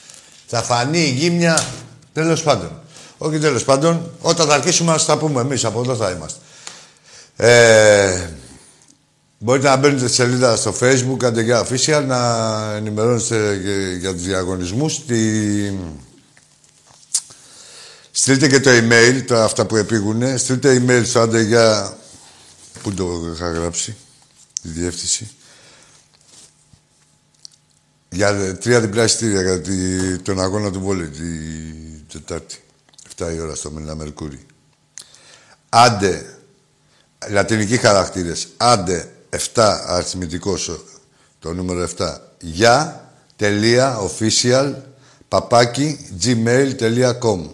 Θα 0.47 0.61
φανεί 0.61 0.99
η 0.99 1.09
γύμνια, 1.09 1.67
τέλος 2.13 2.43
πάντων. 2.43 2.81
Όχι 3.17 3.39
τέλος 3.39 3.63
πάντων, 3.63 4.11
όταν 4.21 4.47
θα 4.47 4.53
αρχίσουμε 4.53 4.91
να 4.91 5.03
τα 5.03 5.17
πούμε 5.17 5.41
εμείς, 5.41 5.65
από 5.65 5.79
εδώ 5.79 5.95
θα 5.95 6.09
είμαστε. 6.09 6.39
Ε, 7.35 8.29
Μπορείτε 9.39 9.67
να 9.67 9.75
μπαίνετε 9.77 10.05
στη 10.07 10.15
σελίδα 10.15 10.55
στο 10.55 10.75
facebook, 10.79 11.23
Αντεγιά 11.23 11.67
Official, 11.67 12.03
να 12.07 12.71
ενημερώνεστε 12.75 13.57
και 13.63 13.97
για 13.99 14.13
τους 14.13 14.21
διαγωνισμούς. 14.23 15.05
Τη... 15.05 15.23
Στείλτε 18.11 18.47
και 18.47 18.59
το 18.59 18.69
email, 18.73 19.23
τα 19.27 19.43
αυτά 19.43 19.65
που 19.65 19.75
επήγουνε. 19.75 20.37
Στείλτε 20.37 20.83
email 20.87 21.01
στο 21.05 21.19
Αντεγιά... 21.19 21.97
Πού 22.83 22.93
το 22.93 23.31
είχα 23.35 23.51
γράψει, 23.51 23.95
τη 24.61 24.67
διεύθυνση. 24.69 25.29
Για 28.09 28.57
τρία 28.57 28.79
διπλά 28.81 29.03
εισιτήρια 29.03 29.41
για 29.41 29.61
τη- 29.61 30.17
τον 30.19 30.41
αγώνα 30.41 30.71
του 30.71 30.79
Βόλεϊ 30.81 31.07
την 31.07 32.07
Τετάρτη. 32.11 32.63
7 33.17 33.31
η 33.35 33.39
ώρα 33.39 33.55
στο 33.55 33.71
Μελίνα 33.71 33.95
Μερκούρι. 33.95 34.45
Άντε, 35.69 36.35
λατινικοί 37.29 37.77
χαρακτήρες. 37.77 38.47
Άντε 38.57 39.14
7 39.35 39.83
αριθμητικός 39.87 40.67
ο- 40.67 40.83
το 41.39 41.53
νούμερο 41.53 41.81
7. 41.81 42.21
Για 42.41 43.09
τελεία 43.35 43.97
official 43.99 44.73
παπάκι 45.27 46.09
gmail.com 46.23 47.49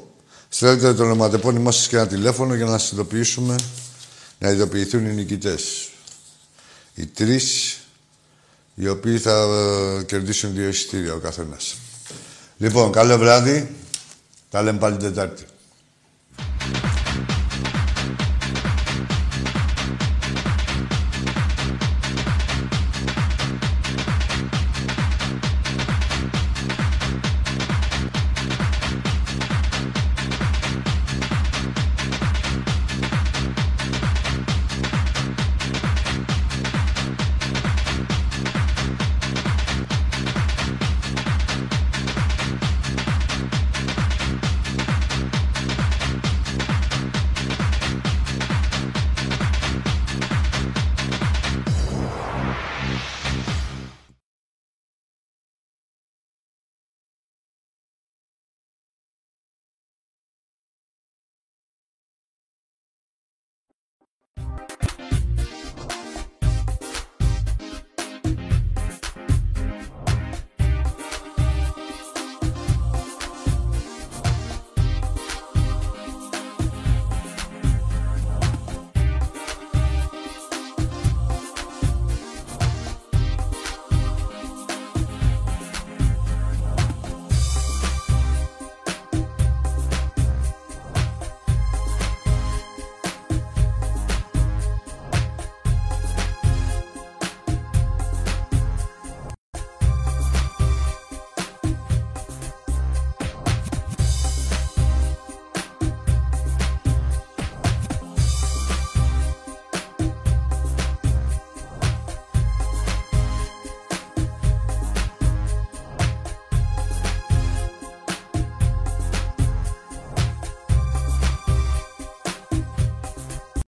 Στέλνετε 0.49 0.93
το 0.93 1.03
ονοματεπώνυμό 1.03 1.71
σας 1.71 1.87
και 1.87 1.95
ένα 1.97 2.07
τηλέφωνο 2.07 2.53
για 2.53 2.65
να 2.65 2.77
σας 2.77 2.91
ειδοποιήσουμε 2.91 3.55
να 4.39 4.49
ειδοποιηθούν 4.49 5.05
οι 5.05 5.13
νικητές. 5.13 5.89
Οι 6.95 7.05
τρεις 7.05 7.77
οι 8.75 8.87
οποίοι 8.87 9.17
θα 9.17 9.31
ε, 9.99 10.03
κερδίσουν 10.03 10.53
δύο 10.53 10.67
εισιτήρια 10.67 11.13
ο 11.13 11.17
καθένας. 11.17 11.75
Λοιπόν, 12.57 12.91
καλό 12.91 13.17
βράδυ. 13.17 13.75
Τα 14.49 14.61
λέμε 14.61 14.79
πάλι 14.79 14.97
την 14.97 15.07
Τετάρτη. 15.07 15.43